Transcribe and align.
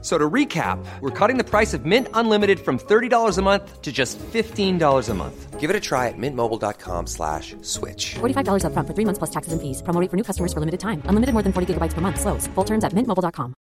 So 0.00 0.16
to 0.16 0.30
recap, 0.30 0.78
we're 1.00 1.10
cutting 1.10 1.38
the 1.38 1.44
price 1.44 1.74
of 1.74 1.84
Mint 1.84 2.06
Unlimited 2.14 2.60
from 2.60 2.78
$30 2.78 3.36
a 3.36 3.42
month 3.42 3.82
to 3.82 3.90
just 3.90 4.16
$15 4.32 5.08
a 5.08 5.14
month. 5.14 5.58
Give 5.58 5.70
it 5.70 5.74
a 5.74 5.80
try 5.80 6.06
at 6.06 6.14
mintmobile.com 6.16 7.08
slash 7.08 7.56
switch. 7.62 8.14
$45 8.20 8.62
upfront 8.62 8.86
for 8.86 8.94
three 8.94 9.04
months 9.04 9.18
plus 9.18 9.30
taxes 9.30 9.52
and 9.52 9.60
fees. 9.60 9.82
Promo 9.82 10.00
rate 10.00 10.08
for 10.08 10.16
new 10.16 10.22
customers 10.22 10.52
for 10.52 10.60
limited 10.60 10.78
time. 10.78 11.02
Unlimited 11.08 11.34
more 11.34 11.42
than 11.42 11.52
40 11.52 11.74
gigabytes 11.74 11.94
per 11.94 12.00
month. 12.00 12.20
Slows. 12.20 12.46
Full 12.54 12.64
terms 12.64 12.84
at 12.84 12.94
mintmobile.com. 12.94 13.54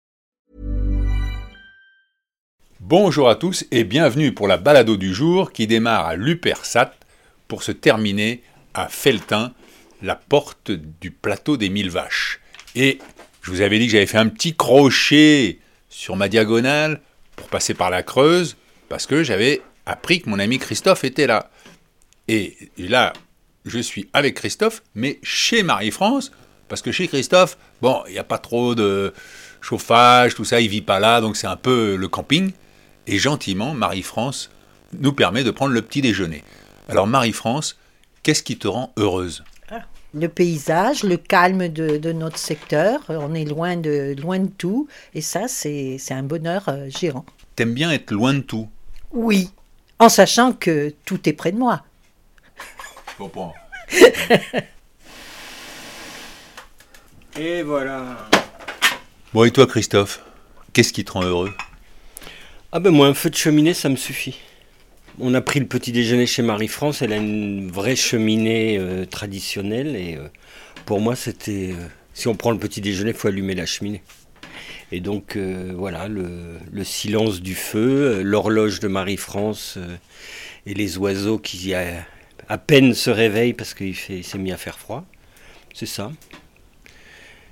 Bonjour 2.81 3.29
à 3.29 3.35
tous 3.35 3.65
et 3.71 3.83
bienvenue 3.83 4.33
pour 4.33 4.47
la 4.47 4.57
balado 4.57 4.97
du 4.97 5.13
jour 5.13 5.51
qui 5.51 5.65
démarre 5.67 6.05
à 6.05 6.15
Lupersat 6.15 6.91
pour 7.47 7.63
se 7.63 7.71
terminer 7.71 8.43
à 8.75 8.89
Feltin, 8.89 9.53
la 10.03 10.15
porte 10.15 10.69
du 10.69 11.09
plateau 11.09 11.57
des 11.57 11.69
mille 11.69 11.89
vaches. 11.89 12.41
Et 12.75 12.99
je 13.41 13.49
vous 13.51 13.61
avais 13.61 13.79
dit 13.79 13.85
que 13.85 13.93
j'avais 13.93 14.05
fait 14.05 14.19
un 14.19 14.27
petit 14.27 14.53
crochet 14.53 15.59
sur 15.95 16.17
ma 16.17 16.27
diagonale 16.27 16.99
pour 17.37 17.47
passer 17.47 17.73
par 17.73 17.89
la 17.89 18.03
Creuse 18.03 18.57
parce 18.89 19.07
que 19.07 19.23
j'avais 19.23 19.61
appris 19.85 20.21
que 20.21 20.29
mon 20.29 20.39
ami 20.39 20.59
Christophe 20.59 21.05
était 21.05 21.25
là. 21.25 21.49
Et 22.27 22.57
là, 22.77 23.13
je 23.63 23.79
suis 23.79 24.09
avec 24.11 24.35
Christophe, 24.35 24.83
mais 24.93 25.19
chez 25.23 25.63
Marie-France, 25.63 26.31
parce 26.67 26.81
que 26.81 26.91
chez 26.91 27.07
Christophe, 27.07 27.57
bon, 27.81 28.03
il 28.07 28.11
n'y 28.11 28.19
a 28.19 28.25
pas 28.25 28.39
trop 28.39 28.75
de 28.75 29.13
chauffage, 29.61 30.35
tout 30.35 30.43
ça, 30.43 30.59
il 30.59 30.67
vit 30.67 30.81
pas 30.81 30.99
là, 30.99 31.21
donc 31.21 31.37
c'est 31.37 31.47
un 31.47 31.55
peu 31.55 31.95
le 31.95 32.07
camping. 32.09 32.51
Et 33.07 33.17
gentiment, 33.17 33.73
Marie-France 33.73 34.49
nous 34.99 35.13
permet 35.13 35.45
de 35.45 35.51
prendre 35.51 35.73
le 35.73 35.81
petit 35.81 36.01
déjeuner. 36.01 36.43
Alors 36.89 37.07
Marie-France, 37.07 37.77
qu'est-ce 38.21 38.43
qui 38.43 38.57
te 38.57 38.67
rend 38.67 38.91
heureuse? 38.97 39.45
Le 40.15 40.29
paysage, 40.29 41.03
le 41.03 41.17
calme 41.17 41.67
de, 41.67 41.97
de, 41.97 42.13
notre 42.13 42.39
secteur. 42.39 43.01
On 43.09 43.33
est 43.35 43.43
loin 43.45 43.75
de, 43.75 44.15
loin 44.19 44.39
de 44.39 44.47
tout. 44.47 44.87
Et 45.13 45.21
ça, 45.21 45.47
c'est 45.47 45.99
un 46.09 46.23
bonheur 46.23 46.69
euh, 46.69 46.89
gérant. 46.89 47.25
T'aimes 47.55 47.73
bien 47.73 47.91
être 47.91 48.11
loin 48.11 48.33
de 48.33 48.39
tout? 48.39 48.69
Oui, 49.11 49.49
en 49.99 50.09
sachant 50.09 50.53
que 50.53 50.93
tout 51.05 51.29
est 51.29 51.33
près 51.33 51.51
de 51.51 51.57
moi. 51.57 51.83
Bon 53.19 53.29
point. 53.29 53.53
et 57.37 57.61
voilà. 57.61 58.29
Bon, 59.33 59.43
et 59.43 59.51
toi, 59.51 59.67
Christophe? 59.67 60.21
Qu'est-ce 60.73 60.91
qui 60.91 61.05
te 61.05 61.11
rend 61.11 61.23
heureux? 61.23 61.53
Ah 62.71 62.79
ben 62.79 62.91
moi, 62.91 63.07
un 63.07 63.13
feu 63.13 63.29
de 63.29 63.35
cheminée, 63.35 63.73
ça 63.73 63.87
me 63.87 63.95
suffit. 63.95 64.39
On 65.17 65.33
a 65.33 65.39
pris 65.39 65.61
le 65.61 65.65
petit 65.65 65.93
déjeuner 65.93 66.25
chez 66.25 66.41
Marie-France. 66.41 67.01
Elle 67.01 67.13
a 67.13 67.17
une 67.17 67.71
vraie 67.71 67.95
cheminée 67.95 68.77
euh, 68.77 69.05
traditionnelle. 69.05 69.95
Et 69.95 70.17
euh, 70.17 70.27
pour 70.85 70.99
moi, 70.99 71.15
c'était. 71.15 71.71
Euh, 71.71 71.87
si 72.13 72.27
on 72.27 72.35
prend 72.35 72.51
le 72.51 72.59
petit 72.59 72.81
déjeuner, 72.81 73.11
il 73.11 73.15
faut 73.15 73.29
allumer 73.29 73.55
la 73.55 73.65
cheminée. 73.65 74.03
Et 74.91 74.99
donc, 74.99 75.35
voilà, 75.35 76.07
le, 76.07 76.57
le, 76.71 76.83
silence 76.85 77.41
du 77.41 77.55
feu, 77.55 78.21
l'horloge 78.23 78.79
de 78.79 78.87
Marie-France 78.87 79.77
et 80.65 80.73
les 80.73 80.97
oiseaux 80.97 81.39
qui 81.39 81.73
à, 81.73 82.57
peine 82.57 82.93
se 82.93 83.09
réveillent 83.09 83.53
parce 83.53 83.73
qu'il 83.73 83.95
s'est 83.95 84.37
mis 84.37 84.53
à 84.53 84.57
faire 84.57 84.79
froid. 84.79 85.03
C'est 85.73 85.87
ça. 85.87 86.13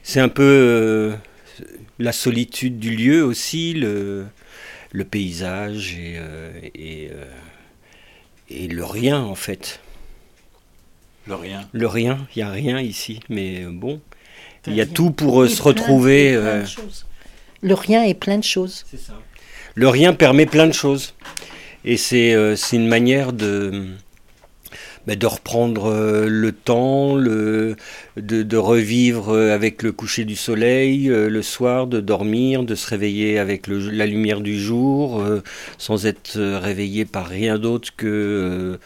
C'est 0.03 0.21
un 0.21 0.29
peu 0.29 1.13
la 1.99 2.13
solitude 2.13 2.79
du 2.79 2.95
lieu 2.95 3.25
aussi, 3.25 3.73
le, 3.73 4.27
paysage 5.11 5.97
et 5.97 7.09
et 8.49 8.67
le 8.67 8.83
rien 8.83 9.19
en 9.19 9.35
fait. 9.35 9.79
Le 11.27 11.35
rien. 11.35 11.67
Le 11.71 11.87
rien, 11.87 12.27
il 12.35 12.39
n'y 12.39 12.43
a 12.43 12.51
rien 12.51 12.81
ici, 12.81 13.21
mais 13.29 13.63
bon, 13.65 14.01
il 14.67 14.75
y 14.75 14.81
a 14.81 14.85
tout 14.85 15.11
pour 15.11 15.47
se 15.47 15.61
retrouver. 15.61 16.33
Euh... 16.33 16.65
Le 17.61 17.73
rien 17.73 18.03
est 18.03 18.13
plein 18.13 18.37
de 18.37 18.43
choses. 18.43 18.85
C'est 18.89 18.99
ça. 18.99 19.13
Le 19.75 19.87
rien 19.87 20.13
permet 20.13 20.45
plein 20.45 20.67
de 20.67 20.73
choses. 20.73 21.13
Et 21.85 21.97
c'est 21.97 22.33
euh, 22.33 22.55
une 22.71 22.87
manière 22.87 23.33
de, 23.33 23.87
bah, 25.07 25.15
de 25.15 25.25
reprendre 25.25 25.91
euh, 25.91 26.27
le 26.29 26.51
temps, 26.53 27.15
le, 27.15 27.75
de, 28.15 28.43
de, 28.43 28.57
revivre 28.57 29.37
avec 29.37 29.83
le 29.83 29.91
coucher 29.91 30.23
du 30.23 30.35
soleil, 30.35 31.09
euh, 31.09 31.29
le 31.29 31.41
soir, 31.41 31.87
de 31.87 31.99
dormir, 31.99 32.63
de 32.63 32.73
se 32.75 32.87
réveiller 32.87 33.37
avec 33.37 33.67
le, 33.67 33.89
la 33.89 34.05
lumière 34.05 34.39
du 34.39 34.57
jour, 34.59 35.21
euh, 35.21 35.43
sans 35.77 36.05
être 36.05 36.39
réveillé 36.39 37.03
par 37.03 37.27
rien 37.27 37.59
d'autre 37.59 37.89
que, 37.97 38.79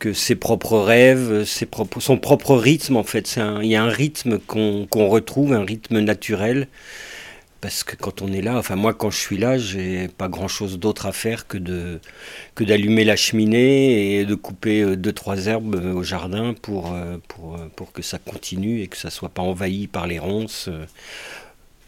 que 0.00 0.12
ses 0.12 0.34
propres 0.34 0.78
rêves, 0.78 1.44
ses 1.44 1.66
propres, 1.66 2.00
son 2.00 2.18
propre 2.18 2.56
rythme 2.56 2.96
en 2.96 3.04
fait. 3.04 3.38
Il 3.62 3.68
y 3.68 3.76
a 3.76 3.82
un 3.82 3.88
rythme 3.88 4.38
qu'on 4.38 4.88
qu 4.90 4.98
retrouve, 4.98 5.52
un 5.52 5.64
rythme 5.64 6.00
naturel 6.00 6.66
parce 7.64 7.82
que 7.82 7.96
quand 7.96 8.20
on 8.20 8.30
est 8.30 8.42
là, 8.42 8.58
enfin 8.58 8.76
moi 8.76 8.92
quand 8.92 9.10
je 9.10 9.16
suis 9.16 9.38
là, 9.38 9.56
j'ai 9.56 10.08
pas 10.08 10.28
grand 10.28 10.48
chose 10.48 10.78
d'autre 10.78 11.06
à 11.06 11.12
faire 11.12 11.46
que 11.46 11.56
de 11.56 11.98
que 12.54 12.62
d'allumer 12.62 13.04
la 13.04 13.16
cheminée 13.16 14.18
et 14.18 14.26
de 14.26 14.34
couper 14.34 14.96
deux 14.96 15.14
trois 15.14 15.46
herbes 15.46 15.76
au 15.76 16.02
jardin 16.02 16.52
pour 16.52 16.94
pour 17.26 17.58
pour 17.74 17.90
que 17.92 18.02
ça 18.02 18.18
continue 18.18 18.82
et 18.82 18.86
que 18.88 18.98
ça 18.98 19.08
soit 19.08 19.30
pas 19.30 19.40
envahi 19.40 19.86
par 19.86 20.06
les 20.06 20.18
ronces, 20.18 20.68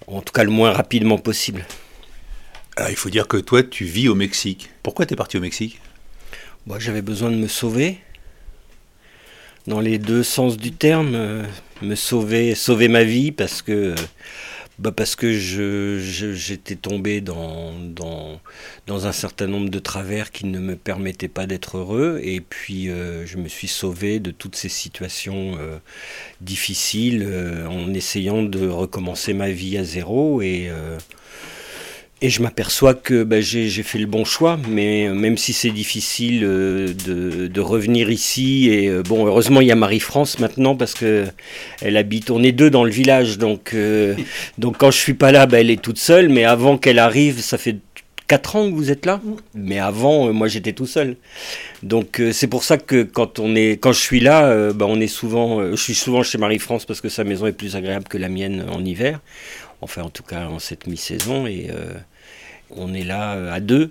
en 0.07 0.23
tout 0.23 0.33
cas 0.33 0.45
le 0.45 0.51
moins 0.51 0.73
rapidement 0.73 1.19
possible. 1.19 1.67
Alors, 2.77 2.89
il 2.89 2.97
faut 2.97 3.11
dire 3.11 3.29
que 3.29 3.37
toi 3.37 3.63
tu 3.63 3.85
vis 3.85 4.09
au 4.09 4.15
Mexique. 4.15 4.71
Pourquoi 4.83 5.05
tu 5.05 5.13
es 5.13 5.17
parti 5.17 5.37
au 5.37 5.43
Mexique? 5.43 5.79
Moi 6.67 6.79
j'avais 6.79 7.03
besoin 7.03 7.31
de 7.31 7.37
me 7.37 7.49
sauver. 7.49 7.99
Dans 9.67 9.81
les 9.81 9.99
deux 9.99 10.23
sens 10.23 10.57
du 10.57 10.73
terme, 10.73 11.45
me 11.83 11.95
sauver, 11.97 12.55
sauver 12.55 12.89
ma 12.89 13.03
vie 13.03 13.31
parce 13.31 13.61
que 13.61 13.95
bah 14.79 14.93
parce 14.93 15.17
que 15.17 15.33
je, 15.33 15.99
j'étais 16.35 16.77
tombé 16.77 17.23
dans, 17.23 17.73
dans, 17.79 18.41
dans, 18.87 19.07
un 19.07 19.13
certain 19.13 19.47
nombre 19.47 19.71
de 19.71 19.79
travers 19.79 20.31
qui 20.31 20.45
ne 20.45 20.59
me 20.59 20.77
permettaient 20.77 21.29
pas 21.29 21.47
d'être 21.47 21.79
heureux. 21.79 22.21
Et 22.23 22.41
puis, 22.41 22.91
euh, 22.91 23.25
je 23.25 23.39
me 23.39 23.49
suis 23.49 23.69
sauvé 23.69 24.21
de 24.21 24.31
toutes 24.31 24.55
ces 24.55 24.69
situations 24.69 25.57
euh, 25.59 25.79
difficiles 26.43 27.25
euh, 27.27 27.67
en 27.67 27.95
essayant 27.95 28.43
de 28.43 28.69
recommencer 28.69 29.33
ma 29.33 29.51
vie 29.51 29.79
à 29.79 29.85
zéro. 29.85 30.43
Et, 30.43 30.71
et 32.23 32.31
je 32.31 32.41
m'aperçois 32.41 32.95
que 32.95 33.25
bah, 33.25 33.43
j'ai, 33.43 33.69
fait 33.83 33.99
le 33.99 34.07
bon 34.07 34.25
choix, 34.25 34.59
mais 34.69 35.09
même 35.11 35.37
si 35.37 35.53
c'est 35.53 35.71
difficile 35.71 36.41
de, 36.41 37.47
de, 37.47 37.61
revenir 37.61 38.11
ici, 38.11 38.71
et 38.71 38.91
bon, 39.03 39.27
heureusement 39.27 39.61
il 39.61 39.67
y 39.67 39.73
a 39.73 39.77
Marie-France 39.77 40.39
maintenant 40.39 40.77
parce 40.77 40.95
que 40.95 41.27
elle 41.83 41.97
habite, 41.99 42.31
on 42.31 42.43
est 42.43 42.53
deux 42.53 42.71
dans 42.71 42.85
le 42.85 42.91
village, 42.91 43.37
donc, 43.37 43.73
euh, 43.75 44.15
donc 44.59 44.79
quand 44.79 44.91
je 44.91 44.97
suis 44.97 45.15
pas 45.15 45.31
là, 45.31 45.45
bah, 45.47 45.61
elle 45.61 45.71
est 45.71 45.83
toute 45.83 45.99
seule, 45.99 46.31
mais 46.31 46.45
avant 46.45 46.79
qu'elle 46.79 46.99
arrive, 46.99 47.41
ça 47.41 47.59
fait 47.59 47.77
4 48.29 48.57
ans 48.57 48.71
que 48.71 48.75
vous 48.75 48.91
êtes 48.91 49.05
là, 49.05 49.21
mais 49.55 49.79
avant, 49.79 50.33
moi 50.33 50.49
j'étais 50.49 50.73
tout 50.73 50.87
seul. 50.87 51.17
Donc 51.83 52.21
c'est 52.33 52.49
pour 52.49 52.65
ça 52.65 52.79
que 52.79 53.03
quand, 53.03 53.39
on 53.39 53.55
est, 53.55 53.79
quand 53.79 53.93
je 53.93 54.01
suis 54.01 54.21
là, 54.21 54.73
bah, 54.73 54.87
on 54.89 55.01
est 55.01 55.07
souvent, 55.07 55.71
je 55.71 55.77
suis 55.77 55.95
souvent 55.95 56.23
chez 56.23 56.39
Marie-France 56.39 56.87
parce 56.87 57.01
que 57.01 57.09
sa 57.09 57.25
maison 57.25 57.47
est 57.47 57.53
plus 57.53 57.77
agréable 57.77 58.09
que 58.09 58.19
la 58.19 58.29
mienne 58.29 58.65
en 58.73 58.85
hiver 58.85 59.21
enfin 59.81 60.03
en 60.03 60.11
tout 60.11 60.23
cas 60.23 60.47
en 60.47 60.59
cette 60.59 60.87
mi-saison, 60.87 61.47
et 61.47 61.69
euh, 61.71 61.95
on 62.71 62.95
est 62.95 63.05
là 63.05 63.53
à 63.53 63.61
deux, 63.61 63.91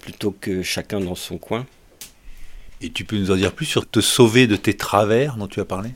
plutôt 0.00 0.34
que 0.38 0.62
chacun 0.62 1.00
dans 1.00 1.14
son 1.14 1.38
coin. 1.38 1.66
Et 2.80 2.90
tu 2.90 3.04
peux 3.04 3.16
nous 3.16 3.30
en 3.30 3.36
dire 3.36 3.52
plus 3.52 3.66
sur 3.66 3.88
te 3.88 4.00
sauver 4.00 4.46
de 4.46 4.56
tes 4.56 4.74
travers 4.74 5.36
dont 5.36 5.46
tu 5.46 5.60
as 5.60 5.64
parlé? 5.64 5.90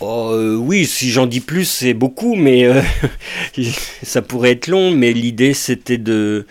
Oh, 0.00 0.30
euh, 0.32 0.54
oui, 0.54 0.86
si 0.86 1.10
j'en 1.10 1.26
dis 1.26 1.40
plus, 1.40 1.64
c'est 1.64 1.94
beaucoup, 1.94 2.36
mais 2.36 2.66
euh, 2.66 2.80
ça 4.02 4.22
pourrait 4.22 4.52
être 4.52 4.68
long. 4.68 4.92
Mais 4.92 5.12
l'idée, 5.12 5.54
c'était 5.54 5.98
de 5.98 6.46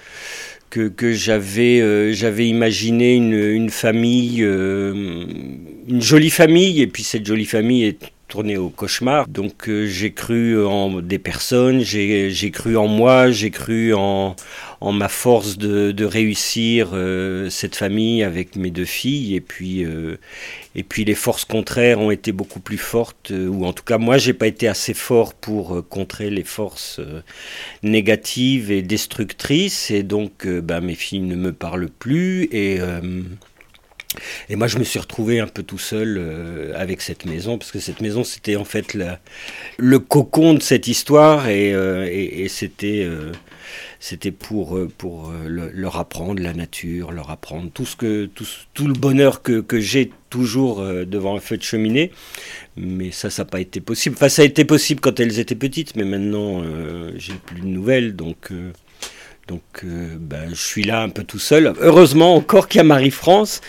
que, 0.69 0.89
que 0.89 1.13
j'avais 1.13 1.79
euh, 1.79 2.11
j'avais 2.11 2.47
imaginé 2.47 3.15
une, 3.15 3.33
une 3.33 3.69
famille, 3.69 4.41
une 4.41 6.01
jolie 6.01 6.29
famille, 6.29 6.81
et 6.81 6.87
puis 6.87 7.03
cette 7.03 7.25
jolie 7.25 7.45
famille 7.45 7.85
est 7.85 8.11
tourné 8.27 8.57
au 8.57 8.69
cauchemar. 8.69 9.27
Donc 9.27 9.69
euh, 9.69 9.87
j'ai 9.87 10.11
cru 10.11 10.63
en 10.65 11.01
des 11.01 11.19
personnes, 11.19 11.81
j'ai 11.81 12.51
cru 12.51 12.77
en 12.77 12.87
moi, 12.87 13.31
j'ai 13.31 13.51
cru 13.51 13.93
en, 13.93 14.35
en, 14.81 14.91
ma 14.91 15.07
force 15.07 15.57
de, 15.57 15.91
de 15.91 16.05
réussir 16.05 16.89
euh, 16.93 17.49
cette 17.49 17.75
famille 17.75 18.23
avec 18.23 18.55
mes 18.55 18.69
deux 18.69 18.85
filles. 18.85 19.35
Et 19.35 19.41
puis, 19.41 19.85
euh, 19.85 20.17
et 20.75 20.83
puis 20.83 21.05
les 21.05 21.15
forces 21.15 21.45
contraires 21.45 21.99
ont 21.99 22.11
été 22.11 22.31
beaucoup 22.31 22.59
plus 22.59 22.77
fortes, 22.77 23.31
ou 23.31 23.65
en 23.65 23.73
tout 23.73 23.83
cas 23.83 23.97
moi 23.97 24.17
j'ai 24.17 24.33
pas 24.33 24.47
été 24.47 24.67
assez 24.67 24.93
fort 24.93 25.33
pour 25.33 25.87
contrer 25.87 26.29
les 26.29 26.43
forces 26.43 26.99
négatives 27.83 28.71
et 28.71 28.81
destructrices. 28.81 29.89
Et 29.89 30.03
donc 30.03 30.45
bah, 30.45 30.81
mes 30.81 30.95
filles 30.95 31.21
ne 31.21 31.35
me 31.35 31.53
parlent 31.53 31.89
plus 31.89 32.49
et 32.51 32.79
Et 34.49 34.55
moi, 34.55 34.67
je 34.67 34.77
me 34.77 34.83
suis 34.83 34.99
retrouvé 34.99 35.39
un 35.39 35.47
peu 35.47 35.63
tout 35.63 35.77
seul 35.77 36.17
euh, 36.17 36.73
avec 36.75 37.01
cette 37.01 37.25
maison, 37.25 37.57
parce 37.57 37.71
que 37.71 37.79
cette 37.79 38.01
maison, 38.01 38.23
c'était 38.23 38.55
en 38.55 38.65
fait 38.65 38.97
le 39.77 39.99
cocon 39.99 40.53
de 40.53 40.61
cette 40.61 40.87
histoire, 40.87 41.47
et, 41.47 41.73
euh, 41.73 42.47
c'était 42.47 43.03
euh, 43.03 43.31
c'était 43.99 44.31
pour, 44.31 44.79
pour 44.97 45.33
le- 45.45 45.71
leur 45.73 45.97
apprendre 45.97 46.41
la 46.41 46.53
nature, 46.53 47.11
leur 47.11 47.29
apprendre 47.31 47.69
tout, 47.73 47.85
ce 47.85 47.95
que, 47.95 48.25
tout, 48.25 48.45
tout 48.73 48.87
le 48.87 48.93
bonheur 48.93 49.41
que, 49.41 49.59
que 49.59 49.79
j'ai 49.79 50.11
toujours 50.29 50.83
devant 50.83 51.35
un 51.35 51.39
feu 51.39 51.57
de 51.57 51.63
cheminée. 51.63 52.11
Mais 52.75 53.11
ça, 53.11 53.29
ça 53.29 53.43
n'a 53.43 53.49
pas 53.49 53.59
été 53.59 53.81
possible. 53.81 54.15
Enfin, 54.15 54.29
ça 54.29 54.43
a 54.43 54.45
été 54.45 54.65
possible 54.65 55.01
quand 55.01 55.19
elles 55.19 55.39
étaient 55.39 55.55
petites, 55.55 55.95
mais 55.95 56.03
maintenant, 56.03 56.63
j'ai 57.17 57.33
plus 57.33 57.61
de 57.61 57.67
nouvelles, 57.67 58.15
donc... 58.15 58.51
donc 59.47 59.61
euh, 59.83 60.15
ben, 60.19 60.49
je 60.49 60.61
suis 60.61 60.83
là 60.83 61.01
un 61.01 61.09
peu 61.09 61.23
tout 61.23 61.39
seul. 61.39 61.73
Heureusement 61.79 62.35
encore 62.35 62.67
qu'il 62.67 62.79
y 62.79 62.81
a 62.81 62.83
Marie-France, 62.83 63.61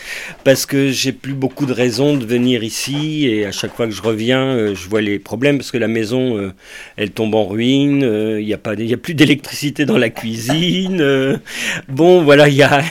parce 0.43 0.67
que 0.67 0.91
j'ai 0.91 1.13
plus 1.13 1.35
beaucoup 1.35 1.67
de 1.67 1.73
raisons 1.73 2.17
de 2.17 2.27
venir 2.27 2.65
ici. 2.65 3.27
Et 3.27 3.47
à 3.47 3.53
chaque 3.53 3.75
fois 3.77 3.87
que 3.87 3.93
je 3.93 4.03
reviens, 4.03 4.43
euh, 4.45 4.75
je 4.75 4.89
vois 4.89 5.01
les 5.01 5.19
problèmes, 5.19 5.59
parce 5.59 5.71
que 5.71 5.79
la 5.79 5.87
maison, 5.89 6.37
euh, 6.37 6.53
elle 6.97 7.11
tombe 7.11 7.35
en 7.35 7.47
ruine. 7.47 8.01
Il 8.39 8.45
n'y 8.45 8.53
a, 8.55 8.59
pas- 8.59 8.75
y 8.75 8.93
a 8.93 8.97
plus 8.97 9.15
d'électricité 9.15 9.85
dans 9.87 9.99
la 9.99 10.11
cuisine. 10.11 11.41
bon, 11.89 12.23
voilà, 12.23 12.49
il 12.49 12.57
y 12.57 12.63
a, 12.63 12.83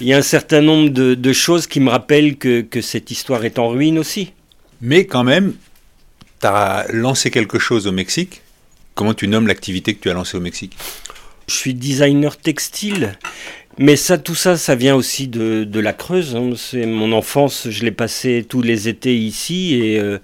y 0.00 0.12
a 0.12 0.16
un 0.18 0.22
certain 0.22 0.60
nombre 0.62 0.90
de, 0.90 1.14
de 1.14 1.32
choses 1.32 1.66
qui 1.66 1.78
me 1.80 1.90
rappellent 1.90 2.36
que, 2.36 2.62
que 2.62 2.80
cette 2.80 3.10
histoire 3.10 3.44
est 3.44 3.58
en 3.58 3.68
ruine 3.68 3.98
aussi. 3.98 4.32
Mais 4.80 5.04
quand 5.06 5.22
même, 5.24 5.54
tu 6.40 6.46
as 6.48 6.86
lancé 6.90 7.30
quelque 7.30 7.58
chose 7.60 7.86
au 7.86 7.92
Mexique. 7.92 8.42
Comment 8.94 9.14
tu 9.14 9.26
nommes 9.26 9.46
l'activité 9.46 9.94
que 9.94 10.00
tu 10.00 10.10
as 10.10 10.12
lancée 10.12 10.36
au 10.36 10.40
Mexique? 10.40 10.76
Je 11.52 11.58
suis 11.58 11.74
designer 11.74 12.36
textile, 12.38 13.12
mais 13.78 13.96
ça, 13.96 14.16
tout 14.18 14.34
ça, 14.34 14.56
ça 14.56 14.74
vient 14.74 14.94
aussi 14.94 15.28
de, 15.28 15.64
de 15.64 15.80
la 15.80 15.92
Creuse. 15.92 16.34
hein. 16.34 16.52
C'est 16.56 16.86
mon 16.86 17.12
enfance, 17.12 17.68
je 17.70 17.84
l'ai 17.84 17.90
passé 17.90 18.44
tous 18.48 18.62
les 18.62 18.88
étés 18.88 19.16
ici, 19.16 19.74
et, 19.74 19.98
euh, 19.98 20.18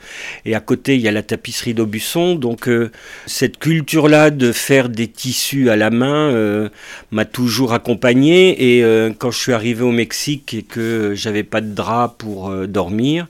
et 0.46 0.54
à 0.54 0.60
côté 0.60 0.96
il 0.96 1.02
y 1.02 1.08
a 1.08 1.12
la 1.12 1.22
tapisserie 1.22 1.74
d'Aubusson. 1.74 2.34
Donc 2.34 2.66
euh, 2.68 2.90
cette 3.26 3.58
culture-là 3.58 4.30
de 4.30 4.52
faire 4.52 4.88
des 4.88 5.06
tissus 5.06 5.68
à 5.70 5.76
la 5.76 5.90
main 5.90 6.30
euh, 6.32 6.70
m'a 7.10 7.24
toujours 7.26 7.72
accompagné. 7.74 8.78
Et 8.78 8.82
quand 9.18 9.30
je 9.30 9.38
suis 9.38 9.52
arrivé 9.52 9.82
au 9.82 9.92
Mexique 9.92 10.54
et 10.54 10.62
que 10.62 11.12
j'avais 11.14 11.44
pas 11.44 11.60
de 11.60 11.72
drap 11.74 12.16
pour 12.18 12.50
dormir, 12.66 13.28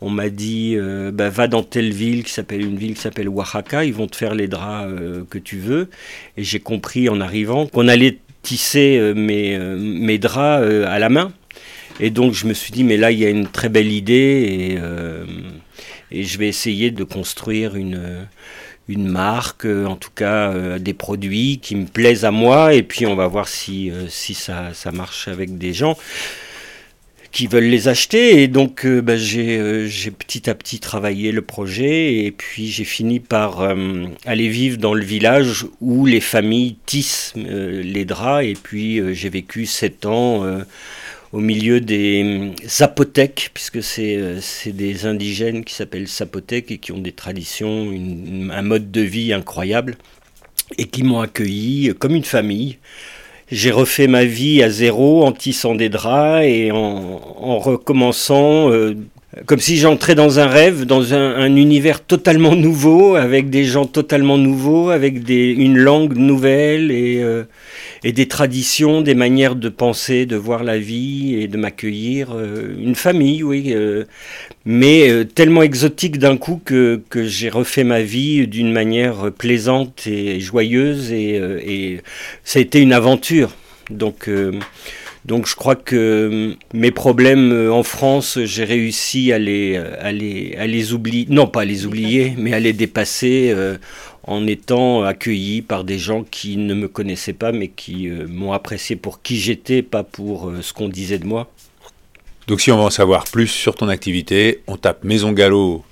on 0.00 0.10
m'a 0.10 0.28
dit 0.28 0.74
euh, 0.76 1.10
bah, 1.10 1.28
va 1.28 1.48
dans 1.48 1.62
telle 1.62 1.92
ville 1.92 2.24
qui 2.24 2.32
s'appelle 2.32 2.62
une 2.62 2.76
ville 2.76 2.94
qui 2.94 3.00
s'appelle 3.00 3.28
Oaxaca, 3.28 3.84
ils 3.84 3.94
vont 3.94 4.06
te 4.06 4.16
faire 4.16 4.34
les 4.34 4.48
draps 4.48 4.88
euh, 4.88 5.24
que 5.28 5.38
tu 5.38 5.58
veux. 5.58 5.88
Et 6.36 6.44
j'ai 6.44 6.60
compris 6.60 7.08
en 7.08 7.20
arrivant 7.20 7.66
qu'on 7.66 7.88
allait 7.88 8.18
tisser 8.42 8.96
euh, 8.98 9.14
mes, 9.14 9.58
mes 9.58 10.18
draps 10.18 10.64
à 10.86 10.98
la 10.98 11.08
main. 11.08 11.32
Et 12.00 12.10
donc 12.10 12.32
je 12.32 12.46
me 12.46 12.54
suis 12.54 12.72
dit 12.72 12.84
mais 12.84 12.96
là 12.96 13.10
il 13.10 13.18
y 13.18 13.24
a 13.24 13.30
une 13.30 13.48
très 13.48 13.68
belle 13.68 13.90
idée 13.90 14.78
et, 16.12 16.16
et 16.16 16.22
je 16.22 16.38
vais 16.38 16.46
essayer 16.46 16.90
de 16.90 17.02
construire 17.04 17.74
une 17.74 18.26
une 18.88 19.06
marque, 19.06 19.66
en 19.66 19.96
tout 19.96 20.12
cas 20.14 20.78
des 20.78 20.94
produits 20.94 21.58
qui 21.58 21.76
me 21.76 21.84
plaisent 21.84 22.24
à 22.24 22.30
moi, 22.30 22.72
et 22.72 22.82
puis 22.82 23.04
on 23.04 23.16
va 23.16 23.26
voir 23.26 23.46
si, 23.46 23.92
si 24.08 24.32
ça, 24.32 24.70
ça 24.72 24.92
marche 24.92 25.28
avec 25.28 25.58
des 25.58 25.74
gens 25.74 25.98
qui 27.32 27.46
veulent 27.46 27.64
les 27.64 27.88
acheter. 27.88 28.42
Et 28.42 28.48
donc, 28.48 28.84
euh, 28.84 29.00
bah, 29.00 29.16
j'ai 29.16 29.58
euh, 29.58 29.86
j'ai 29.86 30.10
petit 30.10 30.48
à 30.48 30.54
petit 30.54 30.80
travaillé 30.80 31.32
le 31.32 31.42
projet. 31.42 32.24
Et 32.24 32.30
puis, 32.30 32.68
j'ai 32.68 32.84
fini 32.84 33.20
par 33.20 33.60
euh, 33.60 34.06
aller 34.24 34.48
vivre 34.48 34.78
dans 34.78 34.94
le 34.94 35.04
village 35.04 35.66
où 35.80 36.06
les 36.06 36.20
familles 36.20 36.76
tissent 36.86 37.32
les 37.36 38.04
draps. 38.04 38.44
Et 38.46 38.54
puis, 38.54 39.00
j'ai 39.14 39.28
vécu 39.28 39.66
sept 39.66 40.06
ans 40.06 40.44
au 41.32 41.40
milieu 41.40 41.80
des 41.80 42.52
Zapotèques, 42.66 43.50
puisque 43.52 43.82
c'est 43.82 44.72
des 44.72 45.06
indigènes 45.06 45.64
qui 45.64 45.74
s'appellent 45.74 46.06
Zapotèques 46.08 46.70
et 46.70 46.78
qui 46.78 46.92
ont 46.92 46.98
des 46.98 47.12
traditions, 47.12 47.90
un 48.50 48.62
mode 48.62 48.90
de 48.90 49.00
vie 49.00 49.32
incroyable. 49.32 49.96
Et 50.76 50.84
qui 50.84 51.02
m'ont 51.02 51.20
accueilli 51.20 51.94
comme 51.98 52.14
une 52.14 52.24
famille. 52.24 52.76
J'ai 53.50 53.70
refait 53.70 54.08
ma 54.08 54.24
vie 54.24 54.62
à 54.62 54.68
zéro 54.68 55.24
en 55.24 55.32
tissant 55.32 55.74
des 55.74 55.88
draps 55.88 56.44
et 56.44 56.70
en, 56.70 57.20
en 57.40 57.58
recommençant 57.58 58.70
euh, 58.70 58.94
comme 59.44 59.60
si 59.60 59.76
j'entrais 59.76 60.14
dans 60.14 60.40
un 60.40 60.46
rêve, 60.46 60.86
dans 60.86 61.12
un, 61.12 61.36
un 61.36 61.54
univers 61.54 62.02
totalement 62.02 62.56
nouveau, 62.56 63.14
avec 63.14 63.50
des 63.50 63.64
gens 63.64 63.84
totalement 63.84 64.38
nouveaux, 64.38 64.88
avec 64.88 65.22
des, 65.22 65.50
une 65.50 65.76
langue 65.76 66.16
nouvelle 66.16 66.90
et, 66.90 67.18
euh, 67.22 67.44
et 68.04 68.12
des 68.12 68.26
traditions, 68.26 69.02
des 69.02 69.14
manières 69.14 69.54
de 69.54 69.68
penser, 69.68 70.24
de 70.24 70.36
voir 70.36 70.64
la 70.64 70.78
vie 70.78 71.34
et 71.34 71.46
de 71.46 71.58
m'accueillir. 71.58 72.34
euh, 72.34 72.74
une 72.80 72.94
famille, 72.94 73.42
oui, 73.42 73.72
euh, 73.74 74.04
mais 74.64 75.10
euh, 75.10 75.24
tellement 75.24 75.62
exotique 75.62 76.18
d'un 76.18 76.38
coup 76.38 76.60
que, 76.64 77.02
que 77.10 77.24
j'ai 77.26 77.50
refait 77.50 77.84
ma 77.84 78.00
vie 78.00 78.46
d'une 78.46 78.72
manière 78.72 79.30
plaisante 79.36 80.06
et 80.06 80.40
joyeuse 80.40 81.12
et, 81.12 81.38
euh, 81.38 81.60
et 81.62 82.00
ça 82.44 82.60
a 82.60 82.62
été 82.62 82.80
une 82.80 82.94
aventure. 82.94 83.54
Donc, 83.90 84.28
euh, 84.28 84.52
donc 85.28 85.46
je 85.46 85.54
crois 85.54 85.76
que 85.76 86.56
mes 86.72 86.90
problèmes 86.90 87.52
euh, 87.52 87.70
en 87.70 87.82
France, 87.82 88.38
j'ai 88.44 88.64
réussi 88.64 89.30
à 89.30 89.38
les, 89.38 89.76
à 89.76 90.10
les, 90.10 90.92
oublier, 90.94 91.26
non 91.28 91.46
pas 91.46 91.60
à 91.60 91.64
les 91.66 91.84
oublier, 91.84 92.34
mais 92.38 92.54
à 92.54 92.60
les 92.60 92.72
dépasser 92.72 93.52
euh, 93.54 93.76
en 94.28 94.46
étant 94.46 95.04
accueilli 95.04 95.62
par 95.62 95.84
des 95.84 95.98
gens 95.98 96.22
qui 96.22 96.56
ne 96.56 96.72
me 96.72 96.88
connaissaient 96.88 97.34
pas, 97.34 97.52
mais 97.52 97.68
qui 97.68 98.08
euh, 98.08 98.26
m'ont 98.26 98.52
apprécié 98.52 98.96
pour 98.96 99.22
qui 99.22 99.38
j'étais, 99.38 99.82
pas 99.82 100.02
pour 100.02 100.48
euh, 100.48 100.62
ce 100.62 100.72
qu'on 100.72 100.88
disait 100.88 101.18
de 101.18 101.26
moi. 101.26 101.50
Donc 102.46 102.62
si 102.62 102.72
on 102.72 102.76
veut 102.76 102.84
en 102.84 102.90
savoir 102.90 103.24
plus 103.24 103.48
sur 103.48 103.74
ton 103.74 103.88
activité, 103.88 104.62
on 104.66 104.78
tape 104.78 105.04
Maison 105.04 105.32
Gallo 105.32 105.84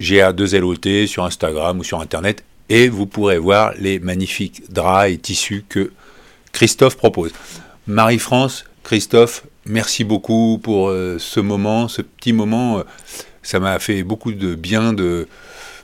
GA2LOT 0.00 1.06
sur 1.06 1.24
Instagram 1.24 1.78
ou 1.78 1.84
sur 1.84 2.00
Internet 2.00 2.42
et 2.70 2.88
vous 2.88 3.06
pourrez 3.06 3.38
voir 3.38 3.72
les 3.78 3.98
magnifiques 3.98 4.70
draps 4.70 5.12
et 5.12 5.18
tissus 5.18 5.64
que 5.68 5.92
Christophe 6.52 6.96
propose. 6.96 7.32
Marie-France, 7.86 8.64
Christophe, 8.92 9.42
merci 9.66 10.02
beaucoup 10.02 10.58
pour 10.62 10.88
euh, 10.88 11.18
ce 11.18 11.40
moment, 11.40 11.88
ce 11.88 12.00
petit 12.00 12.32
moment. 12.32 12.78
euh, 12.78 12.82
Ça 13.42 13.60
m'a 13.60 13.78
fait 13.78 14.02
beaucoup 14.02 14.32
de 14.32 14.54
bien 14.54 14.94
de, 14.94 15.28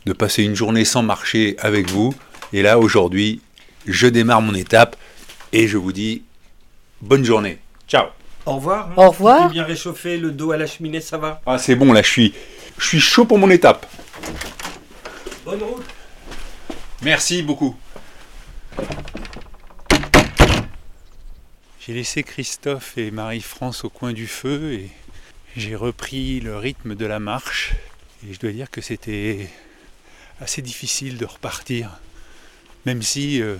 de 0.07 0.13
passer 0.15 0.43
une 0.43 0.55
journée 0.55 0.87
sans 0.87 1.03
marcher 1.03 1.55
avec 1.59 1.91
vous. 1.91 2.15
Et 2.55 2.63
là, 2.63 2.79
aujourd'hui, 2.79 3.43
je 3.87 4.07
démarre 4.07 4.41
mon 4.41 4.55
étape 4.55 4.97
et 5.53 5.69
je 5.69 5.77
vous 5.77 5.93
dis 5.93 6.23
bonne 7.03 7.25
journée. 7.27 7.59
Ciao 7.87 8.07
Au 8.47 8.55
revoir. 8.55 8.89
Au 8.97 9.11
revoir. 9.11 9.51
bien 9.51 9.65
réchauffé, 9.65 10.17
le 10.17 10.31
dos 10.31 10.53
à 10.53 10.57
la 10.57 10.67
cheminée, 10.67 11.03
ça 11.03 11.19
va. 11.19 11.43
Ah, 11.45 11.59
c'est 11.59 11.75
bon, 11.75 11.93
là, 11.93 12.01
je 12.01 12.09
suis, 12.09 12.33
je 12.79 12.87
suis 12.87 13.01
chaud 13.01 13.27
pour 13.27 13.37
mon 13.39 13.51
étape. 13.51 13.85
Bonne 15.45 15.63
route. 15.63 15.85
Merci 17.03 17.43
beaucoup. 17.43 17.77
J'ai 21.87 21.93
laissé 21.93 22.23
Christophe 22.23 22.97
et 22.97 23.11
Marie-France 23.11 23.85
au 23.85 23.91
coin 23.91 24.15
du 24.15 24.27
feu 24.27 24.73
et 24.73 24.89
j'ai 25.55 25.77
repris 25.77 26.41
le 26.41 26.57
rythme 26.57 26.95
de 26.95 27.05
la 27.05 27.19
marche. 27.19 27.75
Et 28.27 28.33
je 28.33 28.41
dois 28.41 28.53
dire 28.53 28.71
que 28.71 28.81
c'était 28.81 29.51
assez 30.41 30.63
difficile 30.63 31.19
de 31.19 31.27
repartir, 31.27 31.91
même 32.87 33.03
si 33.03 33.43
euh, 33.43 33.57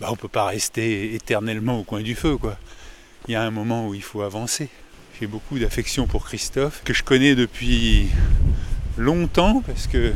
bah, 0.00 0.06
on 0.12 0.14
peut 0.14 0.28
pas 0.28 0.46
rester 0.46 1.16
éternellement 1.16 1.80
au 1.80 1.82
coin 1.82 2.02
du 2.02 2.14
feu. 2.14 2.38
Il 3.26 3.32
y 3.32 3.34
a 3.34 3.42
un 3.42 3.50
moment 3.50 3.88
où 3.88 3.94
il 3.94 4.04
faut 4.04 4.22
avancer. 4.22 4.68
J'ai 5.18 5.26
beaucoup 5.26 5.58
d'affection 5.58 6.06
pour 6.06 6.24
Christophe, 6.24 6.82
que 6.84 6.94
je 6.94 7.02
connais 7.02 7.34
depuis 7.34 8.06
longtemps, 8.96 9.62
parce 9.66 9.88
que 9.88 10.12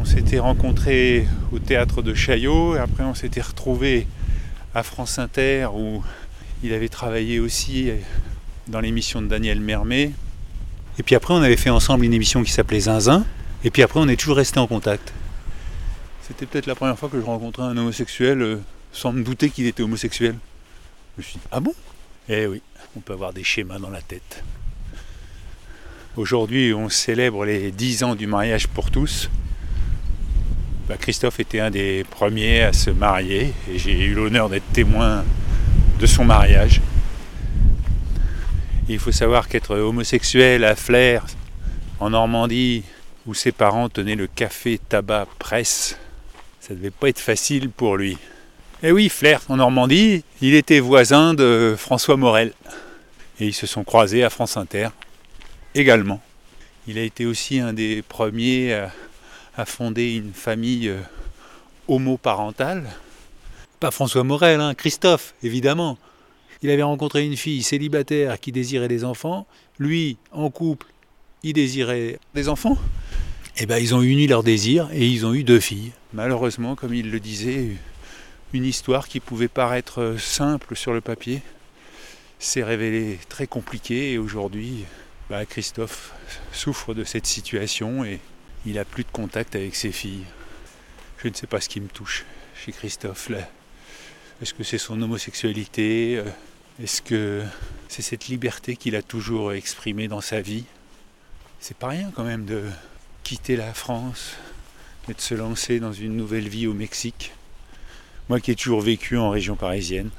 on 0.00 0.04
s'était 0.04 0.40
rencontrés 0.40 1.28
au 1.52 1.60
théâtre 1.60 2.02
de 2.02 2.12
Chaillot, 2.12 2.74
et 2.74 2.80
après 2.80 3.04
on 3.04 3.14
s'était 3.14 3.40
retrouvés 3.40 4.08
à 4.76 4.82
France 4.82 5.18
Inter, 5.18 5.68
où 5.74 6.02
il 6.62 6.74
avait 6.74 6.90
travaillé 6.90 7.40
aussi 7.40 7.90
dans 8.68 8.80
l'émission 8.80 9.22
de 9.22 9.26
Daniel 9.26 9.58
Mermet. 9.58 10.12
Et 10.98 11.02
puis 11.02 11.14
après, 11.14 11.32
on 11.32 11.40
avait 11.40 11.56
fait 11.56 11.70
ensemble 11.70 12.04
une 12.04 12.12
émission 12.12 12.42
qui 12.42 12.52
s'appelait 12.52 12.80
Zinzin, 12.80 13.24
et 13.64 13.70
puis 13.70 13.82
après, 13.82 14.00
on 14.00 14.06
est 14.06 14.16
toujours 14.16 14.36
resté 14.36 14.58
en 14.58 14.66
contact. 14.66 15.14
C'était 16.28 16.44
peut-être 16.44 16.66
la 16.66 16.74
première 16.74 16.98
fois 16.98 17.08
que 17.08 17.18
je 17.18 17.24
rencontrais 17.24 17.62
un 17.62 17.76
homosexuel 17.78 18.42
euh, 18.42 18.60
sans 18.92 19.12
me 19.12 19.22
douter 19.22 19.48
qu'il 19.48 19.66
était 19.66 19.82
homosexuel. 19.82 20.36
Je 21.16 21.22
me 21.22 21.26
suis 21.26 21.38
dit, 21.38 21.46
ah 21.50 21.60
bon? 21.60 21.72
Eh 22.28 22.46
oui, 22.46 22.60
on 22.98 23.00
peut 23.00 23.14
avoir 23.14 23.32
des 23.32 23.44
schémas 23.44 23.78
dans 23.78 23.90
la 23.90 24.02
tête. 24.02 24.44
Aujourd'hui, 26.18 26.74
on 26.74 26.90
célèbre 26.90 27.46
les 27.46 27.70
10 27.70 28.04
ans 28.04 28.14
du 28.14 28.26
mariage 28.26 28.68
pour 28.68 28.90
tous. 28.90 29.30
Bah, 30.88 30.96
Christophe 30.96 31.40
était 31.40 31.58
un 31.58 31.70
des 31.70 32.04
premiers 32.08 32.62
à 32.62 32.72
se 32.72 32.90
marier 32.90 33.52
et 33.68 33.76
j'ai 33.76 34.04
eu 34.04 34.14
l'honneur 34.14 34.48
d'être 34.48 34.70
témoin 34.72 35.24
de 35.98 36.06
son 36.06 36.24
mariage. 36.24 36.80
Il 38.88 39.00
faut 39.00 39.10
savoir 39.10 39.48
qu'être 39.48 39.74
homosexuel 39.76 40.64
à 40.64 40.76
Flers, 40.76 41.26
en 41.98 42.10
Normandie, 42.10 42.84
où 43.26 43.34
ses 43.34 43.50
parents 43.50 43.88
tenaient 43.88 44.14
le 44.14 44.28
café 44.28 44.78
tabac 44.78 45.26
presse, 45.40 45.98
ça 46.60 46.72
devait 46.72 46.90
pas 46.90 47.08
être 47.08 47.18
facile 47.18 47.68
pour 47.70 47.96
lui. 47.96 48.16
Et 48.84 48.92
oui, 48.92 49.08
Flers, 49.08 49.40
en 49.48 49.56
Normandie, 49.56 50.22
il 50.40 50.54
était 50.54 50.78
voisin 50.78 51.34
de 51.34 51.74
François 51.76 52.16
Morel. 52.16 52.52
Et 53.40 53.46
ils 53.46 53.54
se 53.54 53.66
sont 53.66 53.82
croisés 53.82 54.22
à 54.22 54.30
France 54.30 54.56
Inter 54.56 54.88
également. 55.74 56.20
Il 56.86 56.96
a 56.98 57.02
été 57.02 57.26
aussi 57.26 57.58
un 57.58 57.72
des 57.72 58.02
premiers 58.02 58.72
à, 58.72 58.92
à 59.56 59.64
fonder 59.64 60.14
une 60.14 60.32
famille 60.32 60.88
euh, 60.88 61.00
homoparentale. 61.88 62.84
Pas 63.80 63.90
François 63.90 64.24
Morel, 64.24 64.60
hein, 64.60 64.74
Christophe, 64.74 65.34
évidemment. 65.42 65.98
Il 66.62 66.70
avait 66.70 66.82
rencontré 66.82 67.24
une 67.24 67.36
fille 67.36 67.62
célibataire 67.62 68.40
qui 68.40 68.52
désirait 68.52 68.88
des 68.88 69.04
enfants. 69.04 69.46
Lui, 69.78 70.16
en 70.32 70.50
couple, 70.50 70.86
il 71.42 71.52
désirait 71.52 72.18
des 72.34 72.48
enfants. 72.48 72.78
Et 73.58 73.66
ben, 73.66 73.78
ils 73.78 73.94
ont 73.94 74.02
uni 74.02 74.26
leurs 74.26 74.42
désirs 74.42 74.88
et 74.92 75.06
ils 75.06 75.24
ont 75.24 75.32
eu 75.32 75.44
deux 75.44 75.60
filles. 75.60 75.92
Malheureusement, 76.12 76.74
comme 76.74 76.94
il 76.94 77.10
le 77.10 77.20
disait, 77.20 77.68
une 78.52 78.64
histoire 78.64 79.08
qui 79.08 79.20
pouvait 79.20 79.48
paraître 79.48 80.16
simple 80.18 80.76
sur 80.76 80.92
le 80.92 81.00
papier 81.00 81.42
s'est 82.38 82.62
révélée 82.62 83.18
très 83.30 83.46
compliquée 83.46 84.12
et 84.12 84.18
aujourd'hui, 84.18 84.84
bah, 85.30 85.46
Christophe 85.46 86.12
souffre 86.52 86.92
de 86.92 87.04
cette 87.04 87.26
situation 87.26 88.04
et 88.04 88.20
il 88.64 88.74
n'a 88.74 88.84
plus 88.84 89.04
de 89.04 89.10
contact 89.10 89.54
avec 89.54 89.74
ses 89.74 89.92
filles. 89.92 90.24
Je 91.18 91.28
ne 91.28 91.34
sais 91.34 91.46
pas 91.46 91.60
ce 91.60 91.68
qui 91.68 91.80
me 91.80 91.88
touche 91.88 92.24
chez 92.54 92.72
Christophe. 92.72 93.30
Est-ce 94.40 94.54
que 94.54 94.64
c'est 94.64 94.78
son 94.78 95.00
homosexualité 95.00 96.16
euh, 96.18 96.24
Est-ce 96.82 97.02
que 97.02 97.42
c'est 97.88 98.02
cette 98.02 98.28
liberté 98.28 98.76
qu'il 98.76 98.96
a 98.96 99.02
toujours 99.02 99.52
exprimée 99.52 100.08
dans 100.08 100.20
sa 100.20 100.40
vie? 100.40 100.64
C'est 101.60 101.76
pas 101.76 101.88
rien 101.88 102.10
quand 102.14 102.24
même 102.24 102.44
de 102.44 102.64
quitter 103.22 103.56
la 103.56 103.72
France 103.72 104.36
et 105.08 105.14
de 105.14 105.20
se 105.20 105.34
lancer 105.34 105.80
dans 105.80 105.92
une 105.92 106.16
nouvelle 106.16 106.48
vie 106.48 106.66
au 106.66 106.74
Mexique. 106.74 107.32
Moi 108.28 108.40
qui 108.40 108.50
ai 108.50 108.56
toujours 108.56 108.80
vécu 108.80 109.16
en 109.16 109.30
région 109.30 109.56
parisienne, 109.56 110.10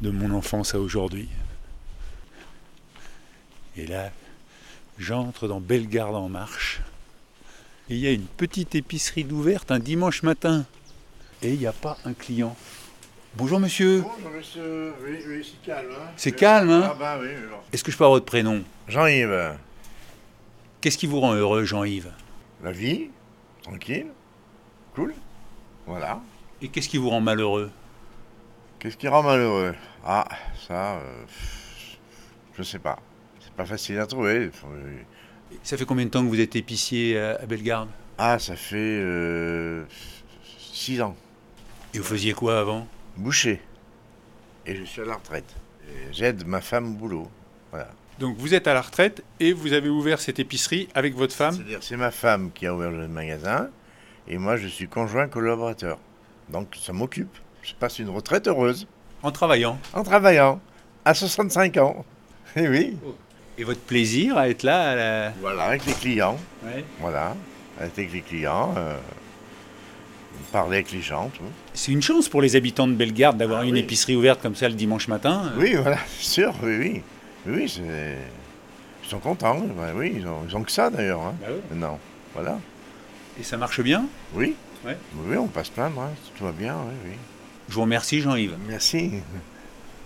de 0.00 0.10
mon 0.10 0.30
enfance 0.30 0.74
à 0.74 0.80
aujourd'hui. 0.80 1.28
Et 3.76 3.86
là, 3.86 4.12
j'entre 4.98 5.48
dans 5.48 5.60
Bellegarde 5.60 6.14
en 6.14 6.28
marche. 6.28 6.80
Et 7.90 7.94
il 7.96 8.00
y 8.00 8.06
a 8.06 8.12
une 8.12 8.26
petite 8.26 8.74
épicerie 8.74 9.24
d'ouverte 9.24 9.70
un 9.70 9.78
dimanche 9.78 10.22
matin. 10.22 10.64
Et 11.42 11.52
il 11.52 11.58
n'y 11.58 11.66
a 11.66 11.72
pas 11.72 11.98
un 12.04 12.14
client. 12.14 12.56
Bonjour 13.36 13.60
monsieur. 13.60 14.00
Bonjour 14.02 14.30
monsieur, 14.30 14.94
oui, 15.04 15.18
oui, 15.26 15.44
c'est 15.44 15.66
calme. 15.66 15.88
Hein. 15.92 16.10
C'est 16.16 16.32
calme, 16.32 16.70
hein 16.70 16.88
Ah 16.92 16.96
bah 16.98 17.18
oui. 17.20 17.28
Est-ce 17.72 17.84
que 17.84 17.90
je 17.90 17.96
peux 17.96 18.04
avoir 18.04 18.16
votre 18.16 18.26
prénom 18.26 18.62
Jean-Yves, 18.88 19.56
Qu'est-ce 20.80 20.98
qui 20.98 21.06
vous 21.06 21.20
rend 21.20 21.34
heureux, 21.34 21.64
Jean-Yves? 21.64 22.12
La 22.62 22.70
vie, 22.72 23.08
tranquille, 23.62 24.06
cool, 24.94 25.14
voilà. 25.86 26.20
Et 26.62 26.68
qu'est-ce 26.68 26.88
qui 26.88 26.96
vous 26.98 27.10
rend 27.10 27.20
malheureux? 27.20 27.70
Qu'est-ce 28.78 28.96
qui 28.96 29.08
rend 29.08 29.22
malheureux? 29.22 29.74
Ah, 30.04 30.28
ça, 30.68 30.94
euh, 30.96 31.24
je 32.56 32.62
sais 32.62 32.78
pas. 32.78 32.98
C'est 33.40 33.52
pas 33.54 33.66
facile 33.66 33.98
à 33.98 34.06
trouver. 34.06 34.50
Faut- 34.52 34.68
Ça 35.62 35.76
fait 35.76 35.84
combien 35.84 36.04
de 36.04 36.10
temps 36.10 36.22
que 36.22 36.28
vous 36.28 36.40
êtes 36.40 36.56
épicier 36.56 37.18
à 37.18 37.44
Bellegarde? 37.46 37.88
Ah, 38.18 38.38
ça 38.38 38.54
fait 38.56 38.76
euh, 38.76 39.84
six 40.58 41.00
ans. 41.00 41.16
Et 41.94 41.98
vous 41.98 42.04
faisiez 42.04 42.32
quoi 42.32 42.60
avant? 42.60 42.86
Boucher. 43.16 43.60
Et 44.66 44.76
je 44.76 44.84
suis 44.84 45.00
à 45.00 45.04
la 45.04 45.14
retraite. 45.14 45.54
Et 45.88 46.12
J'aide 46.12 46.46
ma 46.46 46.60
femme 46.60 46.92
au 46.92 46.96
boulot. 46.96 47.28
Voilà. 47.70 47.90
Donc 48.18 48.36
vous 48.36 48.54
êtes 48.54 48.66
à 48.68 48.74
la 48.74 48.82
retraite 48.82 49.22
et 49.40 49.52
vous 49.52 49.72
avez 49.72 49.88
ouvert 49.88 50.20
cette 50.20 50.38
épicerie 50.38 50.88
avec 50.94 51.14
votre 51.14 51.34
femme? 51.34 51.54
C'est-à-dire, 51.54 51.82
c'est 51.82 51.96
ma 51.96 52.10
femme 52.10 52.50
qui 52.52 52.66
a 52.66 52.74
ouvert 52.74 52.90
le 52.90 53.08
magasin 53.08 53.70
et 54.26 54.38
moi, 54.38 54.56
je 54.56 54.66
suis 54.68 54.88
conjoint 54.88 55.28
collaborateur. 55.28 55.98
Donc, 56.48 56.76
ça 56.80 56.92
m'occupe. 56.92 57.34
Je 57.62 57.74
passe 57.74 57.98
une 57.98 58.10
retraite 58.10 58.48
heureuse 58.48 58.86
en 59.22 59.30
travaillant? 59.30 59.78
en 59.92 60.02
travaillant 60.02 60.60
à 61.04 61.14
65 61.14 61.76
ans. 61.78 62.04
Eh 62.56 62.68
oui. 62.68 62.96
Et 63.58 63.64
votre 63.64 63.80
plaisir 63.80 64.36
à 64.36 64.48
être 64.48 64.62
là 64.64 64.90
à 64.90 64.94
la... 64.96 65.30
Voilà, 65.40 65.64
avec 65.64 65.86
les 65.86 65.92
clients. 65.92 66.38
Ouais. 66.64 66.84
Voilà, 67.00 67.36
avec 67.80 68.12
les 68.12 68.20
clients. 68.20 68.74
euh, 68.76 68.96
parler 70.50 70.76
avec 70.78 70.90
les 70.92 71.02
gens, 71.02 71.30
tout. 71.36 71.44
C'est 71.72 71.92
une 71.92 72.02
chance 72.02 72.28
pour 72.28 72.42
les 72.42 72.56
habitants 72.56 72.86
de 72.88 72.94
Bellegarde 72.94 73.36
d'avoir 73.36 73.60
Ah 73.60 73.64
une 73.64 73.74
oui. 73.74 73.80
épicerie 73.80 74.16
ouverte 74.16 74.40
comme 74.42 74.54
ça 74.56 74.68
le 74.68 74.74
dimanche 74.74 75.08
matin. 75.08 75.52
Oui, 75.56 75.74
voilà, 75.74 75.98
c'est 76.18 76.24
sûr, 76.42 76.54
oui, 76.62 76.76
oui. 76.78 77.02
Oui, 77.46 77.52
oui, 77.62 77.68
c'est... 77.68 78.16
Ils 79.04 79.08
sont 79.10 79.18
contents, 79.18 79.62
oui, 79.96 80.14
ils 80.16 80.26
ont, 80.26 80.40
ils 80.48 80.56
ont 80.56 80.62
que 80.62 80.72
ça 80.72 80.90
d'ailleurs. 80.90 81.20
Hein. 81.20 81.34
Bah 81.40 81.46
oui. 81.50 81.76
Non, 81.78 81.98
voilà. 82.34 82.58
Et 83.38 83.42
ça 83.42 83.56
marche 83.56 83.80
bien? 83.82 84.06
Oui. 84.34 84.54
Ouais. 84.84 84.96
Oui, 85.26 85.36
on 85.36 85.46
passe 85.46 85.68
plein, 85.68 85.86
hein. 85.86 86.10
tout 86.38 86.44
va 86.44 86.52
bien, 86.52 86.74
oui, 86.86 86.94
oui. 87.10 87.16
Je 87.68 87.74
vous 87.74 87.82
remercie 87.82 88.20
Jean-Yves. 88.20 88.56
Merci. 88.68 89.10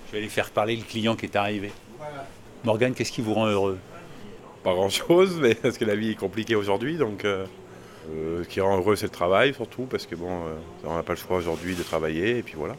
Je 0.06 0.12
vais 0.12 0.18
aller 0.18 0.28
faire 0.28 0.50
parler 0.50 0.76
le 0.76 0.82
client 0.82 1.14
qui 1.16 1.26
est 1.26 1.36
arrivé. 1.36 1.70
Morgane, 2.64 2.94
qu'est-ce 2.94 3.12
qui 3.12 3.20
vous 3.20 3.34
rend 3.34 3.46
heureux? 3.46 3.78
Pas 4.64 4.74
grand 4.74 4.88
chose, 4.90 5.38
mais 5.40 5.54
parce 5.54 5.78
que 5.78 5.84
la 5.84 5.94
vie 5.96 6.10
est 6.10 6.14
compliquée 6.16 6.54
aujourd'hui, 6.56 6.96
donc 6.96 7.24
euh, 7.24 7.46
euh, 8.10 8.42
ce 8.44 8.48
qui 8.48 8.60
rend 8.60 8.76
heureux 8.78 8.96
c'est 8.96 9.06
le 9.06 9.10
travail 9.12 9.54
surtout, 9.54 9.82
parce 9.82 10.06
que 10.06 10.14
bon, 10.16 10.28
euh, 10.30 10.54
on 10.84 10.96
n'a 10.96 11.02
pas 11.02 11.12
le 11.14 11.18
choix 11.18 11.36
aujourd'hui 11.36 11.74
de 11.76 11.82
travailler, 11.82 12.38
et 12.38 12.42
puis 12.42 12.54
voilà. 12.56 12.74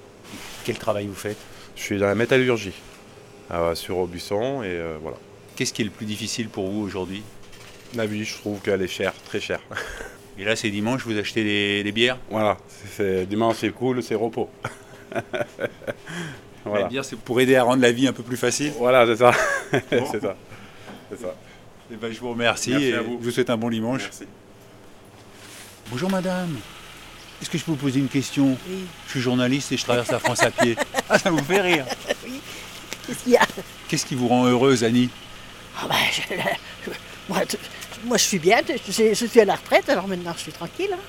Quel 0.65 0.77
travail 0.77 1.07
vous 1.07 1.15
faites? 1.15 1.37
Je 1.75 1.81
suis 1.81 1.97
dans 1.97 2.07
la 2.07 2.15
métallurgie, 2.15 2.73
sur 3.73 3.97
Aubusson, 3.97 4.61
et 4.63 4.79
voilà. 5.01 5.17
Qu'est-ce 5.55 5.73
qui 5.73 5.81
est 5.81 5.85
le 5.85 5.91
plus 5.91 6.05
difficile 6.05 6.49
pour 6.49 6.69
vous 6.69 6.81
aujourd'hui? 6.81 7.23
La 7.95 8.05
vie, 8.05 8.23
je 8.23 8.35
trouve 8.37 8.59
qu'elle 8.59 8.81
est 8.81 8.87
chère, 8.87 9.13
très 9.25 9.39
chère. 9.39 9.61
Et 10.37 10.45
là, 10.45 10.55
c'est 10.55 10.69
dimanche, 10.69 11.03
vous 11.05 11.17
achetez 11.17 11.43
des, 11.43 11.83
des 11.83 11.91
bières? 11.91 12.17
Voilà, 12.29 12.55
c'est- 12.95 13.25
dimanche 13.25 13.57
c'est 13.59 13.71
cool, 13.71 14.01
c'est 14.03 14.15
repos. 14.15 14.49
Les 16.65 16.71
voilà, 16.71 16.87
bières, 16.87 17.03
c'est 17.05 17.17
pour 17.17 17.41
aider 17.41 17.55
à 17.55 17.63
rendre 17.63 17.81
la 17.81 17.91
vie 17.91 18.07
un 18.07 18.13
peu 18.13 18.21
plus 18.23 18.37
facile? 18.37 18.71
voilà 18.77 19.05
c'est 19.07 19.15
ça. 19.15 19.31
C'est 19.71 20.21
ça. 20.21 20.35
C'est 21.11 21.21
ça. 21.21 21.35
Eh 21.91 21.95
ben, 21.95 22.11
je 22.13 22.19
vous 22.19 22.29
remercie 22.29 22.71
Merci 22.71 22.85
et 22.85 22.93
à 22.93 23.01
vous. 23.01 23.17
je 23.19 23.25
vous 23.25 23.31
souhaite 23.31 23.49
un 23.49 23.57
bon 23.57 23.69
dimanche. 23.69 24.03
Merci. 24.03 24.25
Bonjour 25.91 26.09
madame. 26.09 26.55
Est-ce 27.41 27.49
que 27.49 27.57
je 27.57 27.63
peux 27.63 27.71
vous 27.71 27.77
poser 27.77 27.99
une 27.99 28.09
question 28.09 28.57
Oui. 28.67 28.85
Je 29.07 29.11
suis 29.11 29.21
journaliste 29.21 29.71
et 29.71 29.77
je 29.77 29.83
traverse 29.83 30.11
la 30.11 30.19
France 30.19 30.43
à 30.43 30.51
pied. 30.51 30.75
Ah, 31.11 31.17
ça 31.17 31.31
vous 31.31 31.43
fait 31.43 31.61
rire. 31.61 31.85
Qu'est-ce 33.07 33.23
qu'il 33.23 33.31
y 33.33 33.37
a? 33.37 33.41
Qu'est-ce 33.87 34.05
qui 34.05 34.13
vous 34.13 34.27
rend 34.27 34.45
heureuse, 34.45 34.83
Annie? 34.83 35.09
Ah 35.81 35.87
ben, 35.89 35.95
je, 36.11 36.21
je- 36.85 36.91
moi, 37.27 37.39
moi, 38.05 38.17
je 38.17 38.23
suis 38.23 38.37
bien, 38.37 38.61
je, 38.67 39.13
je 39.15 39.25
suis 39.25 39.39
à 39.39 39.45
la 39.45 39.55
retraite, 39.55 39.89
alors 39.89 40.07
maintenant 40.07 40.33
je 40.35 40.41
suis 40.41 40.51
tranquille. 40.51 40.89
hein. 40.93 40.99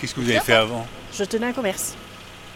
Qu'est-ce 0.00 0.14
que 0.14 0.20
vous 0.20 0.30
avez 0.30 0.38
fait 0.40 0.54
avant? 0.54 0.86
Je 1.12 1.24
tenais 1.24 1.46
un 1.46 1.52
commerce. 1.52 1.94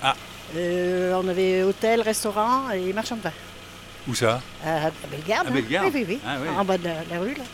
Ah. 0.02 0.14
Euh, 0.56 1.12
on 1.20 1.26
avait 1.26 1.64
hôtel, 1.64 2.00
restaurant 2.02 2.70
et 2.70 2.92
marchand 2.92 3.16
de 3.16 3.22
vin. 3.22 3.32
Où 4.08 4.14
ça 4.14 4.40
À, 4.64 4.86
à 4.86 4.90
Bellegarde. 5.10 5.46
À 5.46 5.50
hein. 5.50 5.54
Bellegarde 5.54 5.86
Oui, 5.94 6.00
oui, 6.00 6.06
oui. 6.08 6.18
Ah, 6.26 6.36
oui. 6.40 6.48
En 6.56 6.64
bas 6.64 6.78
de 6.78 6.84
la, 6.84 6.94
la 7.10 7.20
rue, 7.20 7.34
là. 7.34 7.44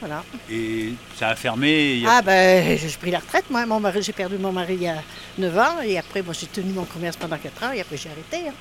Voilà. 0.00 0.24
Et 0.50 0.94
ça 1.18 1.28
a 1.28 1.36
fermé 1.36 1.92
il 1.94 2.00
y 2.00 2.06
a- 2.06 2.16
Ah 2.18 2.22
ben, 2.22 2.78
j'ai 2.78 2.88
pris 2.98 3.10
la 3.10 3.18
retraite, 3.18 3.44
moi. 3.50 3.66
Mon 3.66 3.80
mari, 3.80 4.02
j'ai 4.02 4.12
perdu 4.12 4.36
mon 4.38 4.50
mari 4.52 4.74
il 4.74 4.82
y 4.82 4.88
a 4.88 5.02
9 5.38 5.58
ans. 5.58 5.80
Et 5.84 5.98
après, 5.98 6.22
moi, 6.22 6.32
j'ai 6.38 6.46
tenu 6.46 6.72
mon 6.72 6.84
commerce 6.84 7.16
pendant 7.16 7.36
4 7.36 7.62
ans. 7.64 7.72
Et 7.72 7.80
après, 7.80 7.96
j'ai 7.98 8.08
arrêté. 8.10 8.48
hein. 8.48 8.54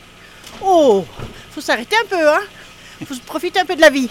Oh 0.61 1.05
Faut 1.51 1.61
s'arrêter 1.61 1.95
un 1.95 2.07
peu, 2.07 2.27
hein 2.29 2.41
Faut 3.05 3.15
profiter 3.25 3.59
un 3.59 3.65
peu 3.65 3.75
de 3.75 3.81
la 3.81 3.89
vie. 3.89 4.09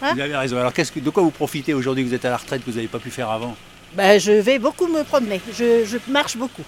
hein 0.00 0.14
Vous 0.14 0.20
avez 0.20 0.36
raison. 0.36 0.58
Alors, 0.58 0.72
qu'est-ce 0.72 0.92
que, 0.92 1.00
de 1.00 1.10
quoi 1.10 1.22
vous 1.22 1.30
profitez 1.32 1.74
aujourd'hui 1.74 2.04
que 2.04 2.08
vous 2.08 2.14
êtes 2.14 2.24
à 2.24 2.30
la 2.30 2.36
retraite 2.38 2.64
que 2.64 2.70
vous 2.70 2.76
n'avez 2.76 2.88
pas 2.88 2.98
pu 2.98 3.10
faire 3.10 3.28
avant? 3.30 3.56
Ben, 3.94 4.18
je 4.18 4.32
vais 4.32 4.58
beaucoup 4.58 4.86
me 4.86 5.02
promener. 5.02 5.40
Je, 5.52 5.84
je 5.84 5.98
marche 6.10 6.36
beaucoup. 6.36 6.64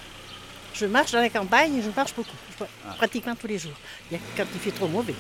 Je 0.75 0.87
marche 0.87 1.13
dans 1.13 1.21
la 1.21 1.29
campagne, 1.31 1.81
je 1.83 1.91
marche 1.97 2.13
beaucoup. 2.15 2.37
Ah. 2.61 2.95
Pratiquement 2.99 3.35
tous 3.35 3.47
les 3.47 3.59
jours. 3.59 3.73
Quand 4.37 4.45
il 4.55 4.61
fait 4.61 4.71
trop 4.73 4.89
mauvais. 4.89 5.15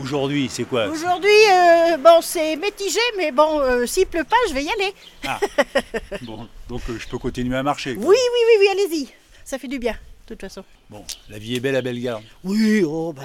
Aujourd'hui, 0.00 0.48
c'est 0.50 0.64
quoi 0.64 0.86
Aujourd'hui, 0.88 1.28
euh, 1.52 1.96
bon, 1.98 2.20
c'est 2.22 2.56
mitigé, 2.56 3.00
mais 3.18 3.32
bon, 3.32 3.60
euh, 3.60 3.86
s'il 3.86 4.06
pleut 4.06 4.24
pas, 4.24 4.36
je 4.48 4.54
vais 4.54 4.64
y 4.64 4.70
aller. 4.70 4.94
Bon, 6.22 6.48
donc 6.68 6.80
euh, 6.88 6.98
je 6.98 7.06
peux 7.06 7.18
continuer 7.18 7.56
à 7.56 7.62
marcher. 7.62 7.94
Oui, 7.96 8.06
oui, 8.06 8.14
oui, 8.16 8.56
oui, 8.60 8.66
allez-y. 8.72 9.08
Ça 9.44 9.58
fait 9.58 9.68
du 9.68 9.78
bien, 9.78 9.92
de 9.92 10.34
toute 10.34 10.40
façon. 10.40 10.64
Bon, 10.88 11.04
la 11.28 11.38
vie 11.38 11.56
est 11.56 11.60
belle 11.60 11.76
à 11.76 11.82
Bellegarde. 11.82 12.22
Oui, 12.44 12.82
oh, 12.84 13.12
ben, 13.12 13.22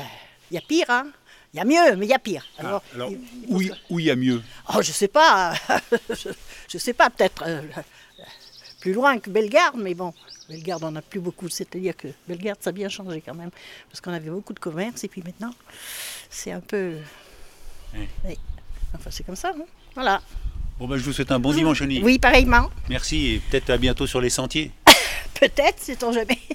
il 0.52 0.56
y 0.56 0.58
a 0.58 0.62
pire, 0.62 0.86
hein. 0.90 1.08
Il 1.54 1.58
y 1.58 1.62
a 1.62 1.66
mieux, 1.66 1.96
mais 1.96 2.06
il 2.06 2.10
y 2.10 2.14
a 2.14 2.20
pire. 2.20 2.46
Alors, 2.58 2.84
Ah, 2.92 2.96
alors, 2.96 3.12
où 3.90 4.00
il 4.00 4.06
y 4.06 4.12
a 4.12 4.16
mieux? 4.16 4.42
Oh, 4.76 4.82
je 4.82 4.92
sais 4.92 5.08
pas. 5.08 5.54
je, 6.10 6.30
je 6.68 6.78
sais 6.78 6.94
pas, 6.94 7.10
peut-être 7.10 7.46
plus 8.82 8.92
loin 8.94 9.18
que 9.20 9.30
Bellegarde, 9.30 9.78
mais 9.78 9.94
bon, 9.94 10.14
Bellegarde, 10.50 10.84
on 10.84 10.92
n'a 10.92 11.02
plus 11.02 11.20
beaucoup. 11.20 11.50
C'est-à-dire 11.50 11.96
que 11.96 12.08
Bellegarde, 12.28 12.60
ça 12.62 12.70
a 12.70 12.74
bien 12.74 12.90
changé 12.90 13.22
quand 13.26 13.36
même. 13.36 13.52
Parce 13.90 14.02
qu'on 14.02 14.14
avait 14.14 14.30
beaucoup 14.30 14.54
de 14.54 14.60
commerce, 14.60 15.04
et 15.04 15.08
puis 15.08 15.24
maintenant, 15.24 15.52
c'est 16.30 16.52
un 16.52 16.60
peu. 16.60 16.96
Oui. 17.94 18.08
Oui. 18.26 18.38
Enfin, 18.94 19.10
c'est 19.12 19.26
comme 19.26 19.36
ça, 19.36 19.50
hein. 19.50 19.64
Voilà. 19.94 20.22
Bon, 20.80 20.88
ben, 20.88 20.98
je 20.98 21.04
vous 21.04 21.14
souhaite 21.14 21.32
un 21.32 21.40
bon 21.40 21.54
dimanche, 21.54 21.82
Annie. 21.82 22.02
Oui, 22.04 22.20
pareillement. 22.20 22.70
Merci 22.90 23.28
et 23.28 23.40
peut-être 23.40 23.70
à 23.70 23.78
bientôt 23.78 24.08
sur 24.08 24.20
les 24.20 24.30
sentiers. 24.30 24.72
Peut-être, 25.40 25.80
sait-on 25.80 26.12
jamais. 26.12 26.38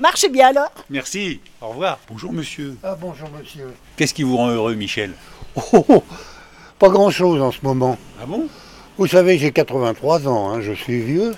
Marchez 0.00 0.28
bien 0.28 0.48
alors. 0.48 0.72
Merci. 0.90 1.40
Au 1.60 1.68
revoir. 1.68 2.00
Bonjour, 2.08 2.32
monsieur. 2.32 2.76
Ah 2.82 2.96
bonjour 3.00 3.30
monsieur. 3.30 3.72
Qu'est-ce 3.96 4.12
qui 4.12 4.24
vous 4.24 4.36
rend 4.36 4.48
heureux, 4.48 4.74
Michel? 4.74 5.12
Oh, 5.72 5.84
oh, 5.88 6.02
pas 6.80 6.88
grand-chose 6.88 7.40
en 7.40 7.52
ce 7.52 7.60
moment. 7.62 7.96
Ah 8.20 8.26
bon? 8.26 8.48
Vous 8.98 9.06
savez, 9.06 9.38
j'ai 9.38 9.52
83 9.52 10.26
ans, 10.26 10.50
hein, 10.50 10.60
je 10.60 10.72
suis 10.72 11.00
vieux, 11.00 11.32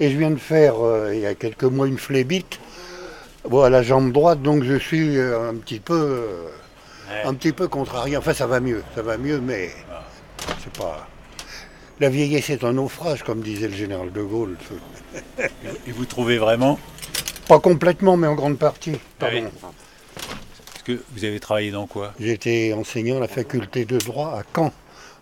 et 0.00 0.10
je 0.10 0.18
viens 0.18 0.30
de 0.30 0.36
faire, 0.36 0.84
euh, 0.84 1.14
il 1.14 1.20
y 1.20 1.26
a 1.26 1.34
quelques 1.34 1.64
mois, 1.64 1.86
une 1.86 1.98
flébite. 1.98 2.60
Bon, 3.48 3.62
à 3.62 3.70
la 3.70 3.82
jambe 3.82 4.12
droite, 4.12 4.40
donc 4.42 4.62
je 4.62 4.74
suis 4.78 5.18
euh, 5.18 5.50
un 5.50 5.54
petit 5.54 5.80
peu, 5.80 5.94
euh, 5.94 6.48
un 7.24 7.34
petit 7.34 7.52
peu 7.52 7.68
contrarié. 7.68 8.16
Enfin, 8.16 8.34
ça 8.34 8.46
va 8.46 8.60
mieux, 8.60 8.82
ça 8.94 9.02
va 9.02 9.16
mieux, 9.18 9.40
mais 9.40 9.70
c'est 10.62 10.72
pas. 10.72 11.08
La 12.00 12.08
vieillesse 12.08 12.50
est 12.50 12.64
un 12.64 12.74
naufrage, 12.74 13.22
comme 13.22 13.42
disait 13.42 13.68
le 13.68 13.74
général 13.74 14.12
de 14.12 14.22
Gaulle. 14.22 14.56
Et 15.86 15.92
vous 15.92 16.04
trouvez 16.04 16.38
vraiment 16.38 16.78
Pas 17.48 17.60
complètement, 17.60 18.16
mais 18.16 18.26
en 18.26 18.34
grande 18.34 18.58
partie. 18.58 18.98
Ah 19.20 19.26
oui. 19.32 19.42
Pardon. 19.60 19.74
Parce 20.72 20.82
que 20.84 21.04
vous 21.12 21.24
avez 21.24 21.38
travaillé 21.38 21.70
dans 21.70 21.86
quoi? 21.86 22.12
J'étais 22.18 22.72
enseignant 22.72 23.18
à 23.18 23.20
la 23.20 23.28
faculté 23.28 23.84
de 23.84 23.98
droit 23.98 24.38
à 24.38 24.42
Caen, 24.52 24.72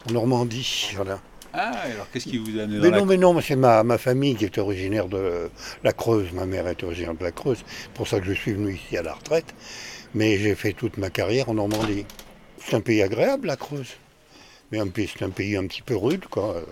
en 0.08 0.12
Normandie. 0.12 0.92
Voilà. 0.96 1.18
Ah, 1.52 1.72
alors 1.84 2.08
qu'est-ce 2.10 2.28
qui 2.28 2.38
vous 2.38 2.58
a 2.58 2.62
amené 2.62 2.76
dans 2.76 2.82
Mais 2.82 2.90
la 2.90 2.98
non, 2.98 3.06
mais 3.06 3.16
non, 3.16 3.34
mais 3.34 3.42
c'est 3.42 3.56
ma, 3.56 3.82
ma 3.82 3.98
famille 3.98 4.36
qui 4.36 4.44
est 4.44 4.58
originaire 4.58 5.08
de 5.08 5.50
la 5.82 5.92
Creuse. 5.92 6.32
Ma 6.32 6.46
mère 6.46 6.68
est 6.68 6.82
originaire 6.82 7.14
de 7.14 7.24
la 7.24 7.32
Creuse. 7.32 7.64
C'est 7.66 7.92
pour 7.92 8.06
ça 8.06 8.20
que 8.20 8.26
je 8.26 8.32
suis 8.32 8.52
venu 8.52 8.74
ici 8.74 8.96
à 8.96 9.02
la 9.02 9.14
retraite. 9.14 9.54
Mais 10.14 10.38
j'ai 10.38 10.54
fait 10.54 10.72
toute 10.72 10.96
ma 10.96 11.10
carrière 11.10 11.48
en 11.48 11.54
Normandie. 11.54 12.06
C'est 12.64 12.76
un 12.76 12.80
pays 12.80 13.02
agréable, 13.02 13.48
la 13.48 13.56
Creuse. 13.56 13.96
Mais 14.70 14.78
c'est 14.94 15.24
un 15.24 15.30
pays 15.30 15.56
un 15.56 15.66
petit 15.66 15.82
peu 15.82 15.96
rude, 15.96 16.26
quoi. 16.26 16.62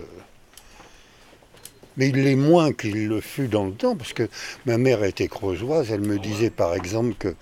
Mais 1.97 2.07
il 2.09 2.23
l'est 2.23 2.35
moins 2.35 2.71
qu'il 2.71 3.09
le 3.09 3.19
fut 3.19 3.49
dans 3.49 3.65
le 3.65 3.73
temps, 3.73 3.97
parce 3.97 4.13
que 4.13 4.29
ma 4.65 4.77
mère 4.77 5.03
était 5.03 5.27
creusoise. 5.27 5.91
Elle 5.91 6.01
me 6.01 6.17
disait, 6.17 6.49
par 6.49 6.73
exemple, 6.73 7.15
que 7.19 7.35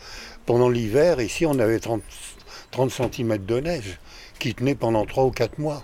pendant 0.47 0.69
l'hiver, 0.69 1.21
ici, 1.21 1.45
on 1.45 1.59
avait 1.59 1.79
30, 1.79 2.01
30 2.71 2.91
cm 2.91 3.37
de 3.45 3.59
neige 3.59 3.99
qui 4.39 4.55
tenait 4.55 4.73
pendant 4.73 5.05
3 5.05 5.25
ou 5.25 5.31
4 5.31 5.59
mois. 5.59 5.83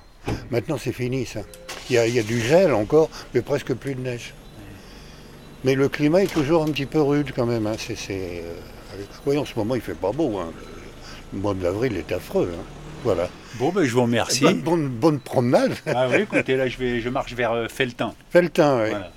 Maintenant, 0.51 0.77
c'est 0.77 0.93
fini, 0.93 1.25
ça. 1.25 1.41
Il 1.89 1.95
y, 1.95 1.97
a, 1.99 2.07
il 2.07 2.13
y 2.15 2.19
a 2.19 2.23
du 2.23 2.39
gel 2.39 2.73
encore, 2.73 3.09
mais 3.33 3.41
presque 3.41 3.73
plus 3.73 3.95
de 3.95 4.01
neige. 4.01 4.33
Mais 5.63 5.75
le 5.75 5.89
climat 5.89 6.23
est 6.23 6.31
toujours 6.33 6.63
un 6.63 6.67
petit 6.67 6.85
peu 6.85 7.01
rude 7.01 7.31
quand 7.35 7.45
même. 7.45 7.67
Hein. 7.67 7.75
C'est, 7.77 7.95
c'est, 7.95 8.43
euh, 8.43 9.03
Oui, 9.25 9.37
en 9.37 9.45
ce 9.45 9.53
moment, 9.55 9.75
il 9.75 9.81
fait 9.81 9.93
pas 9.95 10.11
beau. 10.11 10.37
hein. 10.37 10.51
Le 11.33 11.39
mois 11.39 11.53
d'avril 11.53 11.95
est 11.97 12.11
affreux. 12.11 12.51
hein. 12.53 12.63
Voilà. 13.03 13.29
Bon, 13.55 13.69
ben, 13.69 13.83
je 13.83 13.91
vous 13.93 14.03
remercie. 14.03 14.41
Bonne, 14.41 14.61
bonne- 14.61 14.87
bonne 14.89 15.19
promenade. 15.19 15.73
Ah 15.87 16.07
oui, 16.09 16.21
écoutez, 16.21 16.55
là, 16.55 16.67
je, 16.67 16.77
vais, 16.77 17.01
je 17.01 17.09
marche 17.09 17.33
vers 17.33 17.51
euh, 17.51 17.67
Feltin. 17.67 18.13
Feltin, 18.29 18.81
oui. 18.83 18.89
Voilà. 18.89 19.11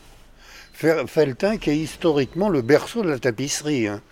Feltin 1.06 1.56
qui 1.56 1.70
est 1.70 1.76
historiquement 1.78 2.48
le 2.48 2.62
berceau 2.62 3.02
de 3.02 3.08
la 3.08 3.18
tapisserie. 3.18 3.86
hein. 3.88 4.02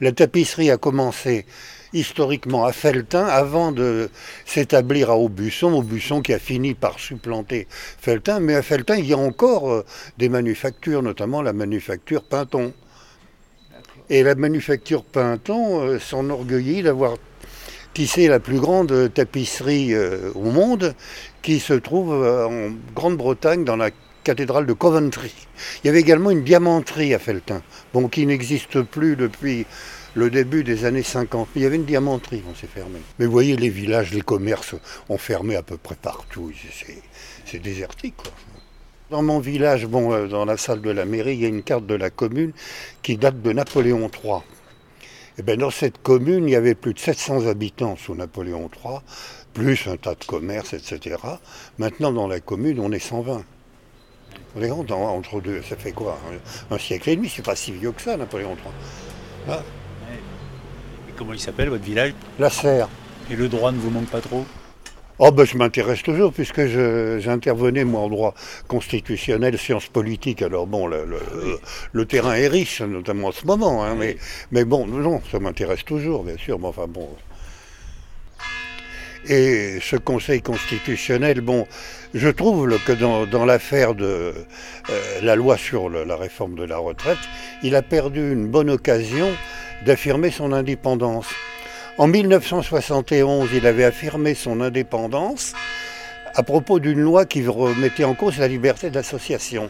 La 0.00 0.12
tapisserie 0.12 0.70
a 0.70 0.76
commencé 0.76 1.46
historiquement 1.92 2.64
à 2.64 2.72
Feltin 2.72 3.24
avant 3.24 3.72
de 3.72 4.10
s'établir 4.44 5.10
à 5.10 5.16
Aubusson, 5.16 5.72
Aubusson 5.72 6.20
qui 6.20 6.32
a 6.32 6.38
fini 6.38 6.74
par 6.74 6.98
supplanter 6.98 7.66
Feltin, 7.70 8.40
mais 8.40 8.54
à 8.54 8.62
Feltin 8.62 8.96
il 8.96 9.06
y 9.06 9.12
a 9.12 9.18
encore 9.18 9.70
euh, 9.70 9.84
des 10.18 10.28
manufactures, 10.28 11.02
notamment 11.02 11.42
la 11.42 11.52
manufacture 11.52 12.22
Pinton. 12.22 12.72
Et 14.10 14.22
la 14.22 14.34
manufacture 14.34 15.04
Pinton 15.04 15.80
euh, 15.80 15.98
s'enorgueillit 15.98 16.82
d'avoir 16.82 17.16
tissé 17.94 18.28
la 18.28 18.40
plus 18.40 18.60
grande 18.60 19.12
tapisserie 19.12 19.94
euh, 19.94 20.30
au 20.34 20.50
monde 20.50 20.94
qui 21.42 21.60
se 21.60 21.74
trouve 21.74 22.12
en 22.12 22.70
Grande-Bretagne 22.94 23.64
dans 23.64 23.76
la 23.76 23.90
cathédrale 24.28 24.66
de 24.66 24.74
Coventry. 24.74 25.32
Il 25.82 25.86
y 25.86 25.90
avait 25.90 26.00
également 26.00 26.30
une 26.30 26.44
diamanterie 26.44 27.14
à 27.14 27.18
Feltin, 27.18 27.62
bon, 27.94 28.08
qui 28.08 28.26
n'existe 28.26 28.82
plus 28.82 29.16
depuis 29.16 29.64
le 30.18 30.30
début 30.30 30.64
des 30.64 30.84
années 30.84 31.02
50. 31.02 31.48
Il 31.56 31.62
y 31.62 31.66
avait 31.66 31.76
une 31.76 31.84
diamanterie, 31.84 32.42
on 32.50 32.54
s'est 32.54 32.66
fermé. 32.66 32.98
Mais 33.18 33.26
vous 33.26 33.32
voyez, 33.32 33.56
les 33.56 33.68
villages, 33.70 34.12
les 34.12 34.20
commerces 34.20 34.74
ont 35.08 35.16
fermé 35.18 35.56
à 35.56 35.62
peu 35.62 35.76
près 35.76 35.94
partout. 35.94 36.52
C'est- 37.46 37.58
désertique, 37.60 38.16
quoi. 38.16 38.32
Dans 39.10 39.22
mon 39.22 39.38
village, 39.40 39.86
bon, 39.86 40.12
euh, 40.12 40.26
dans 40.26 40.44
la 40.44 40.58
salle 40.58 40.82
de 40.82 40.90
la 40.90 41.06
mairie, 41.06 41.34
il 41.34 41.40
y 41.40 41.44
a 41.46 41.48
une 41.48 41.62
carte 41.62 41.86
de 41.86 41.94
la 41.94 42.10
commune 42.10 42.52
qui 43.02 43.16
date 43.16 43.40
de 43.40 43.52
Napoléon 43.52 44.10
III. 44.22 44.42
Et 45.38 45.42
bien, 45.42 45.56
dans 45.56 45.70
cette 45.70 46.02
commune, 46.02 46.46
il 46.46 46.50
y 46.50 46.56
avait 46.56 46.74
plus 46.74 46.92
de 46.92 46.98
700 46.98 47.46
habitants 47.46 47.96
sous 47.96 48.14
Napoléon 48.14 48.68
III, 48.84 48.98
plus 49.54 49.86
un 49.86 49.96
tas 49.96 50.14
de 50.14 50.24
commerces, 50.24 50.74
etc. 50.74 51.16
Maintenant, 51.78 52.12
dans 52.12 52.28
la 52.28 52.40
commune, 52.40 52.80
on 52.80 52.92
est 52.92 52.98
120. 52.98 53.44
Vous 54.54 54.60
voyez, 54.60 54.84
dans- 54.84 55.16
entre 55.16 55.40
deux, 55.40 55.62
ça 55.62 55.76
fait 55.76 55.92
quoi 55.92 56.18
Un, 56.70 56.78
siècle 56.78 57.08
et 57.08 57.16
demi, 57.16 57.30
c'est 57.34 57.44
pas 57.44 57.56
si 57.56 57.72
vieux 57.72 57.92
que 57.92 58.02
ça, 58.02 58.16
Napoléon 58.16 58.56
III. 59.46 59.56
Comment 61.18 61.32
il 61.34 61.40
s'appelle, 61.40 61.68
votre 61.68 61.84
village 61.84 62.14
la 62.38 62.48
serre. 62.50 62.88
Et 63.30 63.36
le 63.36 63.48
droit 63.48 63.72
ne 63.72 63.78
vous 63.78 63.90
manque 63.90 64.06
pas 64.08 64.20
trop 64.20 64.46
Oh 65.20 65.32
ben 65.32 65.44
je 65.44 65.56
m'intéresse 65.56 66.02
toujours 66.04 66.32
puisque 66.32 66.64
j'intervenais 67.18 67.82
moi 67.84 68.02
en 68.02 68.08
droit 68.08 68.34
constitutionnel, 68.68 69.58
sciences 69.58 69.88
politiques. 69.88 70.42
Alors 70.42 70.68
bon, 70.68 70.86
le, 70.86 71.04
le- 71.04 71.58
le 71.90 72.04
terrain 72.06 72.34
est 72.34 72.46
riche, 72.46 72.80
notamment 72.82 73.28
en 73.28 73.32
ce 73.32 73.44
moment. 73.44 73.84
hein, 73.84 73.96
mais, 73.98 74.16
mais 74.52 74.64
bon, 74.64 74.86
non, 74.86 75.20
ça 75.32 75.40
m'intéresse 75.40 75.84
toujours, 75.84 76.22
bien 76.22 76.36
sûr. 76.38 76.60
Mais 76.60 76.68
enfin 76.68 76.86
bon. 76.86 77.08
Et 79.26 79.78
ce 79.82 79.96
Conseil 79.96 80.40
constitutionnel, 80.40 81.40
bon, 81.40 81.66
je 82.14 82.28
trouve 82.28 82.78
que 82.86 82.92
dans, 82.92 83.26
dans 83.26 83.44
l'affaire 83.44 83.94
de 83.96 84.04
euh, 84.04 85.20
la 85.22 85.34
loi 85.34 85.56
sur 85.58 85.90
la 85.90 86.16
réforme 86.16 86.54
de 86.54 86.62
la 86.64 86.78
retraite, 86.78 87.18
il 87.64 87.74
a 87.74 87.82
perdu 87.82 88.32
une 88.32 88.46
bonne 88.46 88.70
occasion 88.70 89.28
d'affirmer 89.84 90.30
son 90.30 90.52
indépendance. 90.52 91.26
En 91.98 92.06
1971, 92.06 93.50
il 93.54 93.66
avait 93.66 93.84
affirmé 93.84 94.34
son 94.34 94.60
indépendance 94.60 95.52
à 96.34 96.42
propos 96.42 96.78
d'une 96.78 97.00
loi 97.00 97.26
qui 97.26 97.46
remettait 97.46 98.04
en 98.04 98.14
cause 98.14 98.38
la 98.38 98.48
liberté 98.48 98.90
d'association. 98.90 99.68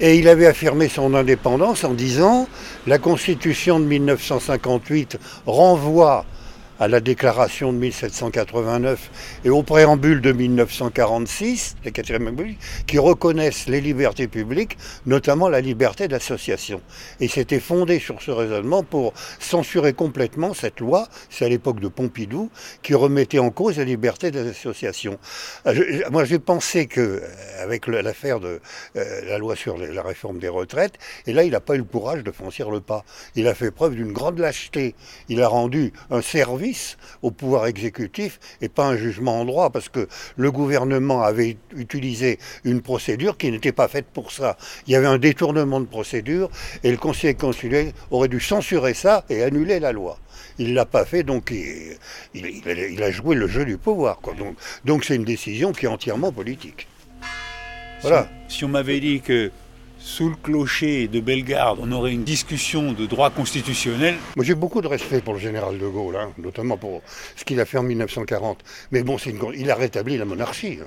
Et 0.00 0.16
il 0.16 0.28
avait 0.28 0.46
affirmé 0.46 0.88
son 0.88 1.14
indépendance 1.14 1.82
en 1.82 1.92
disant 1.92 2.46
la 2.86 2.98
Constitution 2.98 3.80
de 3.80 3.84
1958 3.86 5.18
renvoie 5.46 6.24
à 6.80 6.88
la 6.88 7.00
déclaration 7.00 7.72
de 7.72 7.78
1789 7.78 9.40
et 9.44 9.50
au 9.50 9.62
préambule 9.62 10.20
de 10.20 10.32
1946, 10.32 11.76
la 11.84 11.90
qui 12.86 12.98
reconnaissent 12.98 13.66
les 13.68 13.80
libertés 13.80 14.28
publiques, 14.28 14.76
notamment 15.06 15.48
la 15.48 15.60
liberté 15.60 16.08
d'association. 16.08 16.80
Et 17.20 17.28
c'était 17.28 17.60
fondé 17.60 17.98
sur 17.98 18.22
ce 18.22 18.30
raisonnement 18.30 18.82
pour 18.82 19.12
censurer 19.38 19.92
complètement 19.92 20.54
cette 20.54 20.80
loi, 20.80 21.08
c'est 21.30 21.44
à 21.44 21.48
l'époque 21.48 21.80
de 21.80 21.88
Pompidou, 21.88 22.50
qui 22.82 22.94
remettait 22.94 23.38
en 23.38 23.50
cause 23.50 23.78
la 23.78 23.84
liberté 23.84 24.30
d'association. 24.30 25.18
Euh, 25.66 25.74
je- 25.74 26.08
Moi 26.10 26.24
j'ai 26.24 26.38
pensé 26.38 26.86
que, 26.86 27.00
euh, 27.00 27.20
avec 27.62 27.86
l'affaire 27.86 28.40
de 28.40 28.60
euh, 28.96 29.20
la 29.26 29.38
loi 29.38 29.56
sur 29.56 29.76
la 29.78 30.02
réforme 30.02 30.38
des 30.38 30.48
retraites, 30.48 30.94
et 31.26 31.32
là 31.32 31.42
il 31.44 31.50
n'a 31.52 31.60
pas 31.60 31.74
eu 31.74 31.78
le 31.78 31.84
courage 31.84 32.22
de 32.24 32.30
franchir 32.30 32.70
le 32.70 32.80
pas. 32.80 33.04
Il 33.34 33.46
a 33.48 33.54
fait 33.54 33.70
preuve 33.70 33.94
d'une 33.94 34.12
grande 34.12 34.38
lâcheté. 34.38 34.94
Il 35.28 35.42
a 35.42 35.48
rendu 35.48 35.92
un 36.10 36.22
service 36.22 36.67
au 37.22 37.30
pouvoir 37.30 37.66
exécutif 37.66 38.38
et 38.60 38.68
pas 38.68 38.86
un 38.86 38.96
jugement 38.96 39.40
en 39.40 39.44
droit, 39.44 39.70
parce 39.70 39.88
que 39.88 40.08
le 40.36 40.50
gouvernement 40.50 41.22
avait 41.22 41.56
utilisé 41.76 42.38
une 42.64 42.80
procédure 42.82 43.36
qui 43.36 43.50
n'était 43.50 43.72
pas 43.72 43.88
faite 43.88 44.06
pour 44.12 44.32
ça. 44.32 44.56
Il 44.86 44.92
y 44.92 44.96
avait 44.96 45.06
un 45.06 45.18
détournement 45.18 45.80
de 45.80 45.86
procédure 45.86 46.50
et 46.82 46.90
le 46.90 46.96
Conseil 46.96 47.34
constitutionnel 47.34 47.92
aurait 48.10 48.28
dû 48.28 48.40
censurer 48.40 48.94
ça 48.94 49.24
et 49.28 49.42
annuler 49.42 49.80
la 49.80 49.92
loi. 49.92 50.18
Il 50.58 50.70
ne 50.70 50.74
l'a 50.74 50.86
pas 50.86 51.04
fait, 51.04 51.22
donc 51.22 51.50
il, 51.50 51.96
il- 52.34 52.46
il- 52.46 52.88
il 52.92 53.02
a 53.02 53.10
joué 53.10 53.34
le 53.36 53.46
jeu 53.46 53.64
du 53.64 53.76
pouvoir. 53.78 54.18
quoi. 54.20 54.34
Donc 54.34 54.56
donc 54.84 55.04
c'est 55.04 55.14
une 55.16 55.24
décision 55.24 55.72
qui 55.72 55.86
est 55.86 55.88
entièrement 55.88 56.32
politique. 56.32 56.86
Voilà. 58.02 58.28
Si 58.48 58.64
on 58.64 58.68
m'avait 58.68 59.00
dit 59.00 59.20
que 59.20 59.50
sous 60.08 60.30
le 60.30 60.36
clocher 60.36 61.06
de 61.06 61.20
Bellegarde, 61.20 61.80
on 61.82 61.92
aurait 61.92 62.12
une 62.12 62.24
discussion 62.24 62.92
de 62.92 63.04
droit 63.04 63.28
constitutionnel, 63.28 64.16
Moi, 64.36 64.44
j'ai 64.44 64.54
beaucoup 64.54 64.80
de 64.80 64.86
respect 64.88 65.20
pour 65.20 65.34
le 65.34 65.38
général 65.38 65.78
de 65.78 65.86
Gaulle, 65.86 66.16
hein, 66.16 66.30
notamment 66.38 66.78
pour 66.78 67.02
ce 67.36 67.44
qu'il 67.44 67.60
a 67.60 67.66
fait 67.66 67.76
en 67.76 67.82
1940. 67.82 68.64
Mais 68.90 69.02
bon, 69.02 69.18
une 69.18 69.38
il 69.54 69.70
a 69.70 69.74
rétabli 69.74 70.16
la 70.16 70.24
monarchie. 70.24 70.78
hein. 70.80 70.86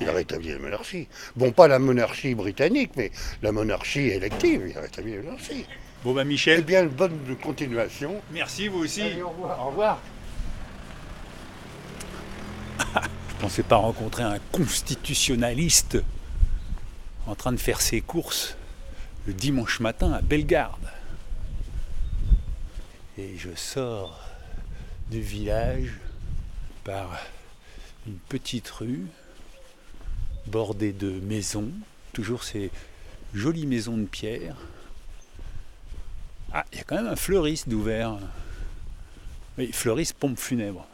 Il 0.00 0.08
a 0.08 0.12
rétabli 0.12 0.50
la 0.50 0.60
monarchie. 0.60 1.08
Bon, 1.34 1.50
pas 1.50 1.66
la 1.66 1.80
monarchie 1.80 2.36
britannique, 2.36 2.92
mais 2.96 3.10
la 3.42 3.50
monarchie 3.50 4.06
élective. 4.06 4.62
Il 4.70 4.78
a 4.78 4.82
rétabli 4.82 5.16
la 5.16 5.22
monarchie. 5.22 5.66
bon 6.04 6.16
Eh 6.20 6.24
Michel, 6.24 6.62
bien, 6.62 6.86
bonne 6.86 7.18
continuation. 7.42 8.22
merci 8.32 8.68
vous 8.68 8.84
aussi. 8.84 9.02
Allez, 9.02 9.20
au 9.20 9.30
revoir. 9.30 9.66
Au 9.66 9.70
revoir. 9.70 9.98
Je 13.30 13.42
pensais 13.42 13.64
pas 13.64 13.76
rencontrer 13.76 14.22
un 14.22 14.38
constitutionnaliste 14.52 15.98
en 17.26 17.34
train 17.34 17.52
de 17.52 17.58
faire 17.58 17.80
ses 17.80 18.00
courses 18.00 18.56
le 19.26 19.32
dimanche 19.32 19.80
matin 19.80 20.12
à 20.12 20.22
Bellegarde. 20.22 20.88
Et 23.18 23.36
je 23.36 23.54
sors 23.54 24.18
du 25.10 25.20
village 25.20 25.92
par 26.84 27.18
une 28.06 28.18
petite 28.28 28.68
rue 28.70 29.06
bordée 30.46 30.92
de 30.92 31.10
maisons, 31.20 31.70
toujours 32.12 32.44
ces 32.44 32.70
jolies 33.34 33.66
maisons 33.66 33.96
de 33.96 34.06
pierre. 34.06 34.56
Ah, 36.52 36.64
il 36.72 36.78
y 36.78 36.80
a 36.80 36.84
quand 36.84 36.96
même 36.96 37.06
un 37.06 37.16
fleuriste 37.16 37.68
d'ouvert. 37.68 38.18
Oui, 39.58 39.70
fleuriste 39.72 40.14
pompe 40.14 40.38
funèbre. 40.38 40.86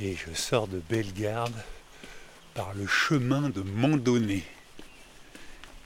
Et 0.00 0.14
je 0.14 0.32
sors 0.34 0.68
de 0.68 0.80
Bellegarde 0.88 1.54
par 2.54 2.74
le 2.74 2.86
chemin 2.86 3.50
de 3.50 3.62
Mandonnet, 3.62 4.44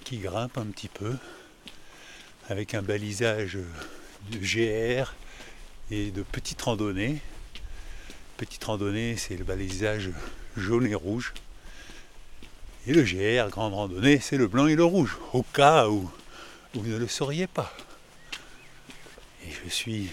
qui 0.05 0.19
grimpe 0.19 0.59
un 0.59 0.67
petit 0.67 0.89
peu, 0.89 1.17
avec 2.49 2.75
un 2.75 2.83
balisage 2.83 3.59
de 4.31 4.39
GR 4.39 5.15
et 5.91 6.11
de 6.11 6.23
petites 6.23 6.63
randonnées. 6.63 7.21
Petite 8.37 8.65
randonnée, 8.65 9.17
c'est 9.17 9.37
le 9.37 9.45
balisage 9.45 10.11
jaune 10.57 10.87
et 10.87 10.95
rouge. 10.95 11.33
Et 12.87 12.93
le 12.93 13.03
GR, 13.03 13.49
grande 13.51 13.75
randonnée, 13.75 14.19
c'est 14.21 14.37
le 14.37 14.49
blanc 14.49 14.67
et 14.67 14.75
le 14.75 14.85
rouge, 14.85 15.19
au 15.33 15.43
cas 15.43 15.89
où 15.89 16.11
vous 16.75 16.83
ne 16.83 16.97
le 16.97 17.07
sauriez 17.07 17.47
pas. 17.47 17.73
Et 19.47 19.51
je 19.65 19.71
suis 19.71 20.11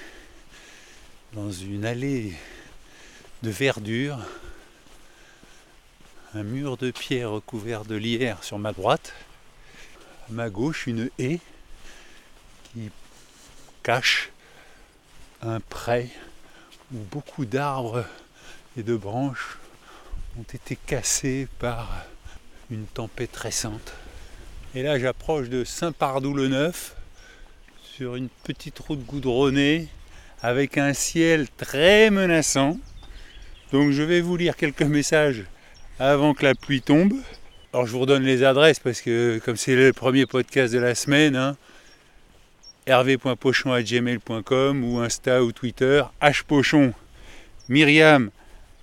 dans 1.34 1.52
une 1.52 1.86
allée 1.86 2.34
de 3.42 3.50
verdure, 3.50 4.20
un 6.34 6.44
mur 6.44 6.78
de 6.78 6.92
pierre 6.92 7.32
recouvert 7.32 7.86
de 7.86 7.96
lierre 7.96 8.44
sur 8.44 8.60
ma 8.60 8.72
droite, 8.72 9.14
ma 10.30 10.50
gauche 10.50 10.88
une 10.88 11.10
haie 11.18 11.40
qui 12.74 12.90
cache 13.84 14.30
un 15.42 15.60
pré 15.60 16.10
où 16.94 16.98
beaucoup 17.12 17.46
d'arbres 17.46 18.06
et 18.78 18.84
de 18.84 18.96
branches 18.96 19.58
ont 20.38 20.46
été 20.54 20.76
cassés 20.76 21.48
par 21.60 22.06
une 22.70 22.86
tempête 22.86 23.36
récente. 23.36 23.94
Et 24.76 24.84
là 24.84 25.00
j'approche 25.00 25.50
de 25.50 25.64
Saint-Pardoux-le-Neuf 25.64 26.96
sur 27.84 28.16
une 28.16 28.30
petite 28.44 28.78
route 28.80 29.04
goudronnée 29.06 29.88
avec 30.42 30.78
un 30.78 30.94
ciel 30.94 31.48
très 31.58 32.10
menaçant. 32.10 32.78
Donc 33.72 33.92
je 33.92 34.04
vais 34.04 34.22
vous 34.22 34.38
lire 34.38 34.56
quelques 34.56 34.84
messages 34.84 35.44
avant 36.00 36.34
que 36.34 36.46
la 36.46 36.56
pluie 36.56 36.82
tombe. 36.82 37.14
Alors 37.72 37.86
je 37.86 37.92
vous 37.92 38.00
redonne 38.00 38.24
les 38.24 38.44
adresses 38.44 38.80
parce 38.80 39.00
que 39.00 39.40
comme 39.46 39.56
c'est 39.56 39.76
le 39.76 39.94
premier 39.94 40.26
podcast 40.26 40.74
de 40.74 40.80
la 40.80 40.96
semaine, 40.96 41.36
hein, 41.36 41.56
hervé.pochon.gmail.com 42.88 44.84
ou 44.84 44.98
Insta 44.98 45.44
ou 45.44 45.52
Twitter, 45.52 46.02
hpochon. 46.20 46.96
Myriam, 47.68 48.32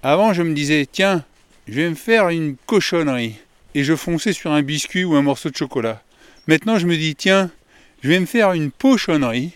avant 0.04 0.32
je 0.32 0.42
me 0.44 0.54
disais, 0.54 0.86
tiens, 0.90 1.24
je 1.66 1.80
vais 1.80 1.90
me 1.90 1.96
faire 1.96 2.28
une 2.28 2.54
cochonnerie. 2.66 3.34
Et 3.74 3.82
je 3.82 3.96
fonçais 3.96 4.32
sur 4.32 4.52
un 4.52 4.62
biscuit 4.62 5.02
ou 5.02 5.16
un 5.16 5.22
morceau 5.22 5.50
de 5.50 5.56
chocolat. 5.56 6.00
Maintenant 6.46 6.78
je 6.78 6.86
me 6.86 6.96
dis, 6.96 7.16
tiens, 7.16 7.50
je 8.04 8.10
vais 8.10 8.20
me 8.20 8.26
faire 8.26 8.52
une 8.52 8.70
pochonnerie 8.70 9.50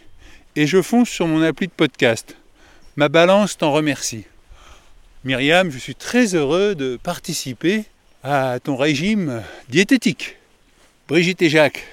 et 0.57 0.67
je 0.67 0.83
fonce 0.83 1.09
sur 1.09 1.29
mon 1.29 1.41
appli 1.41 1.69
de 1.69 1.73
podcast. 1.73 2.37
Ma 2.97 3.09
balance 3.09 3.57
t'en 3.57 3.71
remercie. 3.71 4.25
Myriam, 5.23 5.71
je 5.71 5.79
suis 5.79 5.95
très 5.95 6.35
heureux 6.35 6.75
de 6.75 6.99
participer 7.01 7.85
à 8.23 8.59
ton 8.63 8.77
régime 8.77 9.43
diététique. 9.71 10.37
Brigitte 11.09 11.41
et 11.43 11.49
Jacques, 11.49 11.87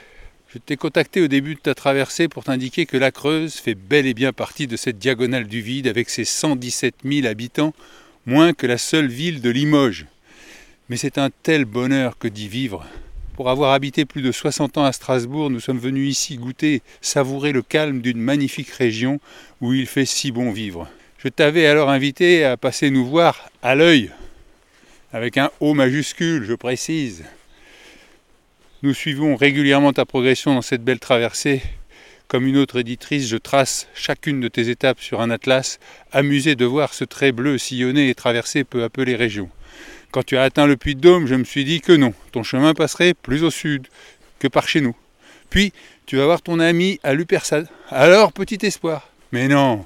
je 0.53 0.57
t'ai 0.57 0.75
contacté 0.75 1.21
au 1.21 1.27
début 1.27 1.55
de 1.55 1.59
ta 1.59 1.73
traversée 1.73 2.27
pour 2.27 2.43
t'indiquer 2.43 2.85
que 2.85 2.97
la 2.97 3.11
Creuse 3.11 3.55
fait 3.55 3.75
bel 3.75 4.05
et 4.05 4.13
bien 4.13 4.33
partie 4.33 4.67
de 4.67 4.75
cette 4.75 4.99
diagonale 4.99 5.47
du 5.47 5.61
vide 5.61 5.87
avec 5.87 6.09
ses 6.09 6.25
117 6.25 6.95
000 7.05 7.27
habitants, 7.27 7.73
moins 8.25 8.53
que 8.53 8.67
la 8.67 8.77
seule 8.77 9.07
ville 9.07 9.41
de 9.41 9.49
Limoges. 9.49 10.05
Mais 10.89 10.97
c'est 10.97 11.17
un 11.17 11.29
tel 11.43 11.63
bonheur 11.63 12.17
que 12.17 12.27
d'y 12.27 12.49
vivre. 12.49 12.85
Pour 13.35 13.49
avoir 13.49 13.71
habité 13.71 14.03
plus 14.03 14.21
de 14.21 14.31
60 14.31 14.77
ans 14.77 14.85
à 14.85 14.91
Strasbourg, 14.91 15.49
nous 15.49 15.59
sommes 15.59 15.79
venus 15.79 16.09
ici 16.09 16.35
goûter, 16.35 16.81
savourer 17.01 17.53
le 17.53 17.61
calme 17.61 18.01
d'une 18.01 18.19
magnifique 18.19 18.71
région 18.71 19.19
où 19.61 19.73
il 19.73 19.85
fait 19.85 20.05
si 20.05 20.31
bon 20.31 20.51
vivre. 20.51 20.89
Je 21.19 21.29
t'avais 21.29 21.67
alors 21.67 21.89
invité 21.89 22.43
à 22.43 22.57
passer 22.57 22.89
nous 22.89 23.05
voir 23.05 23.49
à 23.61 23.75
l'œil, 23.75 24.11
avec 25.13 25.37
un 25.37 25.51
O 25.59 25.73
majuscule, 25.73 26.43
je 26.43 26.53
précise. 26.53 27.23
Nous 28.83 28.93
suivons 28.93 29.35
régulièrement 29.35 29.93
ta 29.93 30.05
progression 30.05 30.53
dans 30.53 30.61
cette 30.61 30.83
belle 30.83 30.99
traversée. 30.99 31.61
Comme 32.27 32.45
une 32.45 32.57
autre 32.57 32.79
éditrice, 32.79 33.27
je 33.27 33.37
trace 33.37 33.87
chacune 33.95 34.41
de 34.41 34.49
tes 34.49 34.69
étapes 34.69 34.99
sur 34.99 35.21
un 35.21 35.29
atlas, 35.29 35.79
amusé 36.11 36.55
de 36.55 36.65
voir 36.65 36.93
ce 36.93 37.05
trait 37.05 37.31
bleu 37.31 37.57
sillonner 37.57 38.09
et 38.09 38.15
traverser 38.15 38.65
peu 38.65 38.83
à 38.83 38.89
peu 38.89 39.03
les 39.03 39.15
régions. 39.15 39.49
Quand 40.11 40.23
tu 40.23 40.37
as 40.37 40.43
atteint 40.43 40.67
le 40.67 40.77
Puy 40.77 40.95
de 40.95 41.01
Dôme, 41.01 41.25
je 41.27 41.35
me 41.35 41.43
suis 41.43 41.63
dit 41.63 41.79
que 41.79 41.93
non, 41.93 42.13
ton 42.31 42.43
chemin 42.43 42.73
passerait 42.73 43.13
plus 43.13 43.43
au 43.43 43.51
sud 43.51 43.87
que 44.39 44.47
par 44.47 44.67
chez 44.67 44.81
nous. 44.81 44.95
Puis, 45.49 45.71
tu 46.05 46.17
vas 46.17 46.25
voir 46.25 46.41
ton 46.41 46.59
ami 46.59 46.99
à 47.03 47.13
Lupersad. 47.13 47.67
Alors, 47.89 48.33
petit 48.33 48.65
espoir. 48.65 49.09
Mais 49.31 49.47
non, 49.47 49.85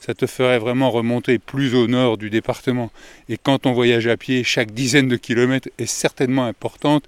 ça 0.00 0.14
te 0.14 0.26
ferait 0.26 0.58
vraiment 0.58 0.90
remonter 0.90 1.38
plus 1.38 1.74
au 1.74 1.86
nord 1.86 2.18
du 2.18 2.30
département. 2.30 2.90
Et 3.28 3.36
quand 3.36 3.66
on 3.66 3.72
voyage 3.72 4.06
à 4.06 4.16
pied, 4.16 4.44
chaque 4.44 4.72
dizaine 4.72 5.08
de 5.08 5.16
kilomètres 5.16 5.68
est 5.78 5.86
certainement 5.86 6.46
importante 6.46 7.04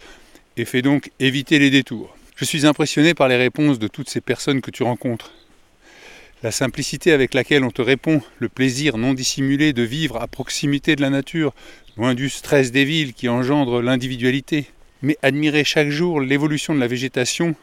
et 0.56 0.64
fait 0.64 0.82
donc 0.82 1.10
éviter 1.20 1.58
les 1.58 1.70
détours. 1.70 2.16
Je 2.36 2.44
suis 2.44 2.66
impressionné 2.66 3.14
par 3.14 3.28
les 3.28 3.36
réponses 3.36 3.78
de 3.78 3.88
toutes 3.88 4.10
ces 4.10 4.20
personnes 4.20 4.60
que 4.60 4.70
tu 4.70 4.82
rencontres. 4.82 5.32
La 6.42 6.50
simplicité 6.50 7.12
avec 7.12 7.34
laquelle 7.34 7.64
on 7.64 7.70
te 7.70 7.82
répond, 7.82 8.22
le 8.38 8.48
plaisir 8.48 8.96
non 8.96 9.12
dissimulé 9.12 9.74
de 9.74 9.82
vivre 9.82 10.16
à 10.20 10.26
proximité 10.26 10.96
de 10.96 11.02
la 11.02 11.10
nature, 11.10 11.52
loin 11.98 12.14
du 12.14 12.30
stress 12.30 12.72
des 12.72 12.86
villes 12.86 13.12
qui 13.12 13.28
engendre 13.28 13.82
l'individualité, 13.82 14.64
mais 15.02 15.18
admirer 15.22 15.64
chaque 15.64 15.90
jour 15.90 16.18
l'évolution 16.20 16.74
de 16.74 16.80
la 16.80 16.86
végétation, 16.86 17.54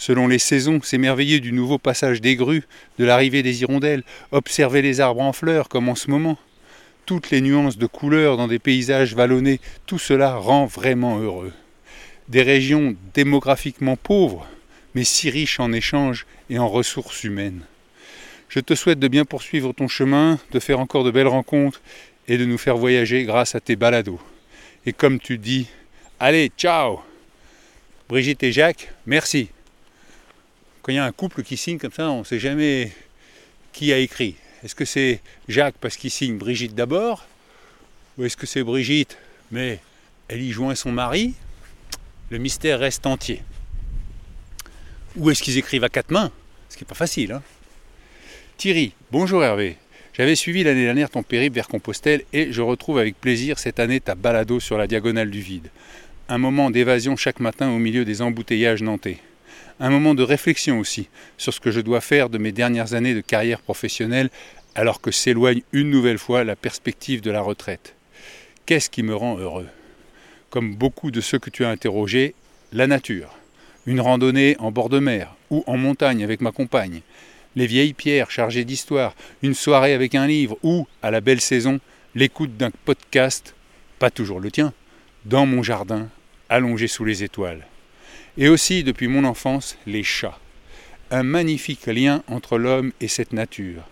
selon 0.00 0.28
les 0.28 0.38
saisons, 0.38 0.80
s'émerveiller 0.80 1.40
du 1.40 1.52
nouveau 1.52 1.76
passage 1.76 2.22
des 2.22 2.34
grues, 2.34 2.64
de 2.98 3.04
l'arrivée 3.04 3.42
des 3.42 3.60
hirondelles, 3.60 4.02
observer 4.32 4.80
les 4.80 4.98
arbres 4.98 5.20
en 5.20 5.34
fleurs 5.34 5.68
comme 5.68 5.90
en 5.90 5.94
ce 5.94 6.10
moment, 6.10 6.38
toutes 7.04 7.30
les 7.30 7.42
nuances 7.42 7.76
de 7.76 7.86
couleurs 7.86 8.38
dans 8.38 8.48
des 8.48 8.58
paysages 8.58 9.14
vallonnés, 9.14 9.60
tout 9.84 9.98
cela 9.98 10.36
rend 10.36 10.64
vraiment 10.64 11.18
heureux. 11.18 11.52
Des 12.28 12.40
régions 12.40 12.96
démographiquement 13.12 13.96
pauvres, 13.96 14.46
mais 14.94 15.04
si 15.04 15.28
riches 15.28 15.60
en 15.60 15.70
échanges 15.70 16.24
et 16.48 16.58
en 16.58 16.66
ressources 16.66 17.22
humaines. 17.22 17.60
Je 18.48 18.60
te 18.60 18.74
souhaite 18.74 19.00
de 19.00 19.08
bien 19.08 19.26
poursuivre 19.26 19.74
ton 19.74 19.86
chemin, 19.86 20.38
de 20.52 20.60
faire 20.60 20.80
encore 20.80 21.04
de 21.04 21.10
belles 21.10 21.28
rencontres 21.28 21.82
et 22.26 22.38
de 22.38 22.46
nous 22.46 22.58
faire 22.58 22.78
voyager 22.78 23.24
grâce 23.24 23.54
à 23.54 23.60
tes 23.60 23.76
balados. 23.76 24.20
Et 24.86 24.94
comme 24.94 25.20
tu 25.20 25.36
dis, 25.36 25.68
allez, 26.18 26.50
ciao 26.56 27.00
Brigitte 28.08 28.42
et 28.42 28.50
Jacques, 28.50 28.90
merci. 29.04 29.50
Y 30.90 30.98
a 30.98 31.04
un 31.04 31.12
couple 31.12 31.42
qui 31.42 31.56
signe 31.56 31.78
comme 31.78 31.92
ça, 31.92 32.10
on 32.10 32.20
ne 32.20 32.24
sait 32.24 32.38
jamais 32.38 32.92
qui 33.72 33.92
a 33.92 33.98
écrit. 33.98 34.34
Est-ce 34.64 34.74
que 34.74 34.84
c'est 34.84 35.20
Jacques 35.48 35.76
parce 35.80 35.96
qu'il 35.96 36.10
signe 36.10 36.36
Brigitte 36.36 36.74
d'abord 36.74 37.26
Ou 38.18 38.24
est-ce 38.24 38.36
que 38.36 38.46
c'est 38.46 38.62
Brigitte, 38.62 39.16
mais 39.50 39.78
elle 40.28 40.42
y 40.42 40.52
joint 40.52 40.74
son 40.74 40.92
mari 40.92 41.34
Le 42.30 42.38
mystère 42.38 42.80
reste 42.80 43.06
entier. 43.06 43.42
Ou 45.16 45.30
est-ce 45.30 45.42
qu'ils 45.42 45.58
écrivent 45.58 45.84
à 45.84 45.88
quatre 45.88 46.10
mains 46.10 46.30
Ce 46.68 46.76
qui 46.76 46.84
n'est 46.84 46.88
pas 46.88 46.94
facile. 46.94 47.32
Hein 47.32 47.42
Thierry, 48.58 48.92
bonjour 49.10 49.42
Hervé. 49.42 49.76
J'avais 50.12 50.36
suivi 50.36 50.62
l'année 50.64 50.84
dernière 50.84 51.08
ton 51.08 51.22
périple 51.22 51.54
vers 51.54 51.68
Compostelle 51.68 52.22
et 52.32 52.52
je 52.52 52.60
retrouve 52.60 52.98
avec 52.98 53.18
plaisir 53.18 53.58
cette 53.58 53.80
année 53.80 54.00
ta 54.00 54.14
balado 54.14 54.60
sur 54.60 54.76
la 54.76 54.86
diagonale 54.86 55.30
du 55.30 55.40
vide. 55.40 55.70
Un 56.28 56.38
moment 56.38 56.70
d'évasion 56.70 57.16
chaque 57.16 57.40
matin 57.40 57.70
au 57.70 57.78
milieu 57.78 58.04
des 58.04 58.20
embouteillages 58.20 58.82
nantais. 58.82 59.18
Un 59.80 59.90
moment 59.90 60.14
de 60.14 60.22
réflexion 60.22 60.78
aussi 60.78 61.08
sur 61.38 61.52
ce 61.52 61.60
que 61.60 61.70
je 61.70 61.80
dois 61.80 62.00
faire 62.00 62.28
de 62.28 62.38
mes 62.38 62.52
dernières 62.52 62.94
années 62.94 63.14
de 63.14 63.20
carrière 63.20 63.60
professionnelle 63.60 64.30
alors 64.74 65.00
que 65.00 65.10
s'éloigne 65.10 65.62
une 65.72 65.90
nouvelle 65.90 66.18
fois 66.18 66.44
la 66.44 66.54
perspective 66.54 67.22
de 67.22 67.30
la 67.30 67.40
retraite. 67.40 67.96
Qu'est-ce 68.66 68.90
qui 68.90 69.02
me 69.02 69.16
rend 69.16 69.38
heureux? 69.38 69.68
Comme 70.50 70.76
beaucoup 70.76 71.10
de 71.10 71.20
ceux 71.20 71.38
que 71.38 71.50
tu 71.50 71.64
as 71.64 71.70
interrogés, 71.70 72.34
la 72.72 72.86
nature. 72.86 73.34
Une 73.86 74.00
randonnée 74.00 74.54
en 74.58 74.70
bord 74.70 74.90
de 74.90 74.98
mer 74.98 75.34
ou 75.50 75.64
en 75.66 75.76
montagne 75.76 76.22
avec 76.22 76.40
ma 76.40 76.52
compagne 76.52 77.00
les 77.56 77.66
vieilles 77.66 77.94
pierres 77.94 78.30
chargées 78.30 78.64
d'histoire, 78.64 79.14
une 79.42 79.54
soirée 79.54 79.94
avec 79.94 80.14
un 80.14 80.26
livre 80.26 80.56
ou, 80.62 80.86
à 81.02 81.10
la 81.10 81.20
belle 81.20 81.40
saison, 81.40 81.80
l'écoute 82.14 82.56
d'un 82.56 82.70
podcast, 82.84 83.54
pas 83.98 84.10
toujours 84.10 84.40
le 84.40 84.50
tien, 84.50 84.72
dans 85.24 85.46
mon 85.46 85.62
jardin, 85.62 86.08
allongé 86.48 86.86
sous 86.86 87.04
les 87.04 87.24
étoiles. 87.24 87.66
Et 88.40 88.48
aussi, 88.48 88.82
depuis 88.84 89.06
mon 89.06 89.24
enfance, 89.24 89.76
les 89.86 90.02
chats. 90.02 90.38
Un 91.10 91.22
magnifique 91.22 91.84
lien 91.84 92.22
entre 92.26 92.56
l'homme 92.56 92.90
et 93.02 93.06
cette 93.06 93.34
nature. 93.34 93.82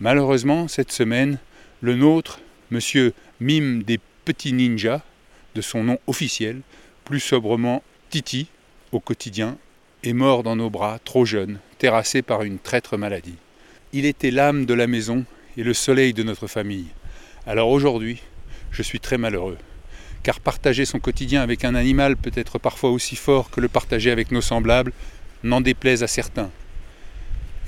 Malheureusement, 0.00 0.68
cette 0.68 0.90
semaine, 0.90 1.38
le 1.82 1.94
nôtre, 1.94 2.40
monsieur 2.70 3.12
Mime 3.40 3.82
des 3.82 4.00
Petits 4.24 4.54
Ninjas, 4.54 5.02
de 5.54 5.60
son 5.60 5.84
nom 5.84 5.98
officiel, 6.06 6.62
plus 7.04 7.20
sobrement 7.20 7.82
Titi, 8.08 8.46
au 8.90 9.00
quotidien, 9.00 9.58
est 10.02 10.14
mort 10.14 10.44
dans 10.44 10.56
nos 10.56 10.70
bras, 10.70 10.98
trop 11.04 11.26
jeune, 11.26 11.58
terrassé 11.76 12.22
par 12.22 12.42
une 12.42 12.58
traître 12.58 12.96
maladie. 12.96 13.36
Il 13.92 14.06
était 14.06 14.30
l'âme 14.30 14.64
de 14.64 14.72
la 14.72 14.86
maison 14.86 15.26
et 15.58 15.62
le 15.62 15.74
soleil 15.74 16.14
de 16.14 16.22
notre 16.22 16.46
famille. 16.46 16.88
Alors 17.46 17.68
aujourd'hui, 17.68 18.22
je 18.70 18.82
suis 18.82 19.00
très 19.00 19.18
malheureux, 19.18 19.58
car 20.24 20.40
partager 20.40 20.86
son 20.86 20.98
quotidien 20.98 21.42
avec 21.42 21.64
un 21.64 21.76
animal 21.76 22.16
peut 22.16 22.32
être 22.34 22.58
parfois 22.58 22.90
aussi 22.90 23.14
fort 23.14 23.50
que 23.50 23.60
le 23.60 23.68
partager 23.68 24.10
avec 24.10 24.32
nos 24.32 24.40
semblables, 24.40 24.92
n'en 25.44 25.60
déplaise 25.60 26.02
à 26.02 26.08
certains. 26.08 26.50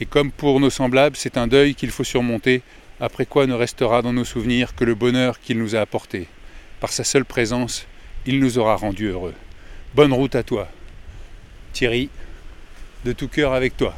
Et 0.00 0.06
comme 0.06 0.32
pour 0.32 0.58
nos 0.58 0.70
semblables, 0.70 1.16
c'est 1.16 1.36
un 1.36 1.46
deuil 1.46 1.74
qu'il 1.74 1.90
faut 1.90 2.02
surmonter, 2.02 2.62
après 2.98 3.26
quoi 3.26 3.46
ne 3.46 3.52
restera 3.52 4.00
dans 4.00 4.14
nos 4.14 4.24
souvenirs 4.24 4.74
que 4.74 4.84
le 4.84 4.94
bonheur 4.94 5.38
qu'il 5.38 5.58
nous 5.58 5.76
a 5.76 5.80
apporté. 5.80 6.28
Par 6.80 6.92
sa 6.92 7.04
seule 7.04 7.26
présence, 7.26 7.86
il 8.24 8.40
nous 8.40 8.58
aura 8.58 8.76
rendus 8.76 9.08
heureux. 9.08 9.34
Bonne 9.94 10.14
route 10.14 10.34
à 10.34 10.42
toi. 10.42 10.68
Thierry, 11.74 12.08
de 13.04 13.12
tout 13.12 13.28
cœur 13.28 13.52
avec 13.52 13.76
toi. 13.76 13.94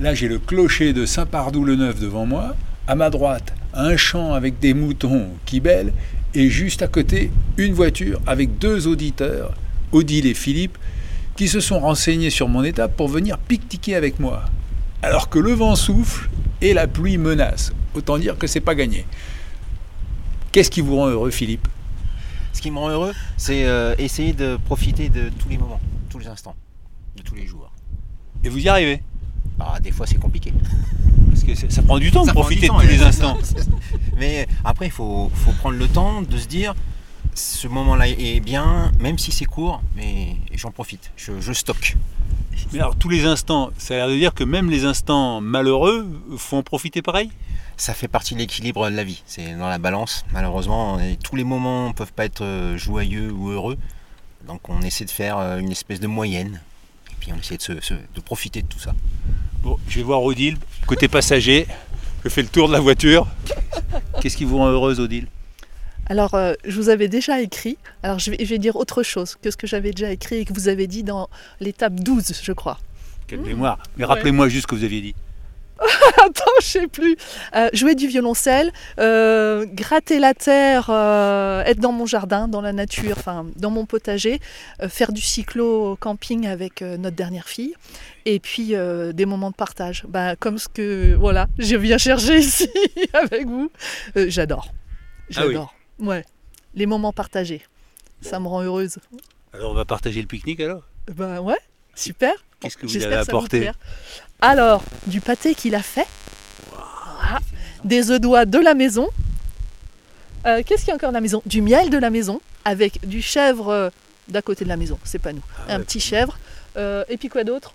Là, 0.00 0.14
j'ai 0.14 0.28
le 0.28 0.38
clocher 0.38 0.92
de 0.92 1.06
Saint-Pardoux-le-Neuf 1.06 1.98
devant 1.98 2.26
moi. 2.26 2.54
À 2.86 2.94
ma 2.94 3.10
droite, 3.10 3.54
un 3.74 3.96
champ 3.96 4.34
avec 4.34 4.58
des 4.60 4.74
moutons 4.74 5.30
qui 5.44 5.60
bêlent. 5.60 5.92
Et 6.38 6.50
juste 6.50 6.82
à 6.82 6.86
côté, 6.86 7.32
une 7.56 7.74
voiture 7.74 8.20
avec 8.24 8.58
deux 8.58 8.86
auditeurs, 8.86 9.54
Odile 9.90 10.24
et 10.24 10.34
Philippe, 10.34 10.78
qui 11.34 11.48
se 11.48 11.58
sont 11.58 11.80
renseignés 11.80 12.30
sur 12.30 12.46
mon 12.46 12.62
état 12.62 12.86
pour 12.86 13.08
venir 13.08 13.38
pique-niquer 13.38 13.96
avec 13.96 14.20
moi. 14.20 14.44
Alors 15.02 15.30
que 15.30 15.40
le 15.40 15.50
vent 15.52 15.74
souffle 15.74 16.30
et 16.60 16.74
la 16.74 16.86
pluie 16.86 17.18
menace. 17.18 17.72
Autant 17.92 18.18
dire 18.18 18.38
que 18.38 18.46
c'est 18.46 18.60
pas 18.60 18.76
gagné. 18.76 19.04
Qu'est-ce 20.52 20.70
qui 20.70 20.80
vous 20.80 20.94
rend 20.94 21.08
heureux, 21.08 21.32
Philippe? 21.32 21.66
Ce 22.52 22.62
qui 22.62 22.70
me 22.70 22.78
rend 22.78 22.90
heureux, 22.90 23.14
c'est 23.36 23.64
euh, 23.64 23.96
essayer 23.98 24.32
de 24.32 24.56
profiter 24.64 25.08
de 25.08 25.30
tous 25.40 25.48
les 25.48 25.58
moments, 25.58 25.80
tous 26.08 26.20
les 26.20 26.28
instants, 26.28 26.54
de 27.16 27.22
tous 27.24 27.34
les 27.34 27.48
jours. 27.48 27.72
Et 28.44 28.48
vous 28.48 28.60
y 28.60 28.68
arrivez? 28.68 29.02
Ah, 29.60 29.80
des 29.80 29.90
fois, 29.90 30.06
c'est 30.06 30.18
compliqué. 30.18 30.52
Parce 31.30 31.42
que 31.44 31.54
ça, 31.54 31.82
prend 31.82 31.98
du 31.98 32.10
temps 32.10 32.24
Ça 32.24 32.30
de 32.30 32.34
profiter 32.36 32.66
de 32.68 32.72
tous 32.72 32.78
ouais, 32.78 32.86
les 32.86 33.02
instants. 33.02 33.36
ça. 33.42 33.56
Mais 34.16 34.46
après, 34.64 34.86
il 34.86 34.92
faut, 34.92 35.30
faut 35.34 35.52
prendre 35.52 35.76
le 35.76 35.88
temps 35.88 36.22
de 36.22 36.36
se 36.36 36.46
dire 36.46 36.74
ce 37.34 37.68
moment-là 37.68 38.08
est 38.08 38.40
bien, 38.40 38.90
même 38.98 39.16
si 39.18 39.30
c'est 39.30 39.44
court, 39.44 39.80
mais 39.94 40.34
j'en 40.54 40.72
profite, 40.72 41.12
je, 41.16 41.40
je 41.40 41.52
stocke. 41.52 41.96
Mais 42.72 42.80
alors, 42.80 42.96
tous 42.96 43.08
les 43.08 43.26
instants, 43.26 43.70
ça 43.78 43.94
a 43.94 43.96
l'air 43.98 44.08
de 44.08 44.16
dire 44.16 44.34
que 44.34 44.42
même 44.42 44.68
les 44.70 44.84
instants 44.84 45.40
malheureux, 45.40 46.08
faut 46.36 46.56
en 46.56 46.64
profiter 46.64 47.00
pareil? 47.00 47.30
Ça 47.76 47.94
fait 47.94 48.08
partie 48.08 48.34
de 48.34 48.40
l'équilibre 48.40 48.90
de 48.90 48.96
la 48.96 49.04
vie. 49.04 49.22
C'est 49.26 49.54
dans 49.54 49.68
la 49.68 49.78
balance, 49.78 50.24
malheureusement. 50.32 50.98
tous 51.22 51.36
les 51.36 51.44
moments 51.44 51.88
ne 51.88 51.92
peuvent 51.92 52.12
pas 52.12 52.24
être 52.24 52.42
euh, 52.42 52.76
joyeux 52.76 53.30
ou 53.30 53.50
heureux. 53.50 53.78
Donc 54.48 54.68
on 54.68 54.80
essaie 54.82 55.04
de 55.04 55.10
faire 55.10 55.38
euh, 55.38 55.58
une 55.58 55.70
espèce 55.70 56.00
de 56.00 56.08
moyenne. 56.08 56.60
Et 57.12 57.14
puis 57.20 57.32
on 57.32 57.38
essaie 57.38 57.56
de, 57.56 57.62
se- 57.62 57.80
se- 57.80 57.94
de 57.94 58.20
profiter 58.20 58.62
de 58.62 58.66
tout 58.66 58.80
ça. 58.80 58.92
Bon, 59.62 59.76
je 59.88 59.96
vais 59.98 60.04
voir 60.04 60.22
Odile, 60.22 60.56
côté 60.86 61.08
passager. 61.08 61.66
Je 62.24 62.28
fais 62.28 62.42
le 62.42 62.48
tour 62.48 62.68
de 62.68 62.72
la 62.72 62.80
voiture. 62.80 63.26
Qu'est-ce 64.20 64.36
qui 64.36 64.44
vous 64.44 64.58
rend 64.58 64.68
heureuse, 64.68 65.00
Odile? 65.00 65.26
Alors, 66.06 66.34
euh, 66.34 66.54
je 66.64 66.76
vous 66.76 66.88
avais 66.88 67.08
déjà 67.08 67.40
écrit. 67.40 67.76
Alors, 68.02 68.18
je 68.18 68.30
vais, 68.30 68.38
je 68.40 68.48
vais 68.48 68.58
dire 68.58 68.76
autre 68.76 69.02
chose 69.02 69.36
que 69.40 69.50
ce 69.50 69.56
que 69.56 69.66
j'avais 69.66 69.92
déjà 69.92 70.10
écrit 70.10 70.36
et 70.36 70.44
que 70.44 70.52
vous 70.52 70.68
avez 70.68 70.86
dit 70.86 71.02
dans 71.02 71.28
l'étape 71.60 71.94
12, 71.94 72.40
je 72.42 72.52
crois. 72.52 72.78
Quelle 73.26 73.40
mémoire. 73.40 73.78
Mais 73.96 74.04
rappelez-moi 74.04 74.48
juste 74.48 74.62
ce 74.62 74.66
que 74.68 74.74
vous 74.74 74.84
aviez 74.84 75.00
dit. 75.00 75.14
Attends, 76.24 76.44
je 76.60 76.66
sais 76.66 76.86
plus. 76.88 77.16
Euh, 77.54 77.68
jouer 77.72 77.94
du 77.94 78.06
violoncelle, 78.08 78.72
euh, 78.98 79.64
gratter 79.66 80.18
la 80.18 80.34
terre, 80.34 80.88
euh, 80.90 81.62
être 81.64 81.78
dans 81.78 81.92
mon 81.92 82.06
jardin, 82.06 82.48
dans 82.48 82.60
la 82.60 82.72
nature, 82.72 83.16
enfin 83.18 83.46
dans 83.56 83.70
mon 83.70 83.86
potager, 83.86 84.40
faire 84.88 85.12
du 85.12 85.20
cyclo-camping 85.20 86.46
avec 86.46 86.82
euh, 86.82 86.96
notre 86.96 87.16
dernière 87.16 87.48
fille, 87.48 87.74
et 88.26 88.40
puis 88.40 88.74
des 89.14 89.26
moments 89.26 89.50
de 89.50 89.56
partage. 89.56 90.04
Ben, 90.08 90.36
comme 90.36 90.58
ce 90.58 90.68
que 90.68 91.14
voilà, 91.14 91.46
je 91.58 91.76
viens 91.76 91.98
chercher 91.98 92.38
ici 92.38 92.70
avec 93.12 93.46
vous. 93.46 93.70
Euh, 94.16 94.26
J'adore. 94.28 94.68
Ah 95.36 95.42
oui. 95.46 95.52
J'adore. 95.52 95.74
Ouais. 95.98 96.24
Les 96.74 96.86
moments 96.86 97.12
partagés. 97.12 97.62
Ça 98.20 98.40
me 98.40 98.48
rend 98.48 98.62
heureuse. 98.62 98.98
Alors, 99.52 99.70
on 99.70 99.74
va 99.74 99.84
partager 99.84 100.20
le 100.20 100.26
pique-nique 100.26 100.60
alors? 100.60 100.82
Ben 101.14 101.40
ouais, 101.40 101.58
super. 101.98 102.32
Qu'est-ce 102.60 102.76
que 102.76 102.86
vous 102.86 102.92
J'espère 102.92 103.12
avez 103.20 103.28
apporté. 103.28 103.70
Alors, 104.40 104.82
du 105.06 105.20
pâté 105.20 105.54
qu'il 105.54 105.74
a 105.74 105.82
fait, 105.82 106.06
Voilà. 106.72 107.38
des 107.84 108.10
œufs 108.10 108.20
d'oie 108.20 108.44
de 108.46 108.58
la 108.58 108.74
maison. 108.74 109.08
Euh, 110.46 110.62
Qu'est-ce 110.64 110.82
qu'il 110.82 110.88
y 110.88 110.92
a 110.92 110.94
encore 110.94 111.10
de 111.10 111.14
la 111.14 111.20
maison? 111.20 111.42
Du 111.46 111.62
miel 111.62 111.90
de 111.90 111.98
la 111.98 112.10
maison, 112.10 112.40
avec 112.64 113.06
du 113.06 113.20
chèvre 113.22 113.68
euh, 113.68 113.90
d'à 114.28 114.42
côté 114.42 114.64
de 114.64 114.68
la 114.68 114.76
maison, 114.76 114.98
c'est 115.04 115.18
pas 115.18 115.32
nous. 115.32 115.42
Ah 115.68 115.74
un 115.74 115.80
petit 115.80 116.00
chèvre. 116.00 116.38
Euh, 116.76 117.04
et 117.08 117.16
puis 117.16 117.28
quoi 117.28 117.44
d'autre? 117.44 117.74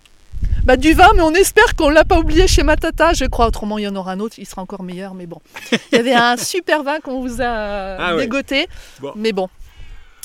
Bah, 0.63 0.77
Du 0.77 0.93
vin, 0.93 1.09
mais 1.15 1.21
on 1.21 1.33
espère 1.33 1.75
qu'on 1.75 1.89
l'a 1.89 2.05
pas 2.05 2.17
oublié 2.17 2.47
chez 2.47 2.63
ma 2.63 2.75
tata, 2.77 3.13
je 3.13 3.25
crois. 3.25 3.47
Autrement, 3.47 3.77
il 3.77 3.83
y 3.83 3.87
en 3.87 3.95
aura 3.95 4.13
un 4.13 4.19
autre, 4.21 4.35
il 4.39 4.45
sera 4.45 4.61
encore 4.61 4.83
meilleur, 4.83 5.13
mais 5.13 5.25
bon. 5.25 5.41
Il 5.91 5.97
y 5.97 5.99
avait 5.99 6.13
un 6.13 6.37
super 6.37 6.83
vin 6.83 6.99
qu'on 7.01 7.21
vous 7.21 7.41
a 7.41 7.97
Ah 7.99 8.15
ouais. 8.15 8.21
dégoté, 8.23 8.67
Bon. 8.99 9.11
mais 9.15 9.31
bon, 9.33 9.49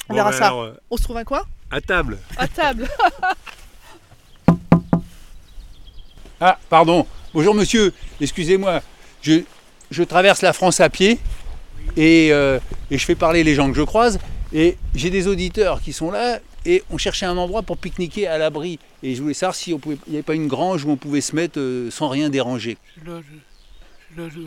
on 0.08 0.12
Bon, 0.12 0.14
verra 0.14 0.30
bah 0.30 0.36
ça. 0.36 0.46
alors, 0.46 0.70
On 0.90 0.96
se 0.96 1.02
trouve 1.02 1.16
un 1.16 1.24
coin 1.24 1.42
À 1.70 1.80
table. 1.80 2.18
À 2.36 2.46
table. 2.48 2.88
Ah, 6.40 6.58
pardon. 6.68 7.04
Bonjour 7.34 7.52
monsieur, 7.52 7.92
excusez-moi. 8.20 8.80
Je, 9.22 10.02
traverse 10.04 10.42
la 10.42 10.52
France 10.52 10.78
à 10.80 10.88
pied 10.88 11.18
et, 11.96 12.32
euh, 12.32 12.60
je 12.90 13.04
fais 13.04 13.16
parler 13.16 13.42
les 13.42 13.54
gens 13.54 13.68
que 13.70 13.76
je 13.76 13.82
croise. 13.82 14.20
Et 14.52 14.76
j'ai 14.94 15.10
des 15.10 15.26
auditeurs 15.26 15.82
qui 15.82 15.92
sont 15.92 16.10
là 16.10 16.38
et 16.64 16.84
on 16.90 16.96
cherchait 16.96 17.26
un 17.26 17.36
endroit 17.36 17.62
pour 17.62 17.76
pique-niquer 17.76 18.28
à 18.28 18.38
l'abri. 18.38 18.78
Et 19.02 19.16
je 19.16 19.22
voulais 19.22 19.34
savoir 19.34 19.56
s'il 19.56 19.76
n'y 19.76 20.14
avait 20.14 20.22
pas 20.22 20.34
une 20.34 20.46
grange 20.46 20.84
où 20.84 20.90
on 20.90 20.96
pouvait 20.96 21.20
se 21.20 21.34
mettre 21.34 21.58
euh, 21.58 21.90
sans 21.90 22.08
rien 22.08 22.30
déranger. 22.30 22.78
Je 22.96 23.10
loge, 23.10 23.24
je 24.16 24.40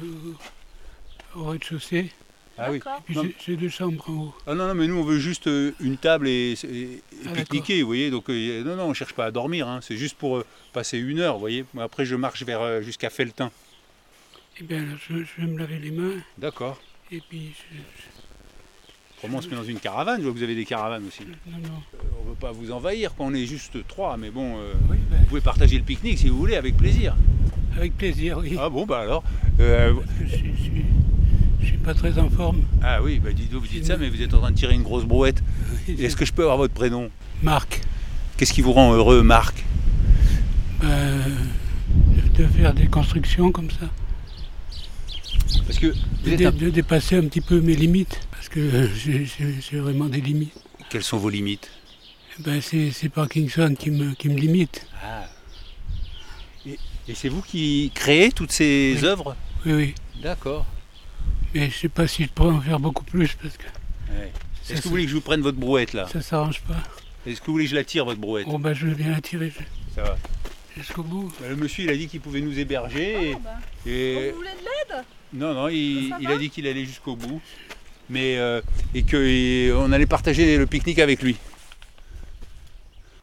au 1.36 1.46
rez-de-chaussée. 1.46 2.10
Ah 2.64 2.72
oui. 2.72 2.80
J'ai- 3.10 3.36
j'ai 3.46 3.56
deux 3.56 3.70
chambres 3.70 4.04
en 4.10 4.14
haut. 4.14 4.36
Ah 4.46 4.54
non, 4.54 4.68
non, 4.68 4.76
mais 4.76 4.88
nous 4.88 4.98
on 4.98 5.04
veut 5.04 5.18
juste 5.20 5.48
euh, 5.48 5.72
une 5.80 5.98
table 5.98 6.28
et, 6.28 6.54
et- 6.64 6.68
et 6.68 7.02
Ah, 7.28 7.32
pique-niquer, 7.34 7.82
vous 7.82 7.88
voyez. 7.88 8.12
Donc 8.12 8.30
euh, 8.30 8.64
non, 8.64 8.76
non, 8.76 8.84
on 8.86 8.94
cherche 8.94 9.14
pas 9.14 9.26
à 9.26 9.32
dormir. 9.32 9.68
hein. 9.68 9.80
C'est 9.82 9.98
juste 9.98 10.18
pour 10.18 10.38
euh, 10.38 10.46
passer 10.74 10.98
une 11.00 11.20
heure, 11.20 11.34
vous 11.36 11.40
voyez. 11.40 11.66
Moi, 11.74 11.84
Après, 11.84 12.06
je 12.06 12.16
marche 12.16 12.44
vers 12.44 12.62
euh, 12.62 12.82
jusqu'à 12.82 13.10
Feltin. 13.10 13.52
Eh 14.60 14.64
bien, 14.64 14.86
je, 15.10 15.16
je 15.24 15.42
vais 15.42 15.48
me 15.52 15.58
laver 15.58 15.80
les 15.80 15.92
mains. 15.92 16.14
D'accord. 16.38 16.80
Et 17.12 17.22
puis, 17.28 17.52
je- 17.74 17.78
Comment 19.22 19.38
on 19.38 19.42
se 19.42 19.48
met 19.50 19.56
dans 19.56 19.64
une 19.64 19.80
caravane? 19.80 20.18
Je 20.18 20.24
vois 20.24 20.32
que 20.34 20.38
vous 20.38 20.44
avez 20.44 20.56
des 20.56 20.66
caravanes 20.66 21.06
aussi. 21.08 21.22
non, 21.46 21.58
non. 21.60 21.70
Euh, 21.94 21.98
on 22.20 22.24
ne 22.26 22.30
veut 22.30 22.36
pas 22.40 22.52
vous 22.52 22.72
envahir, 22.72 23.14
quand 23.16 23.26
on 23.26 23.34
est 23.36 23.46
juste 23.46 23.86
trois, 23.88 24.18
mais 24.18 24.32
bon, 24.32 24.58
euh, 24.58 24.74
vous 24.90 25.26
pouvez 25.28 25.42
partager 25.42 25.78
le 25.78 25.84
pique-nique 25.84 26.18
si 26.18 26.28
vous 26.30 26.38
voulez, 26.38 26.56
avec 26.56 26.76
plaisir. 26.76 27.16
Avec 27.78 27.96
plaisir, 27.98 28.40
oui. 28.40 28.58
Ah 28.60 28.70
bon, 28.70 28.86
bah 28.88 29.00
alors. 29.00 29.24
euh, 29.60 29.94
Je 30.26 30.36
je 31.62 31.68
suis- 31.68 31.78
pas 31.78 31.94
très 31.94 32.18
en 32.20 32.30
forme. 32.30 32.64
ah 32.84 33.02
oui, 33.02 33.20
bah 33.20 33.30
vous 33.52 33.68
dites 33.68 33.86
ça, 33.86 33.98
mais 33.98 34.10
vous 34.10 34.22
êtes 34.22 34.34
en 34.34 34.40
train 34.40 34.52
de 34.52 34.56
tirer 34.58 34.74
une 34.76 34.84
grosse 34.84 35.06
brouette. 35.06 35.42
Est-ce 35.88 36.16
que 36.16 36.26
je 36.26 36.34
peux 36.34 36.44
avoir 36.44 36.58
votre 36.58 36.74
prénom? 36.74 37.10
Marc. 37.44 37.82
Qu'est-ce 38.38 38.54
qui 38.54 38.62
vous 38.62 38.74
rend 38.74 38.94
heureux, 38.94 39.22
Marc? 39.24 39.64
Ben, 40.82 41.22
de 42.38 42.46
faire 42.48 42.74
des 42.74 42.88
constructions 42.88 43.52
comme 43.52 43.70
ça. 43.70 43.88
Parce 45.68 45.80
que 45.80 45.88
vous 45.88 46.30
de, 46.30 46.32
êtes 46.32 46.46
un- 46.46 46.52
de 46.52 46.70
dépasser 46.70 47.16
un 47.18 47.24
petit 47.24 47.42
peu 47.42 47.60
mes 47.62 47.76
limites. 47.76 48.20
Parce 48.32 48.50
que 48.50 48.90
j'ai- 48.96 49.26
j'ai 49.26 49.56
j'ai 49.62 49.80
vraiment 49.80 50.06
des 50.06 50.22
limites. 50.22 50.54
Quelles 50.90 51.04
sont 51.04 51.18
vos 51.18 51.30
limites? 51.30 51.70
Ben, 52.40 52.62
c'est 52.62 52.92
c'est 52.92 53.10
Parkinson 53.10 53.76
qui 53.78 53.92
me, 53.92 54.14
qui 54.16 54.30
me 54.30 54.36
limite. 54.40 54.88
Ah. 55.04 55.26
Et, 56.66 56.78
et 57.08 57.14
c'est 57.16 57.30
vous 57.30 57.42
qui 57.42 57.92
créez 57.94 58.32
toutes 58.32 58.52
ces 58.52 58.96
Oui. 59.00 59.06
œuvres? 59.06 59.36
Oui, 59.66 59.74
oui. 59.74 59.96
D'accord. 60.24 60.66
Mais 61.54 61.70
je 61.70 61.78
sais 61.78 61.90
pas 61.90 62.08
si 62.08 62.24
je 62.24 62.30
pourrais 62.30 62.52
en 62.54 62.62
faire 62.62 62.80
beaucoup 62.80 63.04
plus 63.04 63.34
parce 63.42 63.58
que 63.58 63.64
Ouais. 64.12 64.32
Est-ce 64.70 64.80
que 64.80 64.84
vous 64.86 64.90
voulez 64.92 65.04
que 65.06 65.10
je 65.10 65.16
vous 65.16 65.22
prenne 65.22 65.42
votre 65.42 65.58
brouette 65.58 65.94
là 65.94 66.08
ça 66.08 66.22
s'arrange 66.22 66.62
pas. 66.62 66.76
Est-ce 67.26 67.40
que 67.40 67.46
vous 67.48 67.54
voulez 67.54 67.64
que 67.66 67.72
je 67.72 67.76
la 67.76 67.84
tire 67.84 68.04
votre 68.06 68.20
brouette 68.20 68.46
Oh, 68.50 68.58
ben, 68.58 68.74
je 68.74 68.88
vais 68.88 68.96
bien 68.96 69.12
la 69.12 69.22
tirer 69.22 69.52
Ça 69.96 70.04
va. 70.04 70.18
jusqu'au 70.78 71.04
bout. 71.04 71.32
Bah, 71.40 71.48
Le 71.50 71.56
monsieur 71.56 71.84
il 71.86 71.90
a 71.90 71.96
dit 71.96 72.08
qu'il 72.08 72.20
pouvait 72.20 72.42
nous 72.42 72.58
héberger. 72.60 73.32
et- 73.86 73.90
et- 73.90 74.32
Vous 74.32 74.38
voulez 74.38 74.50
de 74.50 74.94
l'aide 74.94 75.04
Non, 75.34 75.54
non, 75.54 75.68
il, 75.70 76.14
a 76.28 76.38
dit 76.38 76.50
qu'il 76.50 76.68
allait 76.68 76.86
jusqu'au 76.86 77.16
bout. 77.16 77.42
Mais, 78.10 78.38
euh, 78.38 78.62
et 78.94 79.04
qu'on 79.04 79.92
allait 79.94 80.06
partager 80.06 80.58
le 80.58 80.66
pique-nique 80.66 81.00
avec 81.00 81.22
lui. 81.22 81.38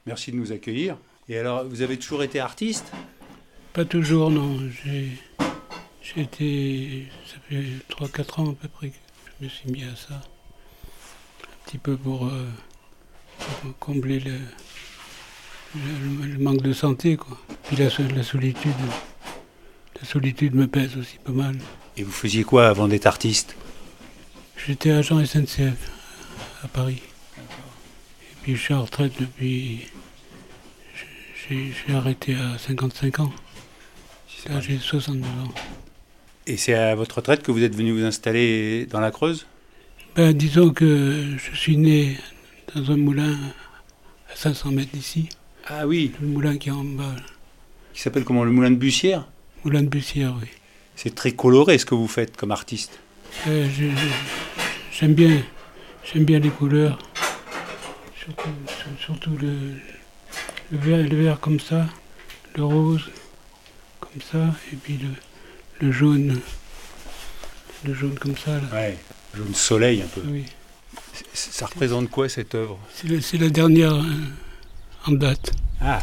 Merci 0.06 0.30
de 0.32 0.36
nous 0.36 0.52
accueillir. 0.52 0.96
Et 1.28 1.36
alors, 1.38 1.64
vous 1.64 1.82
avez 1.82 1.98
toujours 1.98 2.22
été 2.22 2.40
artiste? 2.40 2.90
Pas 3.74 3.84
toujours, 3.84 4.30
non. 4.30 4.58
J'ai 4.84 5.10
j'ai 6.14 6.22
été. 6.22 7.08
Ça 7.26 7.36
fait 7.48 7.64
3-4 7.90 8.40
ans 8.40 8.50
à 8.50 8.54
peu 8.54 8.68
près 8.68 8.88
que 8.90 8.96
je 9.40 9.44
me 9.44 9.50
suis 9.50 9.70
mis 9.70 9.84
à 9.84 9.94
ça. 9.96 10.14
Un 10.14 11.64
petit 11.66 11.78
peu 11.78 11.96
pour, 11.96 12.26
euh, 12.26 12.46
pour 13.38 13.78
combler 13.78 14.20
le, 14.20 14.38
le- 15.74 16.26
le 16.26 16.38
manque 16.38 16.62
de 16.62 16.72
santé, 16.72 17.16
quoi. 17.16 17.38
Puis 17.64 17.76
la, 17.76 17.90
so- 17.90 18.02
la 18.14 18.22
solitude. 18.22 18.72
La 20.00 20.06
solitude 20.08 20.54
me 20.54 20.66
pèse 20.66 20.96
aussi 20.96 21.18
pas 21.18 21.32
mal. 21.32 21.58
Et 21.96 22.02
vous 22.04 22.12
faisiez 22.12 22.44
quoi 22.44 22.68
avant 22.68 22.86
d'être 22.88 23.06
artiste? 23.06 23.56
J'étais 24.66 24.90
agent 24.92 25.24
SNCF 25.24 25.90
à 26.62 26.68
Paris. 26.68 27.02
Et 27.36 28.34
puis 28.42 28.56
je 28.56 28.60
suis 28.62 28.74
en 28.74 28.82
retraite 28.84 29.12
depuis. 29.20 29.86
J'ai 31.48 31.72
j'ai 31.72 31.94
arrêté 31.94 32.34
à 32.36 32.56
55 32.58 33.20
ans. 33.20 33.32
Là 34.48 34.60
j'ai 34.60 34.78
62 34.78 35.26
ans. 35.26 35.52
Et 36.48 36.56
c'est 36.56 36.72
à 36.74 36.94
votre 36.94 37.16
retraite 37.16 37.42
que 37.42 37.52
vous 37.52 37.62
êtes 37.62 37.74
venu 37.76 37.92
vous 37.92 38.04
installer 38.04 38.86
dans 38.86 39.00
la 39.00 39.10
Creuse? 39.10 39.46
Ben, 40.16 40.32
disons 40.32 40.70
que 40.70 41.36
je 41.36 41.54
suis 41.56 41.76
né 41.76 42.16
dans 42.74 42.90
un 42.90 42.96
moulin 42.96 43.36
à 44.32 44.34
500 44.34 44.72
mètres 44.72 44.90
d'ici. 44.92 45.28
Ah 45.66 45.86
oui. 45.86 46.12
Le 46.22 46.26
moulin 46.26 46.56
qui 46.56 46.70
est 46.70 46.72
en 46.72 46.84
bas. 46.84 47.14
Qui 47.92 48.00
s'appelle 48.00 48.24
comment? 48.24 48.44
Le 48.44 48.50
Moulin 48.50 48.70
de 48.70 48.76
Bussière? 48.76 49.26
Moulin 49.64 49.82
de 49.82 49.88
Bussière, 49.88 50.34
oui. 50.40 50.48
C'est 50.96 51.14
très 51.14 51.32
coloré 51.32 51.76
ce 51.78 51.84
que 51.84 51.94
vous 51.94 52.08
faites 52.08 52.36
comme 52.36 52.50
artiste. 52.50 52.98
Euh, 53.46 53.68
J'aime 54.92 55.14
bien, 55.14 55.42
j'aime 56.04 56.24
bien 56.24 56.38
les 56.38 56.48
couleurs. 56.48 56.98
Surtout, 58.18 58.48
sur- 58.66 59.04
surtout 59.04 59.36
le, 59.40 59.52
le, 60.72 60.78
vert, 60.78 61.06
le 61.08 61.16
vert 61.22 61.38
comme 61.40 61.60
ça, 61.60 61.86
le 62.56 62.64
rose, 62.64 63.10
comme 64.00 64.20
ça, 64.32 64.54
et 64.72 64.76
puis 64.76 64.98
le, 64.98 65.08
le 65.80 65.92
jaune, 65.92 66.40
le 67.84 67.94
jaune 67.94 68.18
comme 68.18 68.36
ça. 68.36 68.52
Là. 68.52 68.62
Ouais, 68.72 68.98
jaune 69.36 69.54
soleil 69.54 70.02
un 70.02 70.06
peu. 70.06 70.22
Oui. 70.26 70.44
Ça 71.32 71.66
représente 71.66 72.10
quoi 72.10 72.28
cette 72.28 72.54
œuvre? 72.54 72.78
C'est 73.20 73.38
la, 73.38 73.48
dernière 73.48 73.94
euh, 73.94 74.02
en 75.06 75.12
date. 75.12 75.52
Ah, 75.80 76.02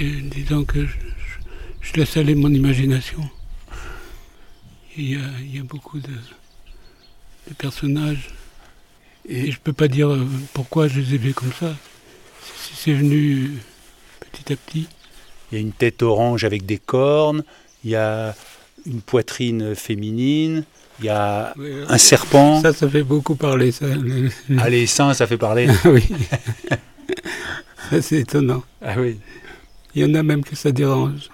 Et 0.00 0.10
disons 0.22 0.64
que 0.64 0.86
je, 0.86 0.92
je- 0.92 1.88
je 1.88 1.92
laisse 1.94 2.16
aller 2.16 2.34
mon 2.34 2.48
imagination. 2.50 3.28
Il 4.96 5.10
y 5.10 5.16
a, 5.16 5.26
il 5.40 5.56
y 5.56 5.58
a 5.58 5.62
beaucoup 5.62 5.98
de, 5.98 6.08
de 7.48 7.54
personnages. 7.58 8.28
Et 9.28 9.50
je 9.50 9.58
peux 9.58 9.72
pas 9.72 9.88
dire 9.88 10.10
euh, 10.12 10.26
pourquoi 10.52 10.88
je 10.88 11.00
les 11.00 11.14
ai 11.14 11.18
vus 11.18 11.34
comme 11.34 11.52
ça. 11.52 11.74
C'est- 12.42 12.74
C'est 12.76 12.92
venu 12.94 13.52
petit 14.20 14.52
à 14.52 14.56
petit. 14.56 14.86
il 15.50 15.54
y 15.54 15.58
a 15.58 15.60
une 15.60 15.72
tête 15.72 16.02
orange 16.02 16.44
avec 16.44 16.66
des 16.66 16.78
cornes, 16.78 17.44
il 17.84 17.90
y 17.90 17.96
a 17.96 18.34
une 18.86 19.00
poitrine 19.00 19.74
féminine, 19.74 20.64
il 21.00 21.06
y 21.06 21.08
a 21.08 21.52
Oui, 21.56 21.70
un 21.88 21.98
serpent. 21.98 22.60
Ça, 22.62 22.72
ça 22.72 22.88
fait 22.88 23.02
beaucoup 23.02 23.34
parler, 23.34 23.72
ça. 23.72 23.86
Ah, 24.58 24.68
les 24.70 24.86
seins, 24.86 25.14
ça 25.14 25.26
fait 25.26 25.38
parler. 25.38 25.68
Ah 25.84 25.88
oui. 25.90 26.04
c'est 28.00 28.20
étonnant. 28.20 28.62
Ah 28.82 28.94
oui. 28.98 29.18
Il 29.94 30.02
y 30.02 30.04
en 30.04 30.14
a 30.14 30.22
même 30.22 30.42
que 30.44 30.56
ça 30.56 30.72
dérange. 30.72 31.28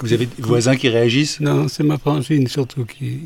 Vous 0.00 0.12
avez 0.12 0.26
des 0.26 0.42
voisins 0.42 0.76
qui 0.76 0.88
réagissent? 0.88 1.40
Non, 1.40 1.68
c'est 1.68 1.84
ma 1.84 1.96
frangine 1.98 2.48
surtout 2.48 2.84
qui, 2.84 3.20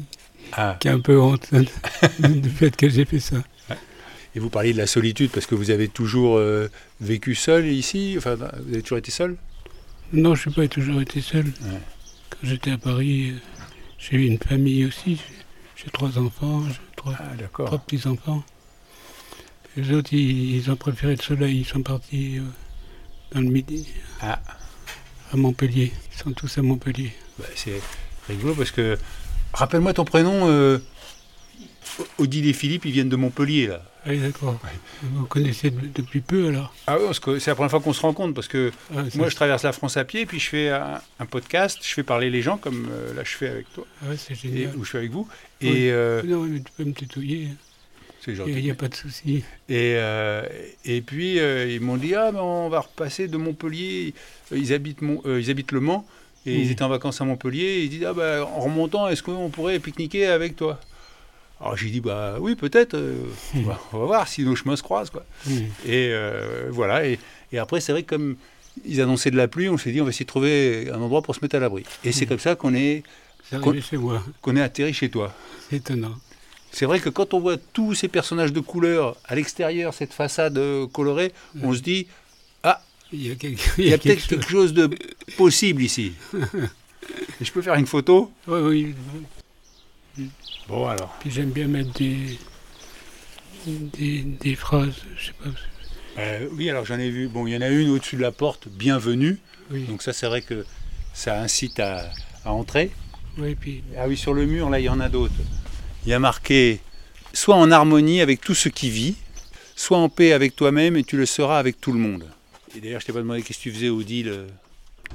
Ah. 0.53 0.77
qui 0.79 0.89
a 0.89 0.93
un 0.93 1.01
peu 1.01 1.19
honte 1.19 1.49
du 2.21 2.51
fait 2.51 2.75
que 2.77 2.89
j'ai 2.89 3.05
fait 3.07 3.21
ça. 3.21 3.37
Et 4.35 4.39
vous 4.39 4.51
parliez 4.51 4.75
de 4.75 4.79
la 4.79 4.87
solitude 4.87 5.31
parce 5.31 5.47
que 5.47 5.55
vous 5.55 5.71
avez 5.71 5.89
toujours 5.89 6.37
euh, 6.37 6.69
vécu 7.01 7.35
seul 7.35 7.67
ici? 7.69 8.15
Enfin, 8.19 8.35
vous 8.35 8.45
avez 8.75 8.83
toujours 8.83 8.99
été 8.99 9.11
seul? 9.11 9.37
Non, 10.13 10.35
je 10.35 10.49
n'ai 10.51 10.55
pas 10.55 10.69
toujours 10.69 11.01
été 11.01 11.23
seul. 11.23 11.47
Ouais. 11.47 11.81
Quand 12.31 12.39
j'étais 12.43 12.73
à 12.73 12.79
Paris, 12.79 13.35
j'ai 13.99 14.17
eu 14.17 14.27
une 14.27 14.39
famille 14.39 14.85
aussi. 14.85 15.21
J'ai- 15.77 15.91
trois 15.91 16.19
enfants, 16.19 16.63
trois, 16.97 17.15
Ah, 17.19 17.33
trois 17.53 17.79
petits-enfants. 17.79 18.43
Les 19.77 19.93
autres, 19.93 20.13
ils, 20.13 20.57
ils 20.57 20.71
ont 20.71 20.77
préféré 20.77 21.17
le 21.17 21.23
soleil. 21.23 21.59
Ils 21.61 21.65
sont 21.67 21.83
partis 21.83 22.39
euh, 22.39 22.43
dans 23.33 23.41
le 23.41 23.49
midi, 23.49 23.87
Ah. 24.21 24.41
à 25.33 25.37
Montpellier. 25.37 25.93
Ils 26.13 26.19
sont 26.19 26.33
tous 26.33 26.59
à 26.59 26.63
Montpellier. 26.63 27.13
Bah, 27.39 27.45
c'est 27.55 27.81
rigolo 28.29 28.55
parce 28.55 28.71
que. 28.71 28.99
Rappelle-moi 29.53 29.93
ton 29.95 30.05
prénom. 30.05 30.49
Euh... 30.49 30.79
Odile 32.19 32.47
et 32.49 32.53
Philippe, 32.53 32.85
ils 32.85 32.93
viennent 32.93 33.09
de 33.09 33.17
Montpellier, 33.17 33.69
là. 33.69 33.83
Ah 34.07 34.11
oui, 34.11 34.19
d'accord. 34.21 34.57
Vous 35.03 35.27
connaissez 35.27 35.71
de- 35.71 35.89
depuis 35.95 36.21
peu, 36.21 36.49
alors 36.49 36.73
Ah 36.87 36.97
oui, 36.99 37.05
parce 37.07 37.19
que 37.21 37.39
c'est 37.41 37.51
la 37.51 37.55
première 37.57 37.71
fois 37.71 37.81
qu'on 37.81 37.93
se 37.93 38.01
rencontre 38.03 38.35
parce 38.35 38.47
que 38.49 38.71
Ah, 38.97 39.03
moi 39.17 39.29
je 39.29 39.35
traverse 39.35 39.65
la 39.65 39.73
France 39.73 39.97
à 39.97 40.05
pied 40.05 40.25
puis 40.27 40.39
je 40.39 40.49
fais 40.49 40.69
un, 40.71 41.01
un 41.19 41.27
podcast, 41.27 41.79
je 41.83 41.93
fais 41.93 42.03
parler 42.05 42.31
les 42.31 42.41
gens 42.43 42.57
comme 42.57 42.89
euh, 42.91 43.15
là 43.15 43.23
je 43.25 43.31
fais 43.37 43.49
avec 43.49 43.73
toi 43.75 43.85
Ah 44.05 44.11
ouais, 44.11 44.17
c'est 44.17 44.35
et, 44.35 44.37
génial. 44.37 44.77
où 44.77 44.85
je 44.85 44.89
suis 44.91 44.99
avec 44.99 45.11
vous 45.11 45.27
Oui. 45.61 45.69
et 45.69 45.91
euh, 45.93 46.23
Non, 46.23 46.45
mais 46.45 46.61
tu 46.61 46.73
peux 46.77 46.85
me 46.85 46.93
tutoyer. 46.93 47.49
c'est 48.25 48.33
Il 48.47 48.63
n'y 48.63 48.71
a, 48.71 48.75
pas 48.75 48.89
de 48.89 48.95
souci. 48.95 49.43
Et, 49.69 49.95
euh, 49.97 50.43
et 50.85 51.01
puis 51.01 51.41
euh, 51.41 51.67
ils 51.69 51.81
m'ont 51.81 51.97
dit 51.97 52.15
ah 52.15 52.31
mais 52.33 52.39
on 52.41 52.69
va 52.69 52.81
repasser 52.81 53.27
de 53.27 53.37
Montpellier, 53.37 54.15
ils 54.53 54.73
habitent 54.73 55.03
euh, 55.03 55.41
ils 55.41 55.51
habitent 55.51 55.73
Le 55.73 55.81
Mans 55.81 56.07
et 56.49 56.55
ils 56.55 56.71
étaient 56.71 56.85
en 56.85 56.89
vacances 56.89 57.21
à 57.21 57.25
Montpellier, 57.25 57.83
ils 57.83 57.89
disent 57.91 58.05
ah 58.05 58.13
bah 58.13 58.45
en 58.47 58.61
remontant 58.61 59.09
est-ce 59.09 59.21
qu'on 59.23 59.51
pourrait 59.51 59.81
pique-niquer 59.81 60.27
avec 60.27 60.55
toi? 60.55 60.79
Alors 61.61 61.77
j'ai 61.77 61.89
dit 61.89 62.01
bah 62.01 62.37
oui 62.41 62.55
peut-être, 62.55 62.95
euh, 62.95 63.25
on, 63.55 63.63
va, 63.63 63.81
on 63.93 63.99
va 64.01 64.05
voir 64.07 64.29
si 64.29 64.43
nos 64.43 64.55
chemins 64.57 64.77
se 64.77 64.83
croisent 64.83 65.11
quoi. 65.11 65.25
Et 65.85 66.11
euh, 66.13 66.69
voilà. 66.71 67.07
Et, 67.07 67.19
et 67.53 67.59
après, 67.59 67.81
c'est 67.81 67.93
vrai 67.93 68.03
que 68.03 68.11
comme 68.15 68.37
ils 68.85 69.01
annonçaient 69.01 69.31
de 69.31 69.37
la 69.37 69.49
pluie, 69.49 69.69
on 69.69 69.79
s'est 69.79 69.93
dit 69.93 70.01
on 70.01 70.05
va 70.05 70.11
essayer 70.11 70.25
de 70.25 70.31
trouver 70.31 70.91
un 70.93 71.01
endroit 71.01 71.23
pour 71.23 71.35
se 71.35 71.41
mettre 71.41 71.57
à 71.57 71.61
l'abri. 71.61 71.85
Et 72.05 72.13
c'est 72.13 72.27
comme 72.27 72.39
ça 72.39 72.55
qu'on 72.57 72.75
est, 72.75 73.03
qu'on, 74.43 74.57
est 74.57 74.61
atterri 74.61 74.93
chez 74.93 75.09
toi. 75.09 75.33
C'est 75.69 75.77
étonnant. 75.77 76.15
C'est 76.73 76.85
vrai 76.85 77.01
que 77.01 77.09
quand 77.09 77.33
on 77.33 77.41
voit 77.41 77.57
tous 77.57 77.95
ces 77.95 78.09
personnages 78.09 78.53
de 78.53 78.61
couleur 78.61 79.17
à 79.25 79.35
l'extérieur, 79.35 79.95
cette 79.95 80.13
façade 80.13 80.59
euh, 80.59 80.87
colorée, 80.87 81.33
on 81.63 81.73
se 81.73 81.81
dit 81.81 82.07
ah, 82.65 82.83
Il 83.13 83.27
y 83.27 83.31
a, 83.31 83.35
quelque, 83.35 83.77
peut-être 83.77 84.27
quelque 84.27 84.51
chose 84.51 84.75
de 84.75 84.91
possible 85.37 85.83
ici. 85.83 86.13
Et 87.41 87.45
je 87.45 87.53
peux 87.53 87.63
faire 87.63 87.75
une 87.75 87.87
photo? 87.87 88.33
Oui, 88.47 88.61
oui. 88.61 88.95
Bon 90.69 90.87
alors. 90.87 91.15
Puis 91.21 91.31
j'aime 91.31 91.51
bien 91.51 91.69
mettre 91.69 91.93
des, 91.95 92.39
des, 93.67 94.23
des 94.23 94.55
phrases, 94.55 94.95
je 95.17 95.27
sais 95.27 95.33
pas. 95.33 95.51
Euh, 96.19 96.49
oui, 96.53 96.71
alors 96.71 96.85
j'en 96.85 96.99
ai 96.99 97.11
vu. 97.11 97.29
Bon, 97.29 97.47
il 97.47 97.53
y 97.53 97.57
en 97.57 97.61
a 97.61 97.69
une 97.69 97.91
au-dessus 97.91 98.17
de 98.17 98.23
la 98.23 98.33
porte, 98.33 98.69
bienvenue. 98.69 99.39
Oui. 99.71 99.85
Donc 99.85 100.03
ça, 100.03 100.13
c'est 100.13 100.27
vrai 100.27 100.43
que 100.43 100.65
ça 101.13 101.41
incite 101.41 101.79
à, 101.81 102.11
à 102.45 102.53
entrer. 102.53 102.91
Oui, 103.39 103.55
puis 103.55 103.83
Ah 103.99 104.09
oui, 104.09 104.17
sur 104.17 104.33
le 104.33 104.47
mur, 104.47 104.71
là, 104.71 104.81
il 104.81 104.85
y 104.85 104.89
en 104.89 105.01
a 105.01 105.09
d'autres. 105.09 105.35
Il 106.07 106.09
y 106.11 106.15
a 106.15 106.19
marqué 106.19 106.81
soit 107.35 107.57
en 107.57 107.71
harmonie 107.71 108.21
avec 108.23 108.41
tout 108.41 108.55
ce 108.55 108.69
qui 108.71 108.89
vit, 108.89 109.17
soit 109.75 109.99
en 109.99 110.09
paix 110.09 110.33
avec 110.33 110.57
toi-même 110.57 110.97
et 110.97 111.05
tu 111.05 111.17
le 111.19 111.27
seras 111.27 111.59
avec 111.59 111.81
tout 111.81 111.93
le 111.93 111.99
monde. 111.99 112.25
Et 112.75 112.81
d'ailleurs, 112.81 113.01
je 113.01 113.07
t'ai 113.07 113.13
pas 113.13 113.19
demandé 113.19 113.43
qu'est-ce 113.43 113.59
que 113.59 113.63
tu 113.65 113.73
faisais, 113.73 113.89
Odile. 113.91 114.29
euh, 114.29 114.47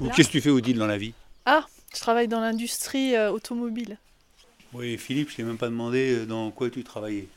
Ou 0.00 0.08
qu'est-ce 0.10 0.28
que 0.28 0.32
tu 0.32 0.40
fais, 0.40 0.50
Odile, 0.50 0.78
dans 0.78 0.86
la 0.86 0.98
vie 0.98 1.14
Ah, 1.46 1.66
je 1.94 1.98
travaille 2.00 2.28
dans 2.28 2.40
l'industrie 2.40 3.16
euh, 3.16 3.32
automobile. 3.32 3.98
Oui, 4.72 4.96
Philippe, 4.96 5.30
je 5.30 5.36
t'ai 5.36 5.42
même 5.42 5.58
pas 5.58 5.68
demandé 5.68 6.14
euh, 6.14 6.26
dans 6.26 6.50
quoi 6.50 6.70
tu 6.70 6.82
travaillais. 6.82 7.28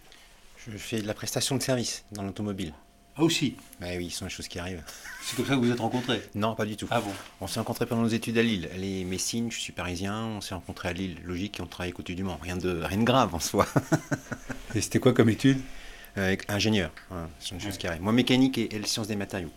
Je 0.68 0.78
fais 0.78 1.02
de 1.02 1.08
la 1.08 1.14
prestation 1.14 1.58
de 1.58 1.62
service 1.62 2.06
dans 2.12 2.24
l'automobile. 2.24 2.74
Ah 3.18 3.24
aussi? 3.24 3.56
Bah 3.80 3.88
oui, 3.98 4.10
ce 4.10 4.20
sont 4.20 4.26
les 4.26 4.32
choses 4.32 4.48
qui 4.48 4.60
arrivent. 4.60 4.84
C'est 5.22 5.36
comme 5.36 5.46
ça 5.46 5.56
que 5.56 5.60
vous 5.60 5.72
êtes 5.72 5.80
rencontrés? 5.80 6.22
Non, 6.34 6.56
pas 6.56 6.66
du 6.66 6.76
tout. 6.76 6.88
Ah 6.92 7.02
bon? 7.02 7.12
On 7.40 7.48
s'est 7.48 7.60
rencontrés 7.60 7.86
pendant 7.86 8.02
nos 8.02 8.08
études 8.10 8.38
à 8.38 8.44
Lille. 8.44 8.70
Elle 8.74 8.84
est 8.84 9.04
Messine, 9.04 9.52
je 9.52 9.60
suis 9.60 9.72
parisien. 9.72 10.26
On 10.26 10.42
s'est 10.42 10.54
rencontrés 10.54 10.90
à 10.90 10.94
Lille, 10.94 11.18
logique, 11.24 11.60
et 11.60 11.62
on 11.62 11.66
travaille 11.66 11.92
à 11.92 11.94
côté 11.94 12.14
du 12.14 12.24
Mans. 12.24 12.40
Rien 12.42 12.58
de, 12.58 12.82
rien 12.82 12.98
de 12.98 13.04
grave 13.04 13.34
en 13.34 13.40
soi. 13.40 13.68
Et 14.74 14.82
c'était 14.82 15.00
quoi 15.00 15.14
comme 15.14 15.30
étude? 15.30 15.60
Euh, 16.18 16.36
ingénieur, 16.48 16.92
voilà, 17.10 17.30
ce 17.40 17.50
sont 17.50 17.56
des 17.56 17.64
choses 17.64 17.78
qui 17.78 17.88
arrivent. 17.88 18.02
Moi, 18.02 18.14
mécanique 18.14 18.58
et 18.58 18.70
elle, 18.74 18.86
sciences 18.86 19.08
des 19.08 19.18
matériaux. 19.18 19.52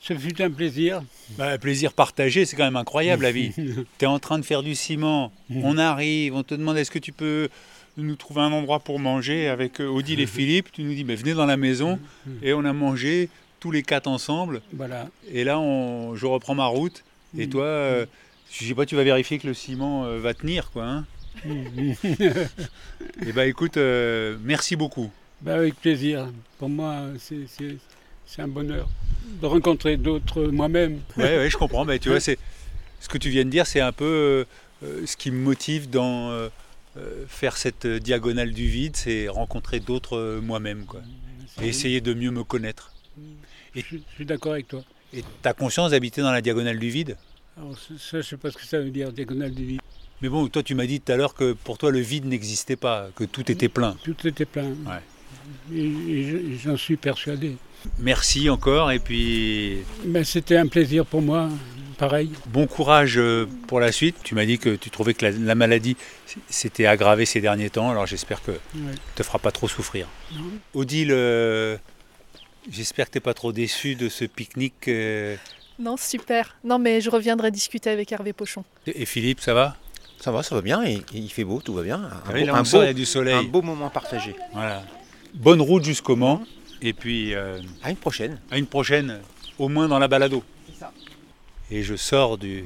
Ce 0.00 0.14
fut 0.16 0.40
un 0.40 0.50
plaisir. 0.50 1.02
bah, 1.36 1.58
Plaisir 1.58 1.92
partagé, 1.92 2.44
c'est 2.44 2.56
quand 2.56 2.64
même 2.64 2.76
incroyable 2.76 3.22
la 3.24 3.32
vie. 3.32 3.52
tu 3.98 4.04
es 4.04 4.06
en 4.06 4.18
train 4.18 4.38
de 4.38 4.44
faire 4.44 4.62
du 4.62 4.74
ciment, 4.74 5.32
on 5.50 5.76
arrive, 5.78 6.34
on 6.34 6.42
te 6.42 6.54
demande 6.54 6.76
est-ce 6.78 6.90
que 6.90 6.98
tu 6.98 7.12
peux 7.12 7.48
nous 7.96 8.14
trouver 8.16 8.42
un 8.42 8.52
endroit 8.52 8.78
pour 8.78 9.00
manger 9.00 9.48
avec 9.48 9.80
euh, 9.80 9.86
Odile 9.88 10.20
et 10.20 10.26
Philippe? 10.36 10.70
Tu 10.72 10.82
nous 10.82 10.94
dis 10.94 11.04
mais 11.04 11.16
venez 11.16 11.34
dans 11.34 11.46
la 11.46 11.56
maison 11.56 11.98
et 12.42 12.52
on 12.52 12.64
a 12.64 12.72
mangé 12.72 13.28
tous 13.60 13.70
les 13.72 13.82
quatre 13.82 14.06
ensemble. 14.06 14.62
Voilà. 14.72 15.08
Et 15.32 15.42
là, 15.44 15.58
on, 15.58 16.14
je 16.14 16.26
reprends 16.26 16.54
ma 16.54 16.66
route. 16.66 17.02
Et 17.36 17.48
toi, 17.48 17.64
euh, 17.64 18.06
je 18.50 18.64
sais 18.64 18.74
pas, 18.74 18.86
tu 18.86 18.94
vas 18.96 19.02
vérifier 19.04 19.38
que 19.38 19.46
le 19.48 19.52
ciment 19.54 20.04
euh, 20.04 20.18
va 20.20 20.32
tenir, 20.32 20.70
quoi. 20.70 20.84
Hein 20.84 21.06
et 23.26 23.32
bah 23.32 23.46
écoute, 23.46 23.76
euh, 23.76 24.36
merci 24.42 24.76
beaucoup. 24.76 25.10
Bah, 25.40 25.54
avec 25.56 25.74
plaisir. 25.76 26.28
Pour 26.58 26.68
moi, 26.68 27.02
c'est- 27.18 27.46
c'est 28.28 28.42
un 28.42 28.48
bonheur 28.48 28.88
de 29.40 29.46
rencontrer 29.46 29.96
d'autres 29.96 30.44
moi-même. 30.44 31.00
Ouais, 31.16 31.48
je 31.50 31.56
comprends. 31.56 31.84
Mais 31.84 31.98
tu 31.98 32.08
vois, 32.10 32.20
c'est 32.20 32.38
ce 33.00 33.08
que 33.08 33.18
tu 33.18 33.30
viens 33.30 33.44
de 33.44 33.50
dire, 33.50 33.66
c'est 33.66 33.80
un 33.80 33.92
peu 33.92 34.04
euh, 34.04 34.44
euh, 34.86 35.06
ce 35.06 35.16
qui 35.16 35.30
me 35.30 35.38
motive 35.38 35.88
dans 35.90 36.30
euh, 36.30 36.48
faire 37.28 37.56
cette 37.56 37.86
diagonale 37.86 38.52
du 38.52 38.66
vide, 38.66 38.96
c'est 38.96 39.28
rencontrer 39.28 39.80
d'autres 39.80 40.40
moi-même, 40.42 40.84
quoi. 40.84 41.00
Et 41.60 41.68
essayer 41.68 42.00
de 42.00 42.14
mieux 42.14 42.30
me 42.30 42.44
connaître. 42.44 42.92
Je, 43.74 43.80
suis- 43.80 44.02
je 44.10 44.14
suis 44.14 44.24
d'accord 44.26 44.52
avec 44.52 44.68
toi. 44.68 44.82
Et 45.12 45.24
t'as 45.42 45.52
conscience 45.54 45.90
d'habiter 45.92 46.20
dans 46.22 46.30
la 46.32 46.40
diagonale 46.42 46.78
du 46.78 46.90
vide? 46.90 47.16
Alors, 47.56 47.76
ça, 47.78 48.20
je 48.20 48.22
sais 48.22 48.36
pas 48.36 48.50
ce 48.50 48.56
que 48.56 48.64
ça 48.64 48.78
veut 48.78 48.90
dire, 48.90 49.12
diagonale 49.12 49.52
du 49.52 49.64
vide. 49.64 49.80
Mais 50.20 50.28
bon, 50.28 50.46
toi, 50.48 50.62
tu 50.62 50.74
m'as 50.74 50.86
dit 50.86 51.00
tout 51.00 51.10
à 51.12 51.16
l'heure 51.16 51.34
que 51.34 51.52
pour 51.52 51.78
toi, 51.78 51.90
le 51.90 52.00
vide 52.00 52.24
n'existait 52.26 52.76
pas, 52.76 53.08
que 53.16 53.24
tout 53.24 53.50
était 53.50 53.68
plein. 53.68 53.96
Tout 54.04 54.14
était 54.26 54.44
plein. 54.44 54.68
Ouais. 54.70 55.02
Et, 55.72 55.84
et 55.86 56.24
je- 56.28 56.58
j'en 56.62 56.76
suis 56.76 56.96
persuadé. 56.96 57.56
Merci 57.98 58.50
encore, 58.50 58.90
et 58.92 58.98
puis 58.98 59.78
Mais 60.04 60.24
c'était 60.24 60.56
un 60.56 60.66
plaisir 60.66 61.06
pour 61.06 61.22
moi, 61.22 61.48
pareil. 61.96 62.30
bon 62.46 62.66
courage 62.66 63.18
euh, 63.18 63.46
pour 63.66 63.80
la 63.80 63.92
suite. 63.92 64.16
Tu 64.24 64.34
m'as 64.34 64.44
dit 64.46 64.58
que 64.58 64.74
tu 64.76 64.90
trouvais 64.90 65.14
que 65.14 65.24
la, 65.26 65.30
la 65.32 65.54
maladie 65.54 65.96
s'était 66.48 66.86
aggravée 66.86 67.24
ces 67.24 67.40
derniers 67.40 67.70
temps, 67.70 67.90
alors 67.90 68.06
j'espère 68.06 68.42
que 68.42 68.50
Ouais. 68.52 68.94
te 69.14 69.22
fera 69.22 69.38
pas 69.38 69.50
trop 69.52 69.68
souffrir. 69.68 70.06
Non. 70.36 70.44
Odile, 70.74 71.10
euh, 71.12 71.76
j'espère 72.70 73.06
que 73.06 73.12
tu 73.12 73.16
n'es 73.18 73.22
pas 73.22 73.34
trop 73.34 73.52
déçu 73.52 73.94
de 73.94 74.08
ce 74.08 74.24
pique-nique. 74.24 74.88
euh, 74.88 75.36
Non, 75.78 75.96
super. 75.96 76.56
Non, 76.64 76.78
mais 76.78 77.00
je 77.00 77.10
reviendrai 77.10 77.50
discuter 77.50 77.90
avec 77.90 78.10
Hervé 78.12 78.32
Pochon. 78.32 78.64
Et 78.86 79.06
Philippe, 79.06 79.40
ça 79.40 79.54
va? 79.54 79.76
Ça 80.20 80.32
va, 80.32 80.42
ça 80.42 80.56
va 80.56 80.62
bien, 80.62 80.82
et, 80.84 81.00
il 81.14 81.30
fait 81.30 81.44
beau, 81.44 81.60
tout 81.64 81.72
va 81.74 81.82
bien. 81.82 81.96
Un, 82.26 82.32
oui, 82.34 82.40
beau, 82.40 82.46
là, 82.46 82.52
on 82.54 82.56
un 82.56 82.64
sort, 82.64 82.80
beau- 82.80 82.84
il 82.84 82.88
y 82.88 82.90
a 82.90 82.94
du 82.94 83.06
soleil. 83.06 83.34
un 83.34 83.44
beau 83.44 83.62
moment 83.62 83.88
partagé. 83.88 84.34
Voilà. 84.52 84.82
Bonne 85.34 85.60
route 85.60 85.84
jusqu'au 85.84 86.16
Mans, 86.16 86.42
et 86.82 86.92
puis 86.92 87.34
euh, 87.34 87.60
À 87.82 87.90
une 87.90 87.96
prochaine. 87.96 88.38
à 88.50 88.58
une 88.58 88.66
prochaine, 88.66 89.20
au 89.58 89.68
moins 89.68 89.88
dans 89.88 89.98
la 89.98 90.08
balado. 90.08 90.44
Et 91.70 91.82
je 91.82 91.96
sors 91.96 92.38
du 92.38 92.64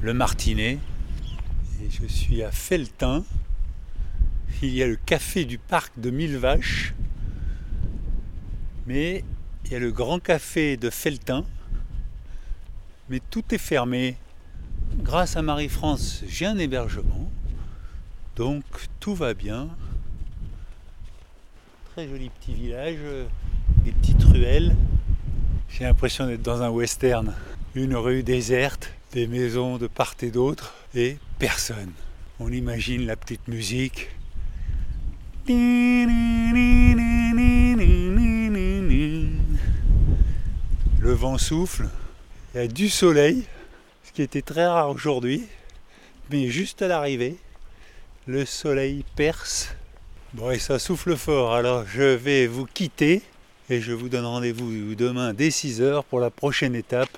Le 0.00 0.14
Martinet, 0.14 0.78
et 1.82 1.90
je 1.90 2.06
suis 2.06 2.42
à 2.42 2.52
Felletin. 2.52 3.24
Il 4.62 4.70
y 4.74 4.82
a 4.82 4.86
le 4.86 4.96
café 4.96 5.44
du 5.44 5.58
parc 5.58 5.98
de 5.98 6.10
Mille 6.10 6.36
Vaches, 6.36 6.94
mais 8.86 9.24
il 9.64 9.72
y 9.72 9.74
a 9.74 9.78
le 9.78 9.90
grand 9.90 10.20
café 10.20 10.76
de 10.76 10.90
Felletin, 10.90 11.44
mais 13.08 13.20
tout 13.30 13.44
est 13.54 13.58
fermé. 13.58 14.16
grâce 15.02 15.36
à 15.36 15.42
Marie-France, 15.42 16.22
j'ai 16.28 16.46
un 16.46 16.58
hébergement. 16.58 17.30
Donc 18.36 18.64
tout 19.00 19.14
va 19.14 19.34
bien. 19.34 19.68
Joli 22.06 22.30
petit 22.30 22.54
village, 22.54 22.98
euh, 23.02 23.24
des 23.84 23.90
petites 23.90 24.22
ruelles. 24.22 24.76
J'ai 25.68 25.82
l'impression 25.82 26.28
d'être 26.28 26.42
dans 26.42 26.62
un 26.62 26.70
western. 26.70 27.34
Une 27.74 27.96
rue 27.96 28.22
déserte, 28.22 28.92
des 29.12 29.26
maisons 29.26 29.78
de 29.78 29.88
part 29.88 30.14
et 30.22 30.30
d'autre 30.30 30.74
et 30.94 31.16
personne. 31.40 31.90
On 32.38 32.52
imagine 32.52 33.04
la 33.04 33.16
petite 33.16 33.48
musique. 33.48 34.10
Le 41.00 41.12
vent 41.12 41.36
souffle, 41.36 41.88
il 42.54 42.58
y 42.58 42.60
a 42.60 42.68
du 42.68 42.88
soleil, 42.88 43.44
ce 44.04 44.12
qui 44.12 44.22
était 44.22 44.42
très 44.42 44.68
rare 44.68 44.90
aujourd'hui, 44.90 45.42
mais 46.30 46.48
juste 46.48 46.80
à 46.80 46.86
l'arrivée, 46.86 47.38
le 48.26 48.44
soleil 48.44 49.04
perce. 49.16 49.74
Bon 50.34 50.50
et 50.50 50.58
ça 50.58 50.78
souffle 50.78 51.16
fort, 51.16 51.54
alors 51.54 51.84
je 51.86 52.02
vais 52.02 52.46
vous 52.46 52.66
quitter 52.66 53.22
et 53.70 53.80
je 53.80 53.92
vous 53.92 54.10
donne 54.10 54.26
rendez-vous 54.26 54.94
demain 54.94 55.32
dès 55.32 55.48
6h 55.48 56.04
pour 56.04 56.20
la 56.20 56.28
prochaine 56.28 56.74
étape. 56.74 57.08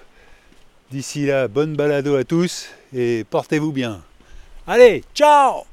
D'ici 0.93 1.27
là, 1.27 1.49
bonne 1.49 1.75
balado 1.75 2.15
à 2.15 2.23
tous 2.23 2.69
et 2.95 3.25
portez-vous 3.29 3.73
bien. 3.73 4.01
Allez, 4.65 5.03
ciao 5.13 5.65